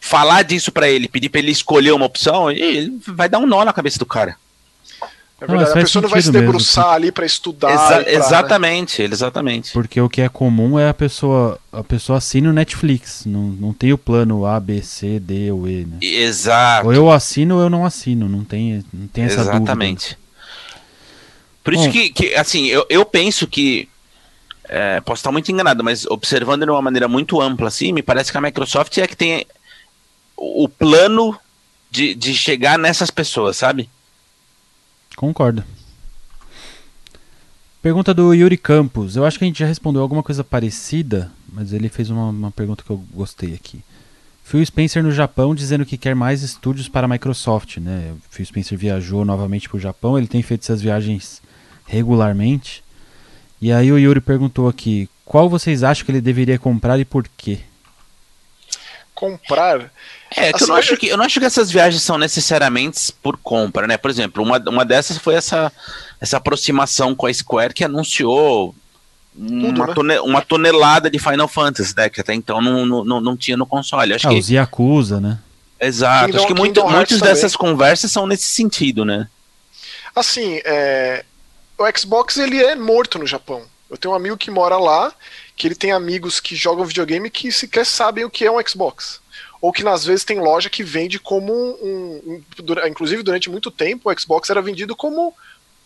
falar 0.01 0.43
disso 0.43 0.71
para 0.71 0.89
ele, 0.89 1.09
pedir 1.09 1.29
para 1.29 1.41
ele 1.41 1.51
escolher 1.51 1.93
uma 1.93 2.07
opção, 2.07 2.51
ele 2.51 2.99
vai 3.07 3.29
dar 3.29 3.39
um 3.39 3.47
nó 3.47 3.65
na 3.65 3.73
cabeça 3.73 3.99
do 3.99 4.07
cara. 4.07 4.37
É 5.41 5.47
verdade, 5.47 5.71
não, 5.71 5.79
a 5.79 5.85
pessoa 5.85 6.03
não 6.03 6.09
vai 6.09 6.21
se 6.21 6.33
debruçar 6.33 6.85
mesmo. 6.85 6.97
ali 6.97 7.13
para 7.13 7.25
estudar. 7.25 7.71
Exa 7.71 8.03
pra, 8.03 8.13
exatamente, 8.13 9.03
né? 9.03 9.09
exatamente. 9.13 9.73
Porque 9.73 10.01
o 10.01 10.09
que 10.09 10.21
é 10.21 10.29
comum 10.29 10.77
é 10.79 10.89
a 10.89 10.95
pessoa 10.95 11.61
a 11.73 11.85
pessoa 11.85 12.19
assina 12.19 12.51
o 12.51 12.53
Netflix, 12.53 13.25
não, 13.25 13.43
não 13.43 13.73
tem 13.73 13.93
o 13.93 13.99
plano 13.99 14.45
A, 14.45 14.59
B, 14.59 14.83
C, 14.83 15.21
D 15.21 15.53
ou 15.53 15.69
E, 15.69 15.85
né? 15.85 15.99
Exato. 16.01 16.89
Ou 16.89 16.93
eu 16.93 17.11
assino 17.11 17.57
ou 17.57 17.63
eu 17.63 17.71
não 17.71 17.85
assino, 17.85 18.29
não 18.29 18.43
tem, 18.43 18.85
não 18.93 19.07
tem 19.07 19.25
essa 19.25 19.43
exatamente. 19.43 20.17
dúvida. 20.17 20.29
Por 21.63 21.75
isso 21.75 21.85
Bom, 21.85 21.93
que, 21.93 22.11
que, 22.11 22.35
assim, 22.35 22.67
eu, 22.67 22.85
eu 22.89 23.05
penso 23.05 23.47
que 23.47 23.89
é, 24.69 25.01
posso 25.03 25.21
estar 25.21 25.31
muito 25.31 25.53
enganado, 25.53 25.85
mas 25.85 26.05
observando 26.07 26.65
de 26.65 26.71
uma 26.71 26.83
maneira 26.83 27.07
muito 27.07 27.41
ampla, 27.41 27.69
assim, 27.69 27.93
me 27.93 28.03
parece 28.03 28.33
que 28.33 28.39
a 28.39 28.41
Microsoft 28.41 28.97
é 28.99 29.07
que 29.07 29.17
tem 29.17 29.47
o 30.37 30.69
plano 30.69 31.39
de, 31.91 32.15
de 32.15 32.35
chegar 32.35 32.79
nessas 32.79 33.11
pessoas, 33.11 33.57
sabe? 33.57 33.89
Concordo. 35.19 35.65
Pergunta 37.83 38.15
do 38.15 38.33
Yuri 38.33 38.57
Campos. 38.57 39.17
Eu 39.17 39.25
acho 39.25 39.37
que 39.37 39.45
a 39.45 39.49
gente 39.49 39.59
já 39.59 39.67
respondeu 39.67 40.01
alguma 40.01 40.23
coisa 40.23 40.45
parecida, 40.45 41.29
mas 41.53 41.73
ele 41.73 41.89
fez 41.89 42.09
uma, 42.09 42.29
uma 42.29 42.51
pergunta 42.53 42.85
que 42.85 42.91
eu 42.91 43.05
gostei 43.13 43.53
aqui. 43.53 43.83
Phil 44.45 44.65
Spencer 44.65 45.03
no 45.03 45.11
Japão 45.11 45.57
dizendo 45.57 45.85
que 45.85 45.99
quer 45.99 46.15
mais 46.15 46.45
estúdios 46.45 46.89
para 46.89 47.07
a 47.07 47.09
Microsoft, 47.09 47.79
né? 47.79 48.15
Phil 48.31 48.47
Spencer 48.47 48.79
viajou 48.79 49.25
novamente 49.25 49.69
para 49.69 49.79
o 49.79 49.81
Japão, 49.81 50.17
ele 50.17 50.29
tem 50.29 50.41
feito 50.41 50.63
essas 50.63 50.81
viagens 50.81 51.43
regularmente. 51.85 52.85
E 53.61 53.73
aí 53.73 53.91
o 53.91 53.99
Yuri 53.99 54.21
perguntou 54.21 54.69
aqui, 54.69 55.09
qual 55.25 55.51
vocês 55.51 55.83
acham 55.83 56.07
que 56.07 56.13
ele 56.13 56.21
deveria 56.21 56.61
comprar 56.61 56.97
e 57.01 57.05
por 57.05 57.27
quê? 57.37 57.59
Comprar. 59.19 59.91
É, 60.37 60.51
assim, 60.55 60.65
eu, 60.65 60.69
não 60.69 60.77
acho 60.77 60.97
que, 60.97 61.09
eu 61.09 61.17
não 61.17 61.25
acho 61.25 61.41
que 61.41 61.47
essas 61.47 61.73
viagens 61.73 62.03
são 62.05 62.17
necessariamente 62.17 63.13
por 63.21 63.37
compra, 63.37 63.85
né? 63.85 63.97
Por 63.97 64.09
exemplo, 64.09 64.45
uma, 64.45 64.59
uma 64.69 64.85
dessas 64.85 65.19
foi 65.19 65.35
essa, 65.35 65.73
essa 66.21 66.37
aproximação 66.37 67.17
com 67.17 67.27
a 67.27 67.35
Square 67.35 67.75
que 67.75 67.83
anunciou 67.83 68.73
uma, 69.37 69.87
né? 69.89 69.95
tone, 69.95 70.19
uma 70.21 70.41
tonelada 70.41 71.11
de 71.11 71.19
Final 71.19 71.49
Fantasy, 71.49 71.95
né? 71.97 72.09
Que 72.09 72.21
até 72.21 72.33
então 72.33 72.63
não, 72.63 73.05
não, 73.05 73.21
não 73.21 73.37
tinha 73.37 73.57
no 73.57 73.67
console. 73.67 74.15
Acho 74.15 74.29
ah, 74.29 74.31
que... 74.31 74.39
os 74.39 74.49
Yakuza, 74.49 75.21
né? 75.21 75.39
Exato. 75.81 76.27
Kingdom, 76.27 76.39
acho 76.39 76.47
que 76.47 76.55
muito, 76.55 76.89
muitas 76.89 77.21
dessas 77.21 77.57
conversas 77.57 78.13
são 78.13 78.25
nesse 78.25 78.47
sentido, 78.47 79.05
né? 79.05 79.29
Assim, 80.15 80.61
é... 80.65 81.25
o 81.77 81.85
Xbox 81.99 82.37
ele 82.37 82.63
é 82.63 82.77
morto 82.77 83.19
no 83.19 83.27
Japão. 83.27 83.63
Eu 83.91 83.97
tenho 83.97 84.15
um 84.15 84.17
amigo 84.17 84.37
que 84.37 84.51
mora 84.51 84.77
lá, 84.77 85.13
que 85.59 85.67
ele 85.67 85.75
tem 85.75 85.91
amigos 85.91 86.39
que 86.39 86.55
jogam 86.55 86.87
videogame 86.87 87.29
que 87.29 87.51
sequer 87.51 87.85
sabem 87.85 88.25
o 88.25 88.31
que 88.31 88.47
é 88.47 88.51
um 88.51 88.65
Xbox. 88.67 89.21
Ou 89.61 89.73
que 89.73 89.87
às 89.87 90.05
vezes 90.05 90.25
tem 90.25 90.39
loja 90.39 90.71
que 90.71 90.85
vende 90.85 91.19
como 91.19 91.53
um, 91.53 92.23
um. 92.25 92.43
Inclusive, 92.87 93.25
durante 93.25 93.51
muito 93.51 93.73
tempo, 93.73 94.09
o 94.09 94.19
Xbox 94.19 94.49
era 94.49 94.63
vendido 94.63 94.95
como 94.95 95.35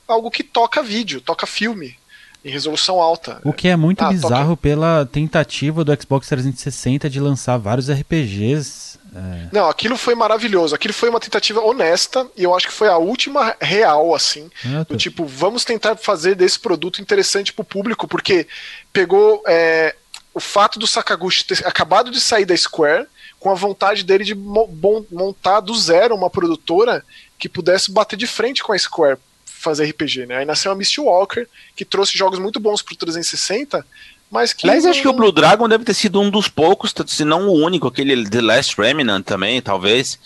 algo 0.07 0.31
que 0.31 0.45
toca 0.45 0.83
vídeo, 0.83 1.23
toca 1.23 1.47
filme 1.47 1.97
em 2.45 2.51
resolução 2.51 3.01
alta. 3.01 3.41
O 3.45 3.53
que 3.53 3.69
é 3.69 3.77
muito 3.77 4.03
ah, 4.03 4.09
bizarro 4.09 4.51
toca... 4.51 4.63
pela 4.63 5.07
tentativa 5.07 5.85
do 5.85 5.93
Xbox 6.01 6.29
360 6.29 7.09
de 7.09 7.21
lançar 7.21 7.57
vários 7.57 7.89
RPGs. 7.91 8.99
É... 9.15 9.49
Não, 9.53 9.69
aquilo 9.69 9.97
foi 9.97 10.15
maravilhoso. 10.15 10.75
Aquilo 10.75 10.95
foi 10.95 11.09
uma 11.09 11.21
tentativa 11.21 11.61
honesta 11.61 12.27
e 12.37 12.43
eu 12.43 12.55
acho 12.55 12.67
que 12.67 12.73
foi 12.73 12.89
a 12.89 12.97
última 12.97 13.55
real, 13.61 14.15
assim. 14.15 14.51
Ah, 14.65 14.85
do 14.89 14.97
tipo, 14.97 15.25
vamos 15.25 15.65
tentar 15.65 15.97
fazer 15.97 16.35
desse 16.35 16.59
produto 16.59 17.01
interessante 17.01 17.53
pro 17.53 17.65
público, 17.65 18.09
porque 18.09 18.47
pegou 18.93 19.43
é, 19.47 19.95
o 20.35 20.41
fato 20.41 20.79
do 20.79 20.87
Sakaguchi 20.87 21.45
ter 21.45 21.67
acabado 21.67 22.11
de 22.11 22.21
sair 22.21 22.45
da 22.45 22.57
Square 22.57 23.07
com 23.39 23.51
a 23.51 23.55
vontade 23.55 24.05
dele 24.05 24.25
de 24.25 24.35
montar 24.35 25.61
do 25.61 25.75
zero 25.75 26.15
uma 26.15 26.31
produtora 26.31 27.05
que 27.39 27.49
pudesse 27.49 27.91
bater 27.91 28.17
de 28.17 28.27
frente 28.27 28.63
com 28.63 28.73
a 28.73 28.79
Square 28.79 29.19
fazer 29.63 29.91
RPG, 29.91 30.27
né? 30.27 30.39
Aí 30.39 30.45
nasceu 30.45 30.73
a 30.73 30.75
Misty 30.75 31.01
Walker, 31.01 31.47
que 31.75 31.85
trouxe 31.85 32.17
jogos 32.17 32.39
muito 32.39 32.59
bons 32.59 32.83
pro 32.83 32.97
360, 32.97 33.85
mas 34.31 34.53
que. 34.53 34.67
Aliás, 34.67 34.87
acho 34.87 35.03
que 35.03 35.09
o 35.09 35.13
Blue 35.13 35.33
Dragon 35.33 35.69
deve 35.69 35.85
ter 35.85 35.95
sido 35.95 36.21
um 36.21 36.31
dos 36.31 36.49
poucos, 36.49 36.95
se 37.07 37.25
não 37.25 37.49
o 37.49 37.53
único, 37.53 37.87
aquele 37.87 38.29
The 38.29 38.41
Last 38.41 38.81
Remnant 38.81 39.25
também, 39.25 39.61
talvez. 39.61 40.19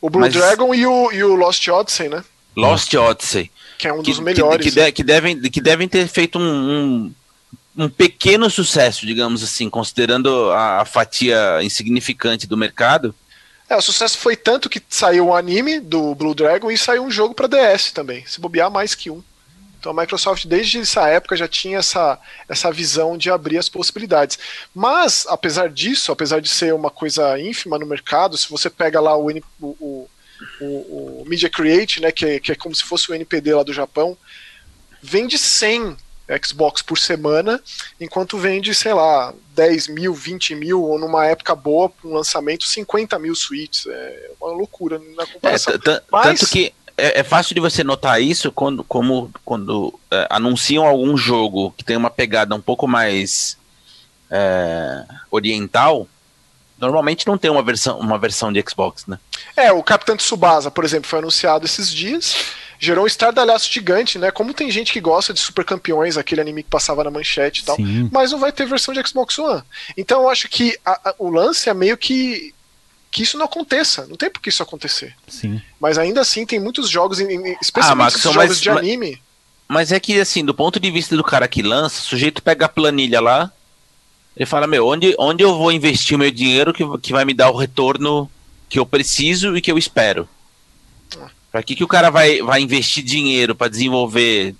O 0.00 0.08
Blue 0.08 0.22
mas... 0.22 0.32
Dragon 0.32 0.74
e 0.74 0.86
o, 0.86 1.12
e 1.12 1.22
o 1.22 1.34
Lost 1.34 1.66
Odyssey, 1.68 2.08
né? 2.08 2.24
Lost 2.56 2.92
Odyssey. 2.94 3.50
Que 3.78 3.88
é 3.88 3.92
um 3.92 4.02
dos 4.02 4.18
melhores. 4.18 4.64
Que, 4.64 4.72
que, 4.72 4.80
de, 4.80 4.92
que, 4.92 5.04
devem, 5.04 5.40
que 5.40 5.60
devem 5.60 5.88
ter 5.88 6.06
feito 6.08 6.38
um, 6.38 6.42
um, 6.42 7.84
um, 7.84 7.88
pequeno 7.88 8.50
sucesso, 8.50 9.06
digamos 9.06 9.42
assim, 9.42 9.70
considerando 9.70 10.50
a, 10.50 10.80
a 10.80 10.84
fatia 10.84 11.62
insignificante 11.62 12.46
do 12.46 12.56
mercado. 12.56 13.14
É, 13.70 13.76
o 13.76 13.80
sucesso 13.80 14.18
foi 14.18 14.34
tanto 14.34 14.68
que 14.68 14.82
saiu 14.88 15.28
um 15.28 15.34
anime 15.34 15.78
do 15.78 16.12
Blue 16.12 16.34
Dragon 16.34 16.72
e 16.72 16.76
saiu 16.76 17.04
um 17.04 17.10
jogo 17.10 17.36
para 17.36 17.46
DS 17.46 17.92
também. 17.92 18.26
Se 18.26 18.40
bobear, 18.40 18.68
mais 18.68 18.96
que 18.96 19.08
um. 19.08 19.22
Então 19.78 19.92
a 19.92 20.00
Microsoft, 20.00 20.44
desde 20.44 20.80
essa 20.80 21.06
época, 21.08 21.36
já 21.36 21.46
tinha 21.46 21.78
essa, 21.78 22.18
essa 22.48 22.72
visão 22.72 23.16
de 23.16 23.30
abrir 23.30 23.58
as 23.58 23.68
possibilidades. 23.68 24.40
Mas, 24.74 25.24
apesar 25.28 25.70
disso, 25.70 26.10
apesar 26.10 26.40
de 26.40 26.48
ser 26.48 26.74
uma 26.74 26.90
coisa 26.90 27.38
ínfima 27.38 27.78
no 27.78 27.86
mercado, 27.86 28.36
se 28.36 28.50
você 28.50 28.68
pega 28.68 29.00
lá 29.00 29.16
o, 29.16 29.30
o, 29.60 30.08
o, 30.60 30.66
o 31.20 31.24
Media 31.28 31.48
Create, 31.48 32.00
né, 32.02 32.10
que 32.10 32.26
é, 32.26 32.40
que 32.40 32.50
é 32.50 32.56
como 32.56 32.74
se 32.74 32.82
fosse 32.82 33.08
o 33.08 33.14
NPD 33.14 33.54
lá 33.54 33.62
do 33.62 33.72
Japão, 33.72 34.18
vende 35.00 35.38
100 35.38 35.96
Xbox 36.38 36.82
por 36.82 36.98
semana, 36.98 37.60
enquanto 38.00 38.38
vende, 38.38 38.74
sei 38.74 38.92
lá, 38.92 39.34
10 39.54 39.88
mil, 39.88 40.14
20 40.14 40.54
mil, 40.54 40.82
ou 40.82 40.98
numa 40.98 41.26
época 41.26 41.54
boa, 41.54 41.90
um 42.04 42.14
lançamento, 42.14 42.64
50 42.64 43.18
mil 43.18 43.34
suítes. 43.34 43.86
É 43.86 44.30
uma 44.40 44.52
loucura 44.52 45.00
na 45.16 45.26
comparação. 45.26 45.74
É, 45.74 46.02
Mas... 46.10 46.22
Tanto 46.22 46.50
que 46.50 46.72
é, 46.96 47.20
é, 47.20 47.22
fácil 47.24 47.54
de 47.54 47.60
você 47.60 47.82
notar 47.82 48.20
isso 48.22 48.52
quando, 48.52 48.84
como, 48.84 49.30
quando 49.44 49.98
é, 50.10 50.26
anunciam 50.30 50.86
algum 50.86 51.16
jogo 51.16 51.72
que 51.76 51.84
tem 51.84 51.96
uma 51.96 52.10
pegada 52.10 52.54
um 52.54 52.60
pouco 52.60 52.86
mais 52.86 53.56
é, 54.30 55.04
oriental, 55.30 56.06
normalmente 56.78 57.26
não 57.26 57.38
tem 57.38 57.50
uma 57.50 57.62
versão, 57.62 57.98
uma 57.98 58.18
versão 58.18 58.52
de 58.52 58.62
Xbox, 58.68 59.06
né? 59.06 59.18
É, 59.56 59.72
o 59.72 59.82
Capitão 59.82 60.16
Tsubasa, 60.16 60.70
por 60.70 60.84
exemplo, 60.84 61.08
foi 61.08 61.18
anunciado 61.18 61.64
esses 61.64 61.92
dias 61.92 62.36
gerou 62.80 63.04
um 63.04 63.06
estardalhaço 63.06 63.70
gigante, 63.70 64.18
né? 64.18 64.30
Como 64.30 64.54
tem 64.54 64.70
gente 64.70 64.90
que 64.90 65.00
gosta 65.00 65.34
de 65.34 65.38
Super 65.38 65.66
Campeões, 65.66 66.16
aquele 66.16 66.40
anime 66.40 66.62
que 66.62 66.70
passava 66.70 67.04
na 67.04 67.10
manchete 67.10 67.60
e 67.60 67.64
tal, 67.64 67.76
Sim. 67.76 68.08
mas 68.10 68.32
não 68.32 68.38
vai 68.38 68.50
ter 68.50 68.66
versão 68.66 68.94
de 68.94 69.06
Xbox 69.06 69.38
One. 69.38 69.62
Então 69.96 70.22
eu 70.22 70.30
acho 70.30 70.48
que 70.48 70.76
a, 70.84 71.10
a, 71.10 71.14
o 71.18 71.28
lance 71.28 71.68
é 71.68 71.74
meio 71.74 71.96
que 71.98 72.54
que 73.12 73.24
isso 73.24 73.36
não 73.36 73.44
aconteça. 73.44 74.06
Não 74.06 74.16
tem 74.16 74.30
por 74.30 74.40
que 74.40 74.48
isso 74.48 74.62
acontecer. 74.62 75.14
Sim. 75.28 75.60
Mas 75.80 75.98
ainda 75.98 76.20
assim 76.20 76.46
tem 76.46 76.60
muitos 76.60 76.88
jogos, 76.88 77.18
especialmente 77.60 78.14
ah, 78.14 78.18
jogos 78.18 78.36
mais, 78.36 78.60
de 78.60 78.70
anime. 78.70 79.20
Mas 79.68 79.92
é 79.92 80.00
que 80.00 80.18
assim, 80.18 80.44
do 80.44 80.54
ponto 80.54 80.80
de 80.80 80.90
vista 80.90 81.16
do 81.16 81.24
cara 81.24 81.46
que 81.48 81.60
lança, 81.60 82.00
o 82.00 82.04
sujeito 82.04 82.42
pega 82.42 82.64
a 82.64 82.68
planilha 82.68 83.20
lá, 83.20 83.52
ele 84.34 84.46
fala, 84.46 84.66
meu, 84.66 84.86
onde, 84.86 85.14
onde 85.18 85.42
eu 85.42 85.58
vou 85.58 85.70
investir 85.70 86.16
o 86.16 86.18
meu 86.18 86.30
dinheiro 86.30 86.72
que, 86.72 86.84
que 86.98 87.12
vai 87.12 87.24
me 87.24 87.34
dar 87.34 87.50
o 87.50 87.56
retorno 87.56 88.30
que 88.68 88.78
eu 88.78 88.86
preciso 88.86 89.56
e 89.56 89.60
que 89.60 89.70
eu 89.70 89.76
espero? 89.76 90.28
Para 91.50 91.62
que, 91.62 91.74
que 91.74 91.84
o 91.84 91.88
cara 91.88 92.10
vai, 92.10 92.40
vai 92.42 92.60
investir 92.60 93.02
dinheiro 93.04 93.54
para 93.54 93.68
desenvolver 93.68 94.54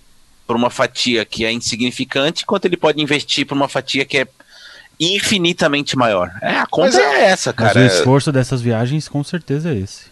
por 0.46 0.56
uma 0.56 0.70
fatia 0.70 1.24
que 1.24 1.44
é 1.44 1.52
insignificante, 1.52 2.42
enquanto 2.42 2.64
ele 2.64 2.76
pode 2.76 3.00
investir 3.00 3.46
por 3.46 3.54
uma 3.54 3.68
fatia 3.68 4.04
que 4.04 4.18
é 4.18 4.26
infinitamente 4.98 5.96
maior? 5.96 6.30
É, 6.42 6.58
a 6.58 6.66
conta 6.66 7.00
é, 7.00 7.02
é, 7.02 7.24
essa, 7.26 7.52
cara. 7.52 7.72
Mas 7.74 7.92
o 7.92 7.96
esforço 7.96 8.32
dessas 8.32 8.60
viagens 8.60 9.08
com 9.08 9.22
certeza 9.22 9.70
é 9.70 9.76
esse. 9.76 10.10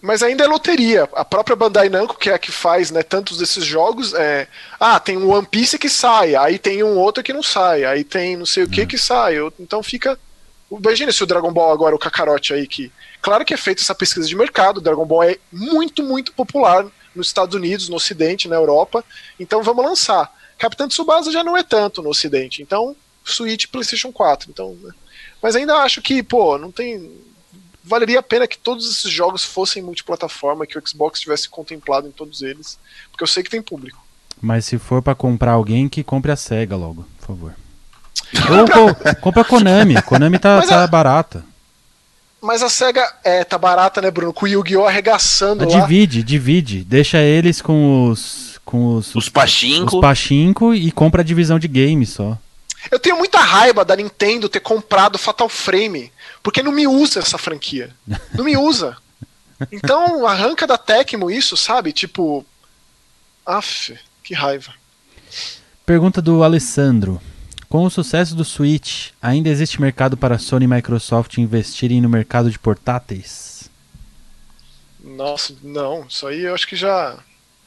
Mas 0.00 0.22
ainda 0.22 0.44
é 0.44 0.46
loteria. 0.46 1.08
A 1.14 1.24
própria 1.24 1.56
Bandai 1.56 1.88
Namco, 1.88 2.16
que 2.16 2.30
é 2.30 2.34
a 2.34 2.38
que 2.38 2.52
faz 2.52 2.90
né, 2.90 3.02
tantos 3.02 3.38
desses 3.38 3.64
jogos, 3.64 4.14
é. 4.14 4.46
Ah, 4.78 5.00
tem 5.00 5.16
um 5.16 5.30
One 5.30 5.46
Piece 5.46 5.78
que 5.78 5.88
sai, 5.88 6.36
aí 6.36 6.58
tem 6.58 6.84
um 6.84 6.96
outro 6.96 7.22
que 7.22 7.32
não 7.32 7.42
sai, 7.42 7.84
aí 7.84 8.04
tem 8.04 8.36
não 8.36 8.46
sei 8.46 8.62
o 8.62 8.68
que 8.68 8.82
hum. 8.82 8.86
que 8.86 8.96
sai. 8.96 9.36
Então 9.58 9.82
fica. 9.82 10.18
Imagina 10.70 11.10
se 11.12 11.22
o 11.22 11.26
Dragon 11.26 11.52
Ball 11.52 11.72
agora, 11.72 11.94
o 11.94 11.98
Kakarote 11.98 12.52
aí, 12.52 12.66
que 12.66 12.92
Claro 13.20 13.44
que 13.44 13.54
é 13.54 13.56
feita 13.56 13.82
essa 13.82 13.94
pesquisa 13.94 14.26
de 14.26 14.36
mercado, 14.36 14.80
Dragon 14.80 15.04
Ball 15.04 15.24
é 15.24 15.38
muito, 15.52 16.02
muito 16.02 16.32
popular 16.32 16.86
nos 17.14 17.26
Estados 17.26 17.54
Unidos, 17.54 17.88
no 17.88 17.96
Ocidente, 17.96 18.48
na 18.48 18.56
Europa, 18.56 19.04
então 19.40 19.62
vamos 19.62 19.84
lançar. 19.84 20.32
Capitão 20.56 20.88
Tsubasa 20.88 21.32
já 21.32 21.42
não 21.42 21.56
é 21.56 21.62
tanto 21.62 22.02
no 22.02 22.10
Ocidente, 22.10 22.62
então 22.62 22.94
Switch 23.24 23.66
PlayStation 23.66 24.12
4. 24.12 24.50
Então, 24.50 24.76
né? 24.82 24.92
Mas 25.42 25.56
ainda 25.56 25.76
acho 25.76 26.00
que, 26.02 26.22
pô, 26.22 26.58
não 26.58 26.70
tem. 26.70 27.12
Valeria 27.84 28.18
a 28.18 28.22
pena 28.22 28.46
que 28.46 28.58
todos 28.58 28.90
esses 28.90 29.10
jogos 29.10 29.44
fossem 29.44 29.82
multiplataforma, 29.82 30.66
que 30.66 30.78
o 30.78 30.82
Xbox 30.86 31.20
tivesse 31.20 31.48
contemplado 31.48 32.06
em 32.06 32.10
todos 32.10 32.42
eles, 32.42 32.78
porque 33.10 33.22
eu 33.22 33.28
sei 33.28 33.42
que 33.42 33.50
tem 33.50 33.62
público. 33.62 34.04
Mas 34.40 34.66
se 34.66 34.78
for 34.78 35.00
para 35.00 35.14
comprar 35.14 35.52
alguém, 35.52 35.88
que 35.88 36.04
compre 36.04 36.30
a 36.30 36.36
SEGA 36.36 36.76
logo, 36.76 37.06
por 37.18 37.26
favor. 37.26 37.54
Ou 38.50 39.14
compra 39.16 39.42
a 39.42 39.44
Konami, 39.44 40.00
Konami 40.02 40.38
tá, 40.38 40.60
tá 40.62 40.84
a... 40.84 40.86
barata. 40.86 41.44
Mas 42.40 42.62
a 42.62 42.68
SEGA 42.68 43.04
é, 43.24 43.42
tá 43.42 43.58
barata, 43.58 44.00
né, 44.00 44.10
Bruno? 44.10 44.32
Com 44.32 44.46
o 44.46 44.48
Yu-Gi-Oh! 44.48 44.86
arregaçando 44.86 45.68
lá. 45.68 45.80
Divide, 45.80 46.22
divide. 46.22 46.84
Deixa 46.84 47.18
eles 47.18 47.60
com 47.60 48.08
os. 48.08 48.60
Com 48.64 48.96
os, 48.96 49.14
os 49.14 49.28
pachinko. 49.28 49.96
Os 49.96 50.00
pachinko 50.00 50.74
e 50.74 50.92
compra 50.92 51.22
a 51.22 51.24
divisão 51.24 51.58
de 51.58 51.66
games 51.66 52.10
só. 52.10 52.38
Eu 52.90 52.98
tenho 52.98 53.16
muita 53.16 53.40
raiva 53.40 53.84
da 53.84 53.96
Nintendo 53.96 54.48
ter 54.48 54.60
comprado 54.60 55.18
Fatal 55.18 55.48
Frame. 55.48 56.12
Porque 56.42 56.62
não 56.62 56.70
me 56.70 56.86
usa 56.86 57.20
essa 57.20 57.38
franquia. 57.38 57.90
Não 58.32 58.44
me 58.44 58.56
usa. 58.56 58.96
Então 59.72 60.26
arranca 60.26 60.66
da 60.66 60.78
Tecmo 60.78 61.30
isso, 61.30 61.56
sabe? 61.56 61.92
Tipo. 61.92 62.46
Aff, 63.44 63.98
que 64.22 64.34
raiva. 64.34 64.72
Pergunta 65.84 66.22
do 66.22 66.44
Alessandro. 66.44 67.20
Com 67.68 67.84
o 67.84 67.90
sucesso 67.90 68.34
do 68.34 68.44
Switch, 68.44 69.10
ainda 69.20 69.50
existe 69.50 69.80
mercado 69.80 70.16
para 70.16 70.38
Sony 70.38 70.64
e 70.64 70.68
Microsoft 70.68 71.36
investirem 71.36 72.00
no 72.00 72.08
mercado 72.08 72.50
de 72.50 72.58
portáteis? 72.58 73.68
Nossa, 75.04 75.54
não. 75.62 76.06
Isso 76.08 76.26
aí 76.26 76.44
eu 76.44 76.54
acho 76.54 76.66
que 76.66 76.76
já. 76.76 77.18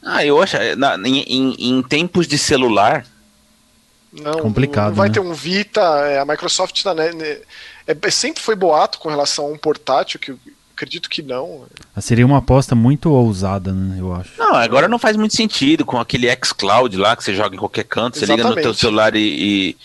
Ah, 0.01 0.25
eu 0.25 0.41
acho. 0.41 0.57
Na, 0.75 0.95
em, 1.07 1.21
em, 1.21 1.55
em, 1.69 1.83
tempos 1.83 2.27
de 2.27 2.37
celular. 2.37 3.05
Não, 4.11 4.39
complicado. 4.39 4.89
Não 4.89 4.95
vai 4.95 5.07
né? 5.07 5.13
ter 5.13 5.19
um 5.19 5.33
Vita. 5.33 5.81
É, 6.07 6.19
a 6.19 6.25
Microsoft 6.25 6.81
tá, 6.81 6.95
né, 6.95 7.11
né, 7.13 7.37
é, 7.85 8.11
sempre 8.11 8.41
foi 8.41 8.55
boato 8.55 8.97
com 8.97 9.07
relação 9.07 9.45
a 9.45 9.49
um 9.49 9.57
portátil 9.57 10.19
que 10.19 10.35
acredito 10.81 11.09
que 11.09 11.21
não. 11.21 11.65
Ah, 11.95 12.01
seria 12.01 12.25
uma 12.25 12.39
aposta 12.39 12.73
muito 12.73 13.11
ousada, 13.11 13.71
né, 13.71 13.97
eu 13.99 14.13
acho. 14.13 14.31
Não, 14.37 14.55
agora 14.55 14.87
não 14.87 14.97
faz 14.97 15.15
muito 15.15 15.35
sentido 15.35 15.85
com 15.85 15.99
aquele 15.99 16.27
xCloud 16.43 16.97
lá 16.97 17.15
que 17.15 17.23
você 17.23 17.35
joga 17.35 17.55
em 17.55 17.59
qualquer 17.59 17.83
canto, 17.83 18.17
Exatamente. 18.17 18.41
você 18.41 18.49
liga 18.49 18.55
no 18.55 18.61
teu 18.61 18.73
celular 18.73 19.15
e, 19.15 19.19
e, 19.19 19.77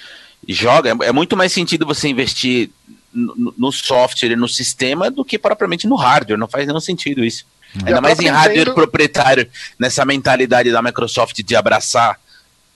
e 0.49 0.55
joga. 0.55 0.91
É, 0.91 1.09
é, 1.09 1.13
muito 1.13 1.37
mais 1.37 1.53
sentido 1.53 1.85
você 1.85 2.09
investir 2.09 2.71
no, 3.13 3.55
no, 3.57 3.73
software 3.73 4.31
e 4.31 4.37
no 4.37 4.49
sistema 4.49 5.11
do 5.11 5.25
que 5.25 5.39
propriamente 5.39 5.87
no 5.87 5.97
hardware. 5.97 6.39
Não 6.39 6.49
faz 6.49 6.67
nenhum 6.67 6.81
sentido 6.81 7.23
isso. 7.23 7.45
É. 7.85 7.89
Ainda 7.89 8.01
mais 8.01 8.19
em 8.19 8.29
hardware 8.29 8.59
Nintendo... 8.59 8.75
proprietário, 8.75 9.49
nessa 9.79 10.05
mentalidade 10.05 10.73
da 10.73 10.81
Microsoft 10.81 11.43
de 11.43 11.55
abraçar 11.55 12.19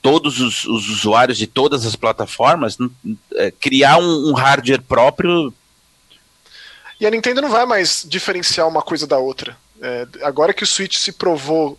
todos 0.03 0.41
os, 0.41 0.65
os 0.65 0.89
usuários 0.89 1.37
de 1.37 1.47
todas 1.47 1.85
as 1.85 1.95
plataformas, 1.95 2.77
é, 3.35 3.51
criar 3.51 3.99
um, 3.99 4.31
um 4.31 4.33
hardware 4.33 4.81
próprio 4.83 5.53
E 7.01 7.07
a 7.07 7.11
Nintendo 7.11 7.41
não 7.41 7.49
vai 7.49 7.65
mais 7.65 8.05
diferenciar 8.07 8.69
uma 8.69 8.83
coisa 8.83 9.07
da 9.07 9.19
outra. 9.19 9.57
É, 9.81 10.07
agora 10.23 10.53
que 10.53 10.63
o 10.63 10.67
Switch 10.67 10.97
se 10.97 11.13
provou 11.13 11.79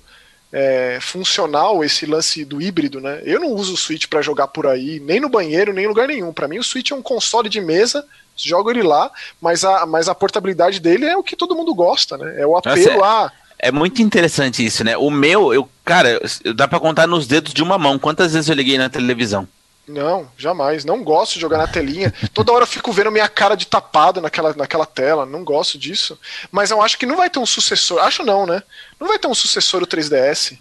é, 0.52 0.98
funcional, 1.00 1.84
esse 1.84 2.06
lance 2.06 2.44
do 2.44 2.62
híbrido, 2.62 3.00
né? 3.00 3.22
Eu 3.24 3.40
não 3.40 3.50
uso 3.50 3.74
o 3.74 3.78
Switch 3.78 4.08
para 4.08 4.22
jogar 4.22 4.48
por 4.48 4.68
aí, 4.68 5.00
nem 5.00 5.20
no 5.20 5.30
banheiro, 5.30 5.72
nem 5.72 5.86
em 5.86 5.88
lugar 5.88 6.08
nenhum. 6.08 6.34
Para 6.34 6.48
mim, 6.48 6.58
o 6.58 6.64
Switch 6.64 6.92
é 6.92 6.96
um 6.96 7.02
console 7.02 7.48
de 7.48 7.62
mesa, 7.62 8.04
jogo 8.36 8.72
ele 8.72 8.82
lá, 8.82 9.12
mas 9.40 9.64
a, 9.64 9.86
mas 9.86 10.10
a 10.10 10.16
portabilidade 10.16 10.80
dele 10.80 11.06
é 11.06 11.16
o 11.16 11.24
que 11.24 11.36
todo 11.36 11.56
mundo 11.56 11.74
gosta, 11.74 12.18
né? 12.18 12.42
É 12.42 12.46
o 12.46 12.58
apelo 12.58 12.76
Nossa, 12.76 13.06
a. 13.06 13.32
É 13.60 13.72
muito 13.72 14.02
interessante 14.02 14.66
isso, 14.66 14.84
né? 14.84 14.98
O 14.98 15.12
meu, 15.12 15.54
eu, 15.54 15.70
cara, 15.86 16.20
dá 16.56 16.68
para 16.68 16.80
contar 16.80 17.06
nos 17.06 17.28
dedos 17.28 17.54
de 17.54 17.62
uma 17.62 17.78
mão 17.78 18.00
quantas 18.00 18.34
vezes 18.34 18.50
eu 18.50 18.56
liguei 18.56 18.76
na 18.76 18.90
televisão. 18.90 19.48
Não, 19.92 20.32
jamais. 20.38 20.86
Não 20.86 21.04
gosto 21.04 21.34
de 21.34 21.42
jogar 21.42 21.58
na 21.58 21.68
telinha. 21.68 22.14
Toda 22.34 22.52
hora 22.54 22.64
eu 22.64 22.68
fico 22.68 22.92
vendo 22.92 23.12
minha 23.12 23.28
cara 23.28 23.56
de 23.56 23.68
tapado 23.68 24.22
naquela, 24.22 24.54
naquela 24.54 24.86
tela. 24.86 25.26
Não 25.26 25.44
gosto 25.44 25.78
disso. 25.78 26.18
Mas 26.50 26.72
eu 26.72 26.82
acho 26.82 26.98
que 26.98 27.06
não 27.06 27.18
vai 27.18 27.30
ter 27.30 27.40
um 27.40 27.46
sucessor. 27.46 28.00
Acho 28.00 28.24
não, 28.24 28.46
né? 28.46 28.64
Não 29.00 29.08
vai 29.08 29.20
ter 29.20 29.28
um 29.28 29.36
sucessor 29.36 29.84
o 29.84 29.88
3DS. 29.88 30.58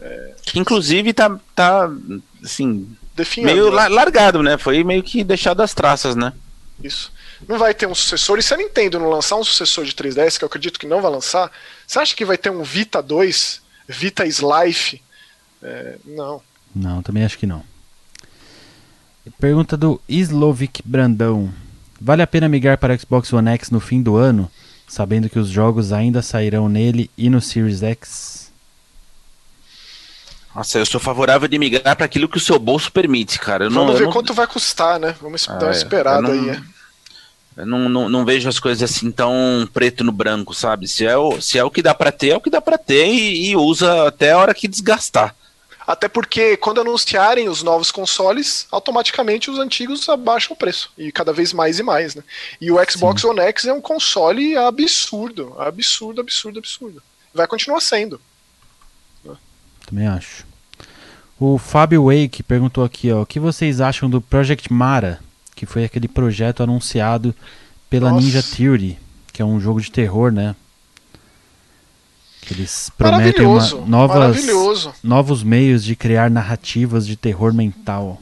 É... 0.00 0.34
Que 0.42 0.58
inclusive 0.58 1.12
tá, 1.12 1.38
tá 1.54 1.88
assim, 2.42 2.96
Definhando, 3.14 3.52
meio 3.52 3.70
né? 3.70 3.88
largado, 3.88 4.42
né? 4.42 4.58
Foi 4.58 4.82
meio 4.82 5.02
que 5.02 5.22
deixado 5.22 5.62
as 5.62 5.74
traças, 5.74 6.16
né? 6.16 6.32
Isso. 6.82 7.12
Não 7.46 7.58
vai 7.58 7.72
ter 7.72 7.86
um 7.86 7.94
sucessor. 7.94 8.38
E 8.38 8.42
se 8.42 8.52
a 8.52 8.56
Nintendo 8.56 8.98
não 8.98 9.10
lançar 9.10 9.36
um 9.36 9.44
sucessor 9.44 9.84
de 9.84 9.92
3DS, 9.92 10.38
que 10.38 10.44
eu 10.44 10.48
acredito 10.48 10.78
que 10.78 10.86
não 10.86 11.00
vai 11.00 11.10
lançar, 11.10 11.50
você 11.86 11.98
acha 11.98 12.16
que 12.16 12.24
vai 12.24 12.36
ter 12.36 12.50
um 12.50 12.62
Vita 12.62 13.02
2? 13.02 13.62
Vita 13.88 14.26
Slife? 14.26 15.02
É, 15.62 15.96
não. 16.04 16.42
Não, 16.74 17.02
também 17.02 17.24
acho 17.24 17.38
que 17.38 17.46
não. 17.46 17.64
Pergunta 19.38 19.76
do 19.76 20.00
Slovic 20.08 20.82
Brandão. 20.84 21.52
Vale 22.00 22.22
a 22.22 22.26
pena 22.26 22.48
migrar 22.48 22.78
para 22.78 22.96
Xbox 22.96 23.32
One 23.32 23.50
X 23.50 23.70
no 23.70 23.80
fim 23.80 24.02
do 24.02 24.16
ano, 24.16 24.50
sabendo 24.88 25.28
que 25.28 25.38
os 25.38 25.48
jogos 25.48 25.92
ainda 25.92 26.22
sairão 26.22 26.68
nele 26.68 27.10
e 27.16 27.28
no 27.28 27.40
Series 27.40 27.82
X? 27.82 28.50
Nossa, 30.54 30.78
eu 30.78 30.86
sou 30.86 31.00
favorável 31.00 31.46
de 31.46 31.58
migrar 31.58 31.94
para 31.94 32.06
aquilo 32.06 32.28
que 32.28 32.38
o 32.38 32.40
seu 32.40 32.58
bolso 32.58 32.90
permite, 32.90 33.38
cara. 33.38 33.64
Eu 33.64 33.70
Vamos 33.70 33.92
não, 33.92 33.98
ver 33.98 34.04
não... 34.04 34.12
quanto 34.12 34.32
vai 34.32 34.46
custar, 34.46 34.98
né? 34.98 35.14
Vamos 35.20 35.46
ah, 35.48 35.54
dar 35.54 35.66
uma 35.66 35.72
é. 35.72 35.76
esperada 35.76 36.22
não, 36.22 36.30
aí. 36.30 36.50
É. 36.50 36.62
Eu 37.58 37.66
não, 37.66 37.88
não, 37.88 38.08
não, 38.08 38.24
vejo 38.24 38.48
as 38.48 38.58
coisas 38.58 38.90
assim 38.90 39.10
tão 39.10 39.68
preto 39.72 40.02
no 40.02 40.12
branco, 40.12 40.54
sabe? 40.54 40.88
Se 40.88 41.04
é 41.04 41.16
o, 41.16 41.40
se 41.40 41.58
é 41.58 41.64
o 41.64 41.70
que 41.70 41.82
dá 41.82 41.94
para 41.94 42.10
ter, 42.10 42.30
é 42.30 42.36
o 42.36 42.40
que 42.40 42.50
dá 42.50 42.60
para 42.60 42.78
ter 42.78 43.06
e, 43.06 43.50
e 43.50 43.56
usa 43.56 44.08
até 44.08 44.32
a 44.32 44.38
hora 44.38 44.54
que 44.54 44.66
desgastar. 44.66 45.34
Até 45.90 46.08
porque 46.08 46.56
quando 46.56 46.80
anunciarem 46.80 47.48
os 47.48 47.64
novos 47.64 47.90
consoles, 47.90 48.64
automaticamente 48.70 49.50
os 49.50 49.58
antigos 49.58 50.08
abaixam 50.08 50.54
o 50.54 50.56
preço. 50.56 50.92
E 50.96 51.10
cada 51.10 51.32
vez 51.32 51.52
mais 51.52 51.80
e 51.80 51.82
mais, 51.82 52.14
né? 52.14 52.22
E 52.60 52.70
o 52.70 52.76
Xbox 52.88 53.22
Sim. 53.22 53.26
One 53.26 53.40
X 53.40 53.64
é 53.64 53.72
um 53.72 53.80
console 53.80 54.56
absurdo. 54.56 55.52
Absurdo, 55.58 56.20
absurdo, 56.20 56.60
absurdo. 56.60 57.02
Vai 57.34 57.44
continuar 57.48 57.80
sendo. 57.80 58.20
Também 59.84 60.06
acho. 60.06 60.46
O 61.40 61.58
Fábio 61.58 62.04
Wake 62.04 62.44
perguntou 62.44 62.84
aqui, 62.84 63.10
ó, 63.10 63.22
o 63.22 63.26
que 63.26 63.40
vocês 63.40 63.80
acham 63.80 64.08
do 64.08 64.20
Project 64.20 64.72
Mara, 64.72 65.18
que 65.56 65.66
foi 65.66 65.82
aquele 65.82 66.06
projeto 66.06 66.62
anunciado 66.62 67.34
pela 67.88 68.10
Nossa. 68.10 68.24
Ninja 68.24 68.44
Theory, 68.44 68.96
que 69.32 69.42
é 69.42 69.44
um 69.44 69.58
jogo 69.58 69.80
de 69.80 69.90
terror, 69.90 70.30
né? 70.30 70.54
Eles 72.50 72.90
prometem 72.96 73.46
uma, 73.46 73.68
novas, 73.86 74.88
novos 75.02 75.42
meios 75.42 75.84
de 75.84 75.96
criar 75.96 76.30
narrativas 76.30 77.06
de 77.06 77.16
terror 77.16 77.52
mental. 77.52 78.20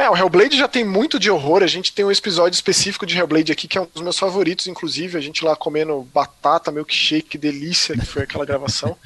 É, 0.00 0.08
o 0.08 0.16
Hellblade 0.16 0.56
já 0.56 0.66
tem 0.66 0.82
muito 0.82 1.18
de 1.18 1.30
horror. 1.30 1.62
A 1.62 1.66
gente 1.66 1.92
tem 1.92 2.06
um 2.06 2.10
episódio 2.10 2.54
específico 2.54 3.04
de 3.04 3.18
Hellblade 3.18 3.52
aqui, 3.52 3.68
que 3.68 3.76
é 3.76 3.82
um 3.82 3.88
dos 3.92 4.02
meus 4.02 4.18
favoritos, 4.18 4.66
inclusive. 4.66 5.18
A 5.18 5.20
gente 5.20 5.44
lá 5.44 5.54
comendo 5.54 6.08
batata, 6.14 6.72
milkshake, 6.72 7.28
que 7.28 7.36
delícia 7.36 7.94
que 7.94 8.06
foi 8.06 8.22
aquela 8.22 8.46
gravação. 8.46 8.96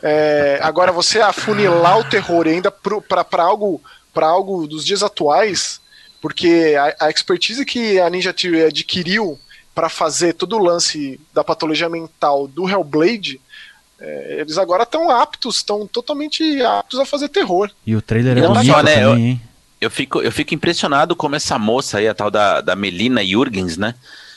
É, 0.00 0.60
agora, 0.62 0.92
você 0.92 1.20
afunilar 1.20 1.98
o 1.98 2.04
terror 2.04 2.46
ainda 2.46 2.70
para 2.70 3.42
algo, 3.42 3.82
algo 4.14 4.68
dos 4.68 4.84
dias 4.84 5.02
atuais, 5.02 5.80
porque 6.20 6.76
a, 6.78 7.06
a 7.06 7.10
expertise 7.10 7.64
que 7.64 7.98
a 7.98 8.08
Ninja 8.08 8.32
Theory 8.32 8.62
adquiriu 8.62 9.38
para 9.74 9.88
fazer 9.88 10.34
todo 10.34 10.56
o 10.56 10.62
lance 10.62 11.20
da 11.34 11.42
patologia 11.42 11.88
mental 11.88 12.46
do 12.46 12.68
Hellblade 12.68 13.40
é, 14.00 14.40
eles 14.40 14.58
agora 14.58 14.84
estão 14.84 15.10
aptos, 15.10 15.56
estão 15.56 15.86
totalmente 15.86 16.62
aptos 16.62 17.00
a 17.00 17.04
fazer 17.04 17.28
terror. 17.28 17.70
E 17.86 17.96
o 17.96 18.02
trailer 18.02 18.38
é 18.38 18.46
bonito 18.46 18.66
só, 18.66 18.82
né, 18.82 18.94
também, 18.94 19.26
hein? 19.26 19.40
Eu, 19.80 19.86
eu, 19.86 19.90
fico, 19.90 20.20
eu 20.20 20.30
fico 20.30 20.54
impressionado 20.54 21.16
como 21.16 21.34
essa 21.36 21.58
moça 21.58 21.98
aí, 21.98 22.08
a 22.08 22.14
tal 22.14 22.30
da, 22.30 22.60
da 22.60 22.76
Melina 22.76 23.24
Jurgens, 23.24 23.76
né? 23.76 23.94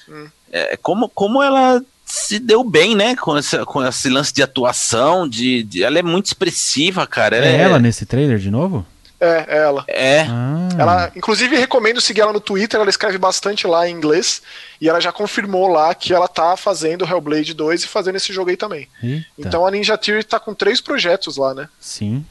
Hum. 0.09 0.28
É, 0.51 0.78
como, 0.78 1.07
como 1.09 1.41
ela 1.41 1.82
se 2.05 2.39
deu 2.39 2.64
bem, 2.64 2.95
né? 2.95 3.16
Com, 3.16 3.38
essa, 3.38 3.66
com 3.66 3.86
esse 3.86 4.09
lance 4.09 4.34
de 4.34 4.43
atuação, 4.43 5.28
de, 5.28 5.64
de 5.64 5.84
ela 5.84 5.99
é 5.99 6.03
muito 6.03 6.26
expressiva, 6.26 7.05
cara. 7.05 7.38
é, 7.38 7.55
é 7.55 7.62
ela 7.62 7.80
nesse 7.80 8.05
trailer 8.05 8.38
de 8.38 8.51
novo? 8.51 8.86
É, 9.22 9.46
é 9.48 9.58
ela. 9.60 9.86
É. 9.88 10.22
Ah. 10.22 10.70
Ela, 10.80 11.12
inclusive, 11.16 11.56
recomendo 11.56 12.02
seguir 12.02 12.22
ela 12.22 12.34
no 12.34 12.40
Twitter, 12.40 12.80
ela 12.80 12.90
escreve 12.90 13.20
bastante 13.20 13.68
lá 13.68 13.88
em 13.88 13.94
inglês. 13.94 14.42
E 14.82 14.90
ela 14.90 15.00
já 15.00 15.12
confirmou 15.12 15.68
lá 15.68 15.94
que 15.94 16.12
ela 16.12 16.28
tá 16.28 16.58
fazendo 16.58 17.06
Hellblade 17.06 17.54
2 17.54 17.84
e 17.84 17.88
fazendo 17.88 18.16
esse 18.16 18.34
jogo 18.34 18.50
aí 18.50 18.58
também. 18.58 18.90
Eita. 19.04 19.26
Então 19.38 19.66
a 19.66 19.70
Ninja 19.70 19.96
Theory 19.96 20.24
tá 20.24 20.40
com 20.40 20.56
três 20.56 20.82
projetos 20.82 21.38
lá, 21.38 21.54
né? 21.54 21.70
Sim. 21.80 22.26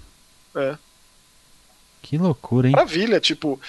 É. 0.56 0.74
Que 2.02 2.18
loucura, 2.18 2.66
hein? 2.66 2.72
Maravilha, 2.72 3.20
tipo. 3.20 3.60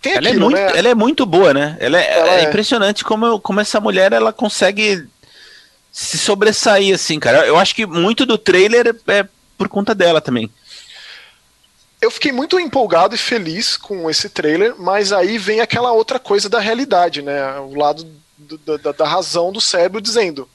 Tem 0.00 0.12
ela, 0.12 0.28
é 0.28 0.30
aquilo, 0.30 0.44
é 0.44 0.48
muito, 0.48 0.60
né? 0.60 0.78
ela 0.78 0.88
é 0.88 0.94
muito 0.94 1.26
boa, 1.26 1.52
né? 1.52 1.76
Ela 1.80 2.00
é, 2.00 2.18
ela 2.18 2.34
é, 2.34 2.44
é 2.44 2.48
impressionante 2.48 3.02
como, 3.02 3.40
como 3.40 3.58
essa 3.58 3.80
mulher 3.80 4.12
ela 4.12 4.32
consegue 4.32 5.08
se 5.90 6.18
sobressair, 6.18 6.94
assim, 6.94 7.18
cara. 7.18 7.44
Eu 7.46 7.58
acho 7.58 7.74
que 7.74 7.84
muito 7.84 8.24
do 8.24 8.38
trailer 8.38 8.94
é 9.08 9.26
por 9.58 9.68
conta 9.68 9.92
dela 9.92 10.20
também 10.20 10.48
eu 12.02 12.10
fiquei 12.10 12.32
muito 12.32 12.58
empolgado 12.58 13.14
e 13.14 13.18
feliz 13.18 13.76
com 13.76 14.10
esse 14.10 14.28
trailer, 14.28 14.74
mas 14.76 15.12
aí 15.12 15.38
vem 15.38 15.60
aquela 15.60 15.92
outra 15.92 16.18
coisa 16.18 16.48
da 16.48 16.58
realidade, 16.58 17.22
né? 17.22 17.60
O 17.60 17.76
lado 17.76 18.04
do, 18.36 18.58
da, 18.76 18.90
da, 18.90 19.06
razão 19.06 19.52
do 19.52 19.60
cérebro 19.60 20.00
dizendo: 20.00 20.48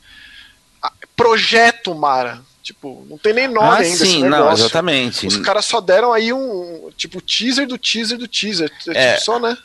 ah, 0.83 0.91
projeto 1.15 1.95
Mara. 1.95 2.41
Tipo, 2.61 3.07
não 3.09 3.17
tem 3.17 3.31
nem 3.33 3.47
nome 3.47 3.65
ah, 3.65 3.77
ainda 3.77 4.05
sim. 4.05 4.27
Não, 4.27 4.51
exatamente. 4.51 5.25
Os 5.25 5.37
caras 5.37 5.63
só 5.63 5.79
deram 5.79 6.11
aí 6.11 6.33
um, 6.33 6.89
tipo, 6.97 7.21
teaser 7.21 7.65
do 7.65 7.77
teaser 7.77 8.17
do 8.17 8.27
teaser. 8.27 8.69
É. 8.89 9.13
Tipo, 9.13 9.23
só, 9.23 9.39
né? 9.39 9.57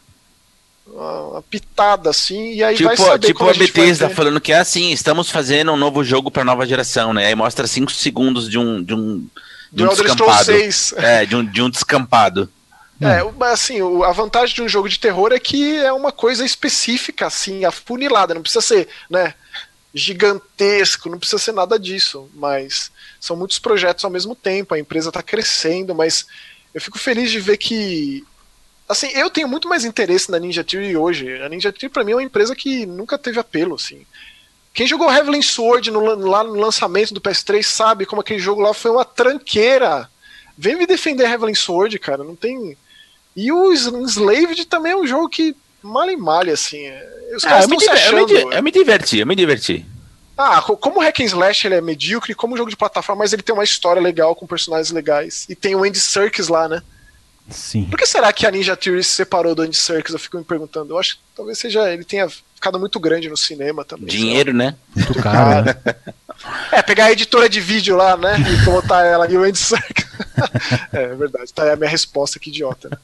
Uma, 0.87 1.43
pitada 1.43 2.11
assim, 2.11 2.55
e 2.55 2.62
aí 2.62 2.76
tipo, 2.76 2.89
vai 2.89 2.97
saber 2.97 3.26
Tipo 3.26 3.49
a, 3.49 3.55
Bethesda 3.55 4.09
falando 4.09 4.41
que 4.41 4.53
é 4.53 4.59
assim, 4.59 4.93
estamos 4.93 5.30
fazendo 5.30 5.72
um 5.72 5.76
novo 5.76 6.05
jogo 6.05 6.30
para 6.30 6.45
nova 6.45 6.64
geração, 6.64 7.12
né? 7.12 7.26
Aí 7.26 7.35
mostra 7.35 7.66
5 7.66 7.91
segundos 7.91 8.49
de 8.49 8.59
um, 8.59 8.83
de 8.83 8.95
um 8.95 9.26
de 9.73 9.83
um 9.83 9.91
Elder 9.91 10.11
Scrolls 10.11 10.45
6. 10.45 10.95
É, 10.99 11.25
de 11.25 11.35
um, 11.35 11.45
de 11.45 11.62
um 11.62 11.70
descampado. 11.70 12.49
É, 13.01 13.20
assim, 13.47 13.79
a 14.05 14.12
vantagem 14.12 14.55
de 14.55 14.62
um 14.62 14.68
jogo 14.68 14.89
de 14.89 14.99
terror 14.99 15.33
é 15.33 15.39
que 15.41 15.77
é 15.79 15.93
uma 15.93 16.12
coisa 16.12 16.45
específica, 16.45 17.27
assim, 17.27 17.64
afunilada, 17.64 18.33
não 18.33 18.43
precisa 18.43 18.61
ser, 18.61 18.89
né, 19.11 19.35
gigantesco, 19.93 21.09
não 21.09 21.18
precisa 21.18 21.43
ser 21.43 21.53
nada 21.53 21.79
disso, 21.81 22.31
mas 22.33 22.93
são 23.18 23.37
muitos 23.37 23.59
projetos 23.59 24.05
ao 24.05 24.11
mesmo 24.11 24.37
tempo, 24.37 24.75
a 24.75 24.79
empresa 24.79 25.09
está 25.09 25.20
crescendo, 25.20 25.95
mas 25.97 26.27
eu 26.73 26.81
fico 26.81 26.97
feliz 26.97 27.31
de 27.31 27.41
ver 27.41 27.57
que 27.57 28.25
assim, 28.89 29.09
eu 29.14 29.31
tenho 29.31 29.49
muito 29.49 29.68
mais 29.68 29.85
interesse 29.85 30.31
na 30.31 30.39
Ninja 30.39 30.62
Theory 30.62 30.97
hoje. 30.97 31.41
A 31.43 31.49
Ninja 31.49 31.73
Theory 31.73 31.93
para 31.93 32.05
mim 32.05 32.12
é 32.12 32.16
uma 32.16 32.23
empresa 32.23 32.55
que 32.55 32.87
nunca 32.87 33.18
teve 33.18 33.41
apelo, 33.41 33.75
assim. 33.75 34.07
Quem 34.73 34.87
jogou 34.87 35.12
Heavenly 35.12 35.43
Sword 35.43 35.91
no, 35.91 36.01
lá 36.01 36.43
no 36.43 36.55
lançamento 36.55 37.12
do 37.12 37.20
PS3 37.20 37.62
sabe 37.62 38.07
como 38.07 38.23
aquele 38.23 38.39
jogo 38.39 38.62
lá 38.62 38.73
foi 38.73 38.91
uma 38.91 39.05
tranqueira. 39.05 40.09
Vem 40.57 40.77
me 40.77 40.87
defender 40.87 41.29
Heavenly 41.29 41.55
Sword, 41.55 41.99
cara. 41.99 42.25
Não 42.25 42.35
tem. 42.35 42.77
E 43.37 43.53
o 43.53 43.73
Enslaved 43.73 44.64
também 44.66 44.93
é 44.93 44.97
um 44.97 45.07
jogo 45.07 45.29
que 45.29 45.55
mal 45.83 46.11
e 46.11 46.16
malha, 46.16 46.55
assim. 46.55 46.87
É, 46.87 47.35
os 47.37 47.45
ah, 47.45 47.49
caras 47.49 47.64
estão 47.64 47.81
se 47.81 47.91
achando. 47.91 48.33
Eu 48.33 48.49
me, 48.49 48.57
eu 48.57 48.62
me 48.62 48.70
diverti, 48.70 49.18
eu 49.18 49.27
me 49.27 49.37
diverti. 49.37 49.85
Ah, 50.37 50.62
como 50.62 50.99
o 50.99 51.03
Hack 51.03 51.20
and 51.20 51.25
Slash 51.25 51.66
ele 51.66 51.75
é 51.75 51.81
medíocre, 51.81 52.35
como 52.35 52.57
jogo 52.57 52.70
de 52.70 52.77
plataforma, 52.77 53.23
mas 53.23 53.33
ele 53.33 53.43
tem 53.43 53.55
uma 53.55 53.64
história 53.64 54.01
legal 54.01 54.35
com 54.35 54.47
personagens 54.47 54.91
legais. 54.91 55.47
E 55.49 55.55
tem 55.55 55.75
o 55.75 55.85
Andy 55.85 56.01
Serkis 56.01 56.49
lá, 56.49 56.68
né? 56.68 56.83
Sim. 57.49 57.84
Por 57.84 57.99
que 57.99 58.07
será 58.07 58.32
que 58.32 58.47
a 58.47 58.51
Ninja 58.51 58.76
Theory 58.76 59.03
se 59.03 59.11
separou 59.11 59.55
do 59.55 59.62
Andy 59.62 59.76
Serkis? 59.76 60.12
Eu 60.12 60.18
fico 60.18 60.38
me 60.38 60.45
perguntando. 60.45 60.95
Eu 60.95 60.99
acho 60.99 61.16
que 61.16 61.20
talvez 61.36 61.59
seja 61.59 61.93
ele 61.93 62.05
tenha 62.05 62.28
ficado 62.55 62.78
muito 62.78 62.99
grande 62.99 63.28
no 63.28 63.36
cinema 63.36 63.84
também. 63.84 64.07
Dinheiro, 64.07 64.53
né? 64.53 64.76
Muito 64.95 65.14
caro. 65.14 65.66
Né? 65.66 65.74
É, 66.72 66.82
pegar 66.82 67.07
a 67.07 67.12
editora 67.12 67.49
de 67.49 67.61
vídeo 67.61 67.97
lá, 67.97 68.16
né? 68.16 68.36
E 68.38 68.64
botar 68.64 69.05
ela 69.05 69.30
e 69.30 69.36
o 69.36 69.45
Andy 69.45 69.59
Serkis. 69.59 70.07
é, 70.93 71.03
é 71.05 71.14
verdade. 71.14 71.53
Tá 71.53 71.64
aí 71.64 71.70
a 71.70 71.76
minha 71.76 71.90
resposta, 71.90 72.38
que 72.38 72.51
idiota. 72.51 72.88
Né? 72.88 72.97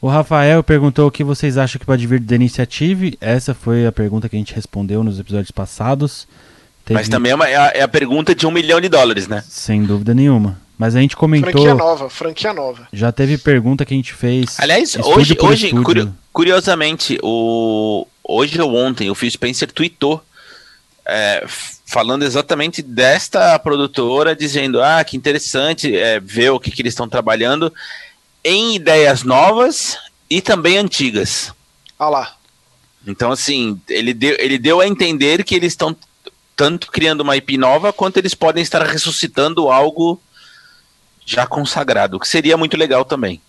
O 0.00 0.08
Rafael 0.08 0.62
perguntou 0.62 1.08
o 1.08 1.10
que 1.10 1.24
vocês 1.24 1.56
acham 1.56 1.78
que 1.78 1.86
pode 1.86 2.06
vir 2.06 2.20
da 2.20 2.34
iniciativa. 2.34 3.06
Essa 3.20 3.54
foi 3.54 3.86
a 3.86 3.92
pergunta 3.92 4.28
que 4.28 4.36
a 4.36 4.38
gente 4.38 4.54
respondeu 4.54 5.02
nos 5.02 5.18
episódios 5.18 5.50
passados. 5.50 6.26
Teve... 6.84 6.98
Mas 6.98 7.08
também 7.08 7.32
é, 7.32 7.34
uma, 7.34 7.48
é, 7.48 7.56
a, 7.56 7.72
é, 7.74 7.80
a, 7.80 7.88
pergunta 7.88 8.34
de 8.34 8.46
um 8.46 8.50
milhão 8.50 8.80
de 8.80 8.88
dólares, 8.88 9.26
né? 9.26 9.42
Sem 9.48 9.82
dúvida 9.82 10.12
nenhuma. 10.12 10.60
Mas 10.76 10.96
a 10.96 11.00
gente 11.00 11.16
comentou. 11.16 11.52
Franquia 11.52 11.74
nova, 11.74 12.10
franquia 12.10 12.52
nova. 12.52 12.88
Já 12.92 13.12
teve 13.12 13.38
pergunta 13.38 13.84
que 13.84 13.94
a 13.94 13.96
gente 13.96 14.12
fez. 14.12 14.58
Aliás, 14.58 14.96
hoje, 14.96 15.36
hoje 15.40 15.72
curiosamente, 16.32 17.18
o, 17.22 18.06
hoje 18.22 18.60
ou 18.60 18.74
ontem, 18.74 19.08
o 19.08 19.14
Phil 19.14 19.30
Spencer 19.30 19.70
tweetou 19.70 20.20
é, 21.06 21.44
falando 21.86 22.24
exatamente 22.24 22.82
desta 22.82 23.58
produtora, 23.58 24.34
dizendo: 24.34 24.82
ah, 24.82 25.04
que 25.04 25.16
interessante 25.16 25.96
é, 25.96 26.18
ver 26.18 26.50
o 26.50 26.58
que, 26.58 26.70
que 26.70 26.82
eles 26.82 26.92
estão 26.92 27.08
trabalhando 27.08 27.72
em 28.42 28.74
ideias 28.74 29.22
novas 29.22 29.96
e 30.28 30.40
também 30.40 30.78
antigas. 30.78 31.52
Ah 31.98 32.08
lá. 32.08 32.36
Então, 33.06 33.30
assim, 33.30 33.80
ele 33.88 34.14
deu, 34.14 34.36
ele 34.38 34.58
deu 34.58 34.80
a 34.80 34.88
entender 34.88 35.44
que 35.44 35.54
eles 35.54 35.72
estão 35.72 35.94
tanto 36.56 36.90
criando 36.90 37.20
uma 37.20 37.36
IP 37.36 37.58
nova, 37.58 37.92
quanto 37.92 38.16
eles 38.16 38.34
podem 38.34 38.62
estar 38.62 38.82
ressuscitando 38.82 39.70
algo 39.70 40.20
já 41.24 41.46
consagrado, 41.46 42.20
que 42.20 42.28
seria 42.28 42.56
muito 42.56 42.76
legal 42.76 43.04
também. 43.04 43.40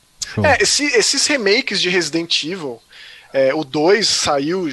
É, 0.43 0.61
esse, 0.61 0.86
esses 0.86 1.26
remakes 1.28 1.82
de 1.82 1.89
Resident 1.89 2.43
Evil, 2.43 2.82
é, 3.34 3.53
o 3.53 3.63
2 3.63 4.07
saiu, 4.07 4.67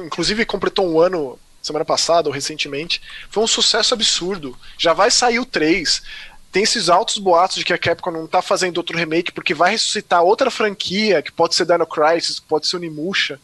inclusive 0.00 0.44
completou 0.44 0.88
um 0.88 1.00
ano 1.00 1.38
semana 1.62 1.84
passada 1.84 2.28
ou 2.28 2.34
recentemente, 2.34 3.00
foi 3.30 3.42
um 3.42 3.46
sucesso 3.46 3.94
absurdo. 3.94 4.58
Já 4.76 4.92
vai 4.92 5.10
sair 5.10 5.38
o 5.38 5.46
3. 5.46 6.02
Tem 6.50 6.64
esses 6.64 6.88
altos 6.88 7.18
boatos 7.18 7.56
de 7.56 7.64
que 7.64 7.72
a 7.72 7.78
Capcom 7.78 8.10
não 8.10 8.26
tá 8.26 8.42
fazendo 8.42 8.78
outro 8.78 8.98
remake 8.98 9.32
porque 9.32 9.54
vai 9.54 9.70
ressuscitar 9.70 10.22
outra 10.22 10.50
franquia, 10.50 11.22
que 11.22 11.32
pode 11.32 11.54
ser 11.54 11.64
Dino 11.64 11.86
Crisis, 11.86 12.40
que 12.40 12.46
pode 12.46 12.66
ser 12.66 12.76
Onimusha. 12.76 13.40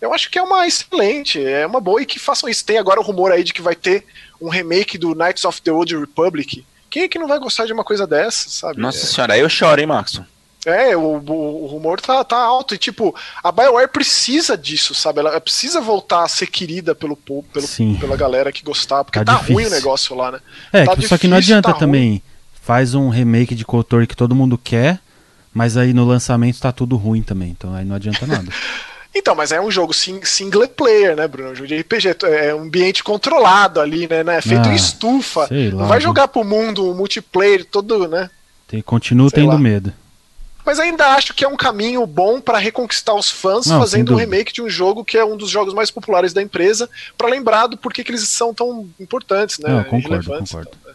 Eu 0.00 0.14
acho 0.14 0.30
que 0.30 0.38
é 0.38 0.42
uma 0.42 0.66
excelente, 0.66 1.42
é 1.44 1.66
uma 1.66 1.80
boa 1.80 2.00
e 2.00 2.06
que 2.06 2.18
façam 2.18 2.48
isso. 2.48 2.64
Tem 2.64 2.78
agora 2.78 3.00
o 3.00 3.02
rumor 3.02 3.32
aí 3.32 3.42
de 3.42 3.52
que 3.52 3.60
vai 3.60 3.74
ter 3.74 4.04
um 4.40 4.48
remake 4.48 4.96
do 4.96 5.14
Knights 5.14 5.44
of 5.44 5.60
the 5.60 5.72
Old 5.72 5.94
Republic. 5.96 6.64
Quem 6.90 7.04
é 7.04 7.08
que 7.08 7.18
não 7.18 7.28
vai 7.28 7.38
gostar 7.38 7.66
de 7.66 7.72
uma 7.72 7.84
coisa 7.84 8.06
dessa, 8.06 8.50
sabe? 8.50 8.80
Nossa 8.80 8.98
é. 8.98 9.06
senhora, 9.06 9.34
aí 9.34 9.40
eu 9.40 9.48
choro, 9.48 9.80
hein, 9.80 9.86
Maxon? 9.86 10.24
É, 10.66 10.94
o, 10.94 11.00
o, 11.00 11.64
o, 11.64 11.66
rumor 11.66 12.00
tá, 12.00 12.22
tá 12.22 12.36
alto. 12.36 12.74
E, 12.74 12.78
tipo, 12.78 13.14
a 13.42 13.50
BioWare 13.50 13.88
precisa 13.88 14.58
disso, 14.58 14.94
sabe? 14.94 15.20
Ela 15.20 15.40
precisa 15.40 15.80
voltar 15.80 16.24
a 16.24 16.28
ser 16.28 16.48
querida 16.48 16.94
pelo 16.94 17.16
povo, 17.16 17.46
pelo, 17.52 17.66
pela 17.98 18.16
galera 18.16 18.52
que 18.52 18.62
gostar, 18.62 19.02
porque 19.04 19.18
tá, 19.18 19.24
tá 19.24 19.32
ruim 19.34 19.64
o 19.64 19.70
negócio 19.70 20.14
lá, 20.14 20.32
né? 20.32 20.40
É, 20.70 20.84
tá 20.84 20.90
que, 20.90 20.96
difícil, 20.96 21.08
só 21.08 21.18
que 21.18 21.28
não 21.28 21.38
adianta 21.38 21.72
tá 21.72 21.78
também. 21.78 22.08
Ruim. 22.10 22.22
Faz 22.62 22.94
um 22.94 23.08
remake 23.08 23.54
de 23.54 23.64
Kotor 23.64 24.06
que 24.06 24.14
todo 24.14 24.34
mundo 24.34 24.58
quer, 24.58 25.00
mas 25.52 25.78
aí 25.78 25.94
no 25.94 26.04
lançamento 26.04 26.60
tá 26.60 26.70
tudo 26.70 26.96
ruim 26.96 27.22
também. 27.22 27.50
Então 27.50 27.74
aí 27.74 27.84
não 27.84 27.96
adianta 27.96 28.26
nada. 28.26 28.46
Então, 29.20 29.34
mas 29.34 29.52
é 29.52 29.60
um 29.60 29.70
jogo 29.70 29.92
single 29.92 30.66
player, 30.68 31.14
né, 31.14 31.28
Bruno? 31.28 31.50
Um 31.50 31.54
jogo 31.54 31.68
de 31.68 31.78
RPG. 31.78 32.16
É 32.24 32.54
um 32.54 32.62
ambiente 32.62 33.04
controlado 33.04 33.78
ali, 33.78 34.08
né? 34.08 34.24
né? 34.24 34.40
Feito 34.40 34.66
ah, 34.66 34.72
em 34.72 34.74
estufa. 34.74 35.46
Não 35.50 35.80
lá, 35.80 35.86
vai 35.86 36.00
jogar 36.00 36.26
pro 36.26 36.42
mundo 36.42 36.90
um 36.90 36.94
multiplayer 36.94 37.66
todo, 37.66 38.08
né? 38.08 38.30
Tem, 38.66 38.80
continuo 38.80 39.28
sei 39.28 39.42
tendo 39.42 39.52
lá. 39.52 39.58
medo. 39.58 39.92
Mas 40.64 40.80
ainda 40.80 41.08
acho 41.08 41.34
que 41.34 41.44
é 41.44 41.48
um 41.48 41.56
caminho 41.56 42.06
bom 42.06 42.40
para 42.40 42.58
reconquistar 42.58 43.14
os 43.14 43.30
fãs 43.30 43.66
Não, 43.66 43.78
fazendo 43.78 44.14
um 44.14 44.16
remake 44.16 44.52
de 44.52 44.62
um 44.62 44.68
jogo 44.68 45.04
que 45.04 45.18
é 45.18 45.24
um 45.24 45.36
dos 45.36 45.50
jogos 45.50 45.74
mais 45.74 45.90
populares 45.90 46.32
da 46.32 46.42
empresa, 46.42 46.88
para 47.18 47.28
lembrar 47.28 47.66
do 47.66 47.76
porquê 47.76 48.02
que 48.02 48.10
eles 48.10 48.26
são 48.26 48.54
tão 48.54 48.88
importantes, 48.98 49.58
né? 49.58 49.68
Não, 49.68 49.84
concordo, 49.84 50.30
concordo. 50.30 50.70
Então, 50.80 50.92
é. 50.92 50.94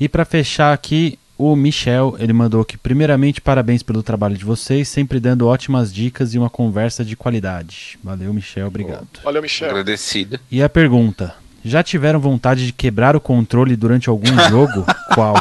E 0.00 0.08
para 0.08 0.24
fechar 0.24 0.72
aqui, 0.72 1.18
o 1.40 1.56
Michel, 1.56 2.16
ele 2.18 2.34
mandou 2.34 2.62
que 2.66 2.76
primeiramente 2.76 3.40
parabéns 3.40 3.82
pelo 3.82 4.02
trabalho 4.02 4.36
de 4.36 4.44
vocês, 4.44 4.86
sempre 4.88 5.18
dando 5.18 5.46
ótimas 5.46 5.90
dicas 5.90 6.34
e 6.34 6.38
uma 6.38 6.50
conversa 6.50 7.02
de 7.02 7.16
qualidade. 7.16 7.98
Valeu, 8.04 8.34
Michel, 8.34 8.66
obrigado. 8.66 9.08
Valeu, 9.24 9.40
Michel. 9.40 9.70
Agradecido. 9.70 10.38
E 10.50 10.62
a 10.62 10.68
pergunta: 10.68 11.34
já 11.64 11.82
tiveram 11.82 12.20
vontade 12.20 12.66
de 12.66 12.72
quebrar 12.74 13.16
o 13.16 13.20
controle 13.20 13.74
durante 13.74 14.10
algum 14.10 14.36
jogo? 14.50 14.84
Qual? 15.14 15.34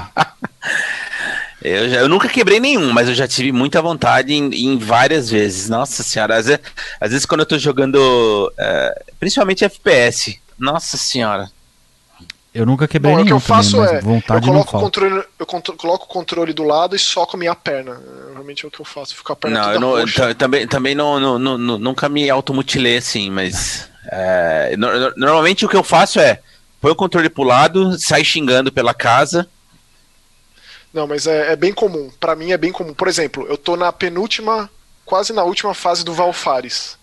Eu, 1.62 1.90
já, 1.90 1.98
eu 1.98 2.08
nunca 2.08 2.30
quebrei 2.30 2.62
nenhum, 2.62 2.94
mas 2.94 3.10
eu 3.10 3.14
já 3.14 3.28
tive 3.28 3.52
muita 3.52 3.82
vontade 3.82 4.34
em, 4.34 4.50
em 4.54 4.78
várias 4.78 5.30
vezes. 5.30 5.68
Nossa 5.68 6.02
senhora, 6.02 6.38
às 6.38 6.46
vezes, 6.46 6.62
às 7.02 7.12
vezes 7.12 7.26
quando 7.26 7.42
eu 7.42 7.46
tô 7.46 7.58
jogando, 7.58 7.98
uh, 7.98 9.14
principalmente 9.20 9.66
FPS, 9.66 10.40
nossa 10.58 10.96
senhora. 10.96 11.52
Eu 12.54 12.66
nunca 12.66 12.88
quebrei 12.88 13.14
Bom, 13.14 13.24
nenhum. 13.24 13.38
O 13.38 13.40
que 13.40 13.46
eu 13.46 13.48
faço 13.48 13.78
também, 13.78 13.96
é, 13.96 14.02
vontade 14.02 14.48
eu 14.48 14.54
coloco, 14.54 14.78
o 14.78 14.82
controle, 14.82 15.24
eu 15.38 15.46
coloco 15.46 16.06
o 16.06 16.08
controle 16.08 16.54
do 16.54 16.64
lado 16.64 16.96
e 16.96 17.00
soco 17.00 17.36
a 17.36 17.40
minha 17.40 17.54
perna. 17.54 18.02
Realmente 18.34 18.66
é 18.66 18.68
o 18.68 18.72
que 18.72 18.80
eu 18.80 18.86
faço, 18.86 19.16
fico 19.16 19.32
a 19.32 19.36
perna 19.36 19.62
Não, 19.62 19.74
eu 19.74 20.08
não, 20.08 20.34
também, 20.34 20.68
também 20.68 20.96
não, 20.96 21.20
não, 21.20 21.40
não, 21.40 21.78
nunca 21.78 22.10
me 22.10 22.30
automutilei 22.30 22.98
assim, 22.98 23.30
mas 23.30 23.88
é, 24.12 24.76
no, 24.78 25.16
normalmente 25.16 25.66
o 25.66 25.70
que 25.70 25.76
eu 25.76 25.84
faço 25.84 26.20
é 26.20 26.40
põe 26.82 26.92
o 26.92 26.96
controle 26.96 27.30
pro 27.30 27.44
lado, 27.44 28.00
sai 28.00 28.24
xingando 28.24 28.72
pela 28.72 28.94
casa 28.94 29.48
não, 30.94 31.08
mas 31.08 31.28
é, 31.28 31.52
é 31.52 31.56
bem 31.56 31.74
comum. 31.74 32.12
Para 32.20 32.36
mim 32.36 32.52
é 32.52 32.58
bem 32.58 32.72
comum. 32.72 32.94
Por 32.94 33.08
exemplo, 33.08 33.46
eu 33.48 33.58
tô 33.58 33.76
na 33.76 33.92
penúltima, 33.92 34.70
quase 35.06 35.34
na 35.34 35.44
última 35.44 35.74
fase 35.74 36.04
do 36.04 36.14
Valfares. 36.14 36.98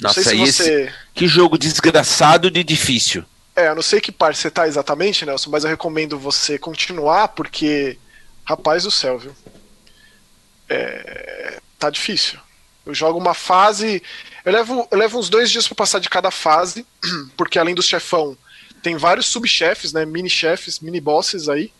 Não 0.00 0.08
Nossa, 0.08 0.22
sei 0.22 0.46
se 0.46 0.52
você... 0.52 0.82
Esse... 0.84 0.94
que 1.14 1.28
jogo 1.28 1.58
desgraçado 1.58 2.50
de 2.50 2.64
difícil. 2.64 3.24
É, 3.54 3.68
eu 3.68 3.74
não 3.74 3.82
sei 3.82 4.00
que 4.00 4.10
parte 4.10 4.38
você 4.38 4.50
tá 4.50 4.66
exatamente, 4.66 5.26
Nelson, 5.26 5.50
mas 5.50 5.64
eu 5.64 5.70
recomendo 5.70 6.18
você 6.18 6.58
continuar, 6.58 7.28
porque. 7.28 7.98
Rapaz 8.44 8.82
do 8.82 8.90
céu, 8.90 9.18
viu? 9.18 9.32
É... 10.68 11.58
Tá 11.78 11.90
difícil. 11.90 12.38
Eu 12.84 12.94
jogo 12.94 13.18
uma 13.18 13.34
fase. 13.34 14.02
Eu 14.44 14.52
levo, 14.52 14.88
eu 14.90 14.98
levo 14.98 15.18
uns 15.18 15.28
dois 15.28 15.50
dias 15.50 15.68
para 15.68 15.76
passar 15.76 16.00
de 16.00 16.08
cada 16.08 16.30
fase, 16.30 16.84
porque 17.36 17.58
além 17.58 17.74
do 17.74 17.82
chefão, 17.82 18.36
tem 18.82 18.96
vários 18.96 19.26
subchefes, 19.26 19.92
né? 19.92 20.04
Mini-chefes, 20.04 20.80
mini-bosses 20.80 21.48
aí. 21.48 21.72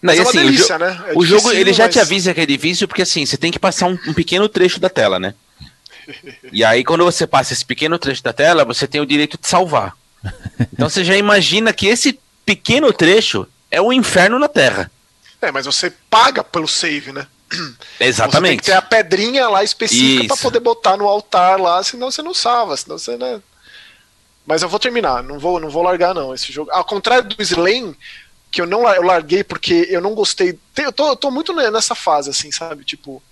Mas, 0.00 0.18
Mas 0.18 0.18
é 0.18 0.22
assim, 0.22 0.38
delícia, 0.38 0.76
o, 0.76 0.78
né? 0.78 1.04
é 1.08 1.12
o 1.18 1.24
jogo 1.24 1.52
ele 1.52 1.72
já 1.72 1.84
mas... 1.84 1.94
te 1.94 2.00
avisa 2.00 2.32
que 2.32 2.40
é 2.40 2.46
difícil 2.46 2.86
porque 2.86 3.02
assim, 3.02 3.26
você 3.26 3.36
tem 3.36 3.50
que 3.50 3.58
passar 3.58 3.86
um, 3.86 3.98
um 4.06 4.14
pequeno 4.14 4.48
trecho 4.48 4.78
da 4.78 4.88
tela, 4.88 5.18
né? 5.18 5.34
E 6.52 6.64
aí 6.64 6.84
quando 6.84 7.04
você 7.04 7.26
passa 7.26 7.52
esse 7.52 7.64
pequeno 7.64 7.98
trecho 7.98 8.22
da 8.22 8.32
tela, 8.32 8.64
você 8.64 8.86
tem 8.86 9.00
o 9.00 9.06
direito 9.06 9.36
de 9.38 9.48
salvar. 9.48 9.96
Então 10.72 10.88
você 10.88 11.04
já 11.04 11.16
imagina 11.16 11.72
que 11.72 11.86
esse 11.86 12.18
pequeno 12.44 12.92
trecho 12.92 13.46
é 13.70 13.80
o 13.80 13.92
inferno 13.92 14.38
na 14.38 14.48
Terra. 14.48 14.90
É, 15.40 15.50
mas 15.52 15.66
você 15.66 15.90
paga 16.10 16.42
pelo 16.42 16.66
save, 16.66 17.12
né? 17.12 17.26
Exatamente. 18.00 18.32
Você 18.32 18.48
tem 18.48 18.56
que 18.58 18.64
ter 18.64 18.72
a 18.72 18.82
pedrinha 18.82 19.48
lá 19.48 19.62
específica 19.62 20.34
para 20.34 20.42
poder 20.42 20.60
botar 20.60 20.96
no 20.96 21.06
altar 21.06 21.60
lá, 21.60 21.82
senão 21.82 22.10
você 22.10 22.22
não 22.22 22.34
salva, 22.34 22.76
senão 22.76 22.98
você, 22.98 23.16
né? 23.16 23.40
Mas 24.46 24.62
eu 24.62 24.68
vou 24.68 24.78
terminar, 24.78 25.22
não 25.22 25.38
vou, 25.38 25.58
não 25.58 25.68
vou 25.68 25.82
largar 25.82 26.14
não 26.14 26.32
esse 26.32 26.52
jogo. 26.52 26.70
Ao 26.70 26.84
contrário 26.84 27.28
do 27.28 27.42
Slane, 27.42 27.96
que 28.50 28.60
eu 28.60 28.66
não 28.66 28.88
eu 28.88 29.02
larguei 29.02 29.42
porque 29.42 29.86
eu 29.90 30.00
não 30.00 30.14
gostei. 30.14 30.58
Eu 30.76 30.92
tô, 30.92 31.08
eu 31.08 31.16
tô 31.16 31.30
muito 31.30 31.52
nessa 31.52 31.94
fase, 31.94 32.30
assim, 32.30 32.52
sabe? 32.52 32.84
Tipo, 32.84 33.22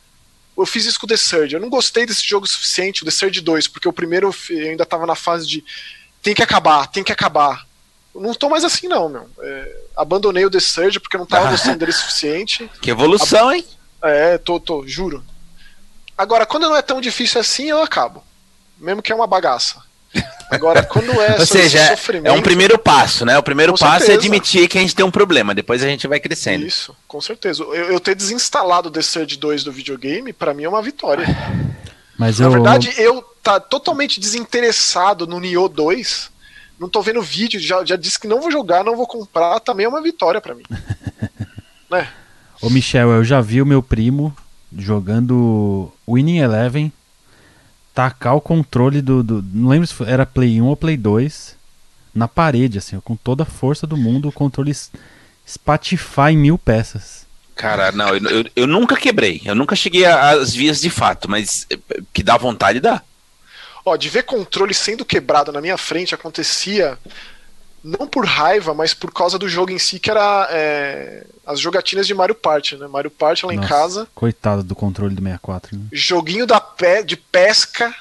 eu 0.57 0.67
fiz 0.67 0.85
isso 0.85 0.99
com 0.99 1.07
o 1.07 1.09
The 1.09 1.17
Surge. 1.17 1.55
Eu 1.55 1.61
não 1.61 1.69
gostei 1.69 2.07
desse 2.07 2.27
jogo 2.27 2.47
o 2.47 2.49
suficiente, 2.49 3.03
o 3.03 3.05
The 3.05 3.11
Surge 3.11 3.41
2, 3.41 3.69
porque 3.69 3.89
o 3.89 3.93
primeiro 3.93 4.35
eu 4.51 4.71
ainda 4.71 4.85
tava 4.85 5.07
na 5.07 5.15
fase 5.15 5.47
de 5.47 5.65
tem 6.25 6.35
que 6.35 6.43
acabar, 6.43 6.87
tem 6.87 7.05
que 7.05 7.13
acabar. 7.13 7.67
Eu 8.15 8.23
não 8.23 8.33
tô 8.33 8.49
mais 8.49 8.65
assim, 8.65 8.89
não, 8.89 9.11
meu. 9.11 9.29
É, 9.41 9.77
abandonei 9.95 10.45
o 10.47 10.51
The 10.51 10.59
Surge 10.59 10.99
porque 10.99 11.19
não 11.19 11.27
tava 11.27 11.51
gostando 11.53 11.79
dele 11.79 11.93
o 11.93 11.95
suficiente. 11.95 12.69
Que 12.81 12.91
evolução, 12.91 13.51
Ab 13.51 13.59
hein? 13.59 13.65
É, 14.03 14.39
tô, 14.39 14.59
tô, 14.59 14.87
juro. 14.87 15.23
Agora, 16.17 16.47
quando 16.47 16.69
não 16.69 16.77
é 16.77 16.83
tão 16.83 17.01
difícil 17.01 17.41
assim, 17.41 17.69
eu 17.69 17.83
acabo. 17.83 18.25
Mesmo 18.79 19.03
que 19.03 19.13
é 19.13 19.15
uma 19.15 19.27
bagaça. 19.27 19.83
Agora, 20.51 20.83
quando 20.87 21.11
é 21.21 21.39
Ou 21.39 21.47
seja, 21.47 21.79
é 22.25 22.33
um 22.33 22.41
primeiro 22.41 22.79
passo, 22.79 23.27
né? 23.27 23.37
O 23.37 23.43
primeiro 23.43 23.73
passo 23.75 24.05
é 24.05 24.07
certeza. 24.07 24.13
é 24.13 24.17
admitir 24.17 24.69
que 24.69 24.79
a 24.79 24.81
gente 24.81 24.95
tem 24.95 25.05
um 25.05 25.11
problema, 25.11 25.55
depois 25.55 25.83
a 25.83 25.87
gente 25.87 26.07
vai 26.07 26.21
crescendo. 26.21 26.67
Isso, 26.67 26.97
com 27.07 27.21
certeza. 27.21 27.63
Eu, 27.65 27.93
eu 27.93 28.01
ter 28.01 28.15
desinstalado 28.15 28.89
o 28.89 28.93
The 28.93 29.03
Surge 29.03 29.37
2 29.37 29.65
do 29.65 29.73
videogame, 29.73 30.33
para 30.33 30.55
mim 30.55 30.65
é 30.65 30.69
uma 30.69 30.81
vitória. 30.81 31.27
Mas 32.19 32.39
Na 32.39 32.47
eu... 32.47 32.51
verdade, 32.51 32.95
eu 32.97 33.23
tá 33.43 33.61
totalmente 33.61 34.19
desinteressado 34.19 35.27
no 35.27 35.39
Nioh 35.39 35.69
2. 35.69 36.31
Não 36.79 36.89
tô 36.89 37.03
vendo 37.03 37.23
vídeo, 37.23 37.61
já, 37.61 37.85
já 37.85 37.97
disse 37.97 38.19
que 38.19 38.27
não 38.27 38.41
vou 38.41 38.51
jogar, 38.51 38.83
não 38.83 38.97
vou 38.97 39.07
comprar, 39.07 39.61
também 39.61 39.87
é 39.87 39.89
uma 39.89 40.03
vitória 40.03 40.41
para 40.41 40.55
mim. 40.55 40.65
né? 41.91 42.09
Ô 42.61 42.71
Michel, 42.71 43.11
eu 43.11 43.25
já 43.25 43.41
vi 43.41 43.61
o 43.61 43.67
meu 43.67 43.83
primo 43.83 44.35
jogando 44.77 45.93
Winning 46.09 46.39
Eleven 46.39 46.93
tacar 47.95 48.35
o 48.35 48.41
controle 48.41 49.01
do, 49.01 49.23
do, 49.23 49.43
Não 49.53 49.69
lembro 49.69 49.87
se 49.87 49.95
era 50.05 50.27
Play 50.27 50.61
1 50.61 50.67
ou 50.67 50.77
Play 50.77 50.97
2. 50.97 51.57
Na 52.13 52.29
parede, 52.29 52.79
assim, 52.79 52.99
com 53.01 53.17
toda 53.17 53.43
a 53.43 53.47
força 53.47 53.87
do 53.87 53.97
mundo, 53.97 54.29
o 54.29 54.33
controle 54.33 54.73
espatifar 55.47 56.33
em 56.33 56.37
mil 56.37 56.59
peças. 56.59 57.27
Cara, 57.55 57.93
não, 57.93 58.09
eu, 58.09 58.29
eu, 58.29 58.45
eu 58.57 58.67
nunca 58.67 58.97
quebrei. 58.97 59.41
Eu 59.45 59.55
nunca 59.55 59.77
cheguei 59.77 60.05
às 60.05 60.55
vias 60.55 60.81
de 60.81 60.91
fato, 60.91 61.31
mas 61.31 61.67
eh, 61.71 61.79
que 62.13 62.23
dá 62.23 62.37
vontade, 62.37 62.81
dá. 62.81 63.03
Ó, 63.85 63.97
de 63.97 64.09
ver 64.09 64.25
controle 64.25 64.75
sendo 64.75 65.05
quebrado 65.05 65.53
na 65.53 65.61
minha 65.61 65.77
frente 65.77 66.15
acontecia 66.15 66.99
não 67.85 68.07
por 68.09 68.25
raiva, 68.25 68.73
mas 68.73 68.95
por 68.95 69.13
causa 69.13 69.39
do 69.39 69.47
jogo 69.47 69.71
em 69.71 69.79
si, 69.79 70.01
que 70.01 70.11
era 70.11 70.49
é, 70.51 71.27
as 71.47 71.61
jogatinas 71.61 72.07
de 72.07 72.15
Mario 72.15 72.35
Party, 72.35 72.77
né? 72.77 72.87
Mario 72.87 73.11
Party 73.11 73.45
lá 73.45 73.53
Nossa, 73.53 73.67
em 73.67 73.69
casa. 73.69 74.09
Coitado 74.15 74.63
do 74.63 74.75
controle 74.75 75.15
do 75.15 75.23
64. 75.23 75.77
Né? 75.77 75.85
Joguinho 75.93 76.47
da 76.47 76.59
pé, 76.59 77.03
de 77.03 77.15
pesca, 77.15 77.95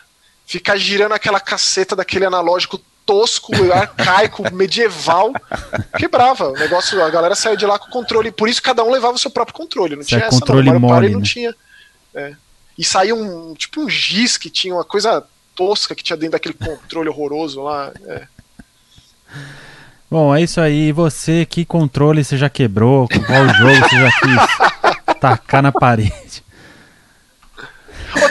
ficar 0.45 0.77
girando 0.77 1.11
aquela 1.11 1.41
caceta 1.41 1.97
daquele 1.97 2.25
analógico 2.25 2.79
tosco, 3.05 3.51
arcaico, 3.71 4.53
medieval, 4.53 5.31
quebrava. 5.97 6.49
O 6.49 6.53
negócio, 6.53 7.03
a 7.03 7.09
galera 7.09 7.35
saiu 7.35 7.55
de 7.55 7.65
lá 7.65 7.77
com 7.79 7.87
o 7.87 7.91
controle. 7.91 8.31
Por 8.31 8.49
isso 8.49 8.61
cada 8.61 8.83
um 8.83 8.91
levava 8.91 9.15
o 9.15 9.19
seu 9.19 9.31
próprio 9.31 9.55
controle. 9.55 9.95
Não 9.95 10.01
Isso 10.01 10.09
tinha 10.09 10.21
é 10.21 10.27
essa, 10.27 10.39
controle 10.39 10.71
não. 10.71 10.81
Party 10.81 11.07
né? 11.07 11.13
não 11.13 11.21
tinha. 11.21 11.55
É. 12.13 12.33
E 12.77 12.83
saiu 12.83 13.17
um 13.17 13.53
tipo 13.53 13.81
um 13.81 13.89
giz 13.89 14.37
que 14.37 14.49
tinha 14.49 14.73
uma 14.73 14.83
coisa 14.83 15.23
tosca 15.55 15.95
que 15.95 16.03
tinha 16.03 16.17
dentro 16.17 16.33
daquele 16.33 16.55
controle 16.55 17.09
horroroso 17.09 17.61
lá. 17.61 17.91
É. 18.07 18.27
Bom, 20.09 20.35
é 20.35 20.41
isso 20.41 20.61
aí. 20.61 20.89
E 20.89 20.91
você, 20.91 21.45
que 21.45 21.65
controle 21.65 22.23
você 22.23 22.37
já 22.37 22.49
quebrou? 22.49 23.07
Qual 23.07 23.49
jogo 23.49 23.89
você 23.89 23.99
já 23.99 24.11
quis 24.11 25.15
tacar 25.19 25.63
na 25.63 25.71
parede? 25.71 26.42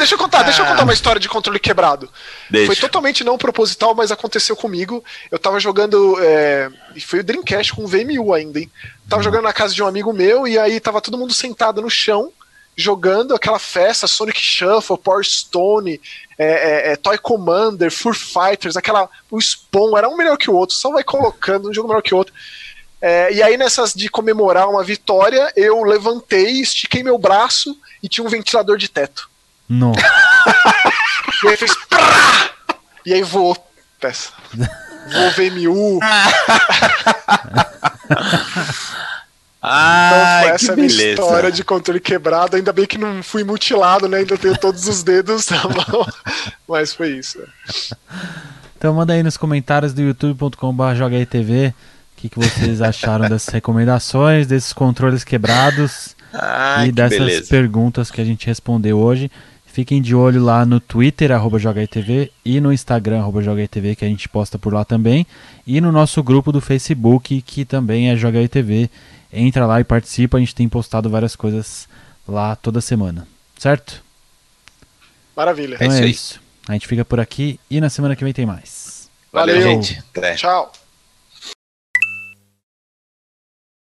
Deixa 0.03 0.16
eu 0.16 0.18
contar, 0.18 0.42
deixa 0.42 0.62
eu 0.62 0.66
contar 0.66 0.82
uma 0.82 0.92
história 0.92 1.20
de 1.20 1.28
controle 1.28 1.61
quebrado. 1.61 2.11
Deixa. 2.50 2.66
Foi 2.66 2.76
totalmente 2.76 3.22
não 3.22 3.38
proposital, 3.38 3.94
mas 3.94 4.11
aconteceu 4.11 4.57
comigo. 4.57 5.05
Eu 5.30 5.38
tava 5.38 5.61
jogando. 5.61 6.18
É, 6.20 6.68
e 6.96 7.00
foi 7.00 7.20
o 7.20 7.24
Dreamcast 7.24 7.72
com 7.72 7.84
o 7.84 7.86
VMU 7.86 8.34
ainda, 8.34 8.59
hein? 8.59 8.70
Tava 9.09 9.22
jogando 9.22 9.44
na 9.44 9.53
casa 9.53 9.72
de 9.72 9.82
um 9.82 9.86
amigo 9.86 10.12
meu 10.12 10.46
e 10.46 10.59
aí 10.59 10.80
tava 10.80 11.00
todo 11.00 11.16
mundo 11.16 11.32
sentado 11.32 11.80
no 11.80 11.88
chão, 11.88 12.32
jogando 12.76 13.32
aquela 13.32 13.61
festa, 13.61 14.09
Sonic 14.09 14.40
Shuffle, 14.40 14.98
Power 14.98 15.24
Stone, 15.24 16.00
é, 16.36 16.46
é, 16.46 16.92
é, 16.92 16.96
Toy 16.96 17.16
Commander, 17.16 17.92
Fur 17.92 18.14
Fighters, 18.14 18.76
aquela. 18.76 19.09
O 19.30 19.40
Spawn, 19.40 19.96
era 19.96 20.09
um 20.09 20.16
melhor 20.16 20.36
que 20.36 20.50
o 20.50 20.55
outro, 20.55 20.74
só 20.74 20.90
vai 20.90 21.05
colocando 21.05 21.70
um 21.70 21.72
jogo 21.72 21.86
melhor 21.86 22.03
que 22.03 22.12
o 22.12 22.18
outro. 22.18 22.34
É, 23.00 23.32
e 23.32 23.42
aí, 23.42 23.57
nessas 23.57 23.94
de 23.94 24.09
comemorar 24.09 24.68
uma 24.68 24.82
vitória, 24.82 25.53
eu 25.55 25.82
levantei, 25.84 26.61
estiquei 26.61 27.05
meu 27.05 27.18
braço 27.18 27.76
e 28.03 28.09
tinha 28.09 28.24
um 28.24 28.30
ventilador 28.30 28.76
de 28.76 28.88
teto. 28.88 29.32
Não. 29.69 29.93
e 31.45 31.49
aí 31.49 31.57
fez. 31.57 31.75
Prá! 31.89 32.51
E 33.07 33.15
aí 33.15 33.23
voou 33.23 33.57
peça. 34.01 34.31
Voou 34.55 35.31
VMU. 35.33 35.99
Ah, 39.65 40.41
então 40.43 40.55
essa 40.55 40.67
que 40.67 40.73
a 40.73 40.77
minha 40.77 40.89
beleza. 40.89 41.23
história 41.23 41.53
de 41.53 41.63
controle 41.65 42.01
quebrado. 42.01 42.57
Ainda 42.57 42.73
bem 42.73 42.85
que 42.87 42.99
não 42.99 43.23
fui 43.23 43.45
mutilado, 43.45 44.09
né? 44.09 44.19
Ainda 44.19 44.37
tenho 44.37 44.57
todos 44.59 44.89
os 44.89 45.03
dedos 45.05 45.49
na 45.49 45.63
mão. 45.71 46.07
Mas 46.69 46.93
foi 46.93 47.11
isso. 47.19 47.39
Então 48.77 48.93
manda 48.95 49.13
aí 49.13 49.23
nos 49.23 49.37
comentários 49.37 49.93
do 49.95 50.03
youtube.com.br 50.03 50.57
o 50.57 51.75
que, 52.23 52.29
que 52.29 52.39
vocês 52.39 52.81
acharam 52.81 53.29
dessas 53.29 53.49
recomendações, 53.53 54.47
desses 54.47 54.73
controles 54.73 55.25
quebrados 55.25 56.15
Ah, 56.33 56.83
e 56.83 56.87
que 56.87 56.93
dessas 56.93 57.19
beleza. 57.19 57.49
perguntas 57.49 58.11
que 58.13 58.21
a 58.21 58.25
gente 58.25 58.47
respondeu 58.47 58.99
hoje. 58.99 59.31
Fiquem 59.73 60.03
de 60.03 60.14
olho 60.14 60.45
lá 60.45 60.66
no 60.66 60.79
Twitter, 60.79 61.33
arroba 61.33 61.59
JogaITV, 61.59 62.31
e 62.45 62.61
no 62.61 62.70
Instagram, 62.70 63.20
arroba 63.20 63.41
JogaITV, 63.41 63.97
que 63.97 64.05
a 64.05 64.09
gente 64.09 64.29
posta 64.29 64.59
por 64.59 64.70
lá 64.70 64.85
também. 64.85 65.27
E 65.66 65.81
no 65.81 65.91
nosso 65.91 66.23
grupo 66.23 66.53
do 66.53 66.61
Facebook, 66.61 67.41
que 67.41 67.64
também 67.64 68.11
é 68.11 68.16
JogaITV. 68.16 68.91
Entra 69.33 69.64
lá 69.64 69.81
e 69.81 69.85
participa, 69.85 70.37
a 70.37 70.41
gente 70.41 70.55
tem 70.55 70.68
postado 70.68 71.09
várias 71.09 71.35
coisas 71.35 71.89
lá 72.29 72.55
toda 72.55 72.83
semana. 72.83 73.27
Certo? 73.59 74.05
Maravilha. 75.35 75.77
Então 75.77 75.89
isso 75.89 75.97
é 75.97 76.05
aí. 76.05 76.11
isso. 76.11 76.41
A 76.68 76.75
gente 76.75 76.87
fica 76.87 77.03
por 77.03 77.18
aqui 77.18 77.59
e 77.70 77.81
na 77.81 77.89
semana 77.89 78.14
que 78.14 78.23
vem 78.23 78.33
tem 78.35 78.45
mais. 78.45 79.09
Valeu, 79.33 79.57
Valeu. 79.57 79.70
gente. 79.70 80.03
Até. 80.14 80.35
Tchau. 80.35 80.70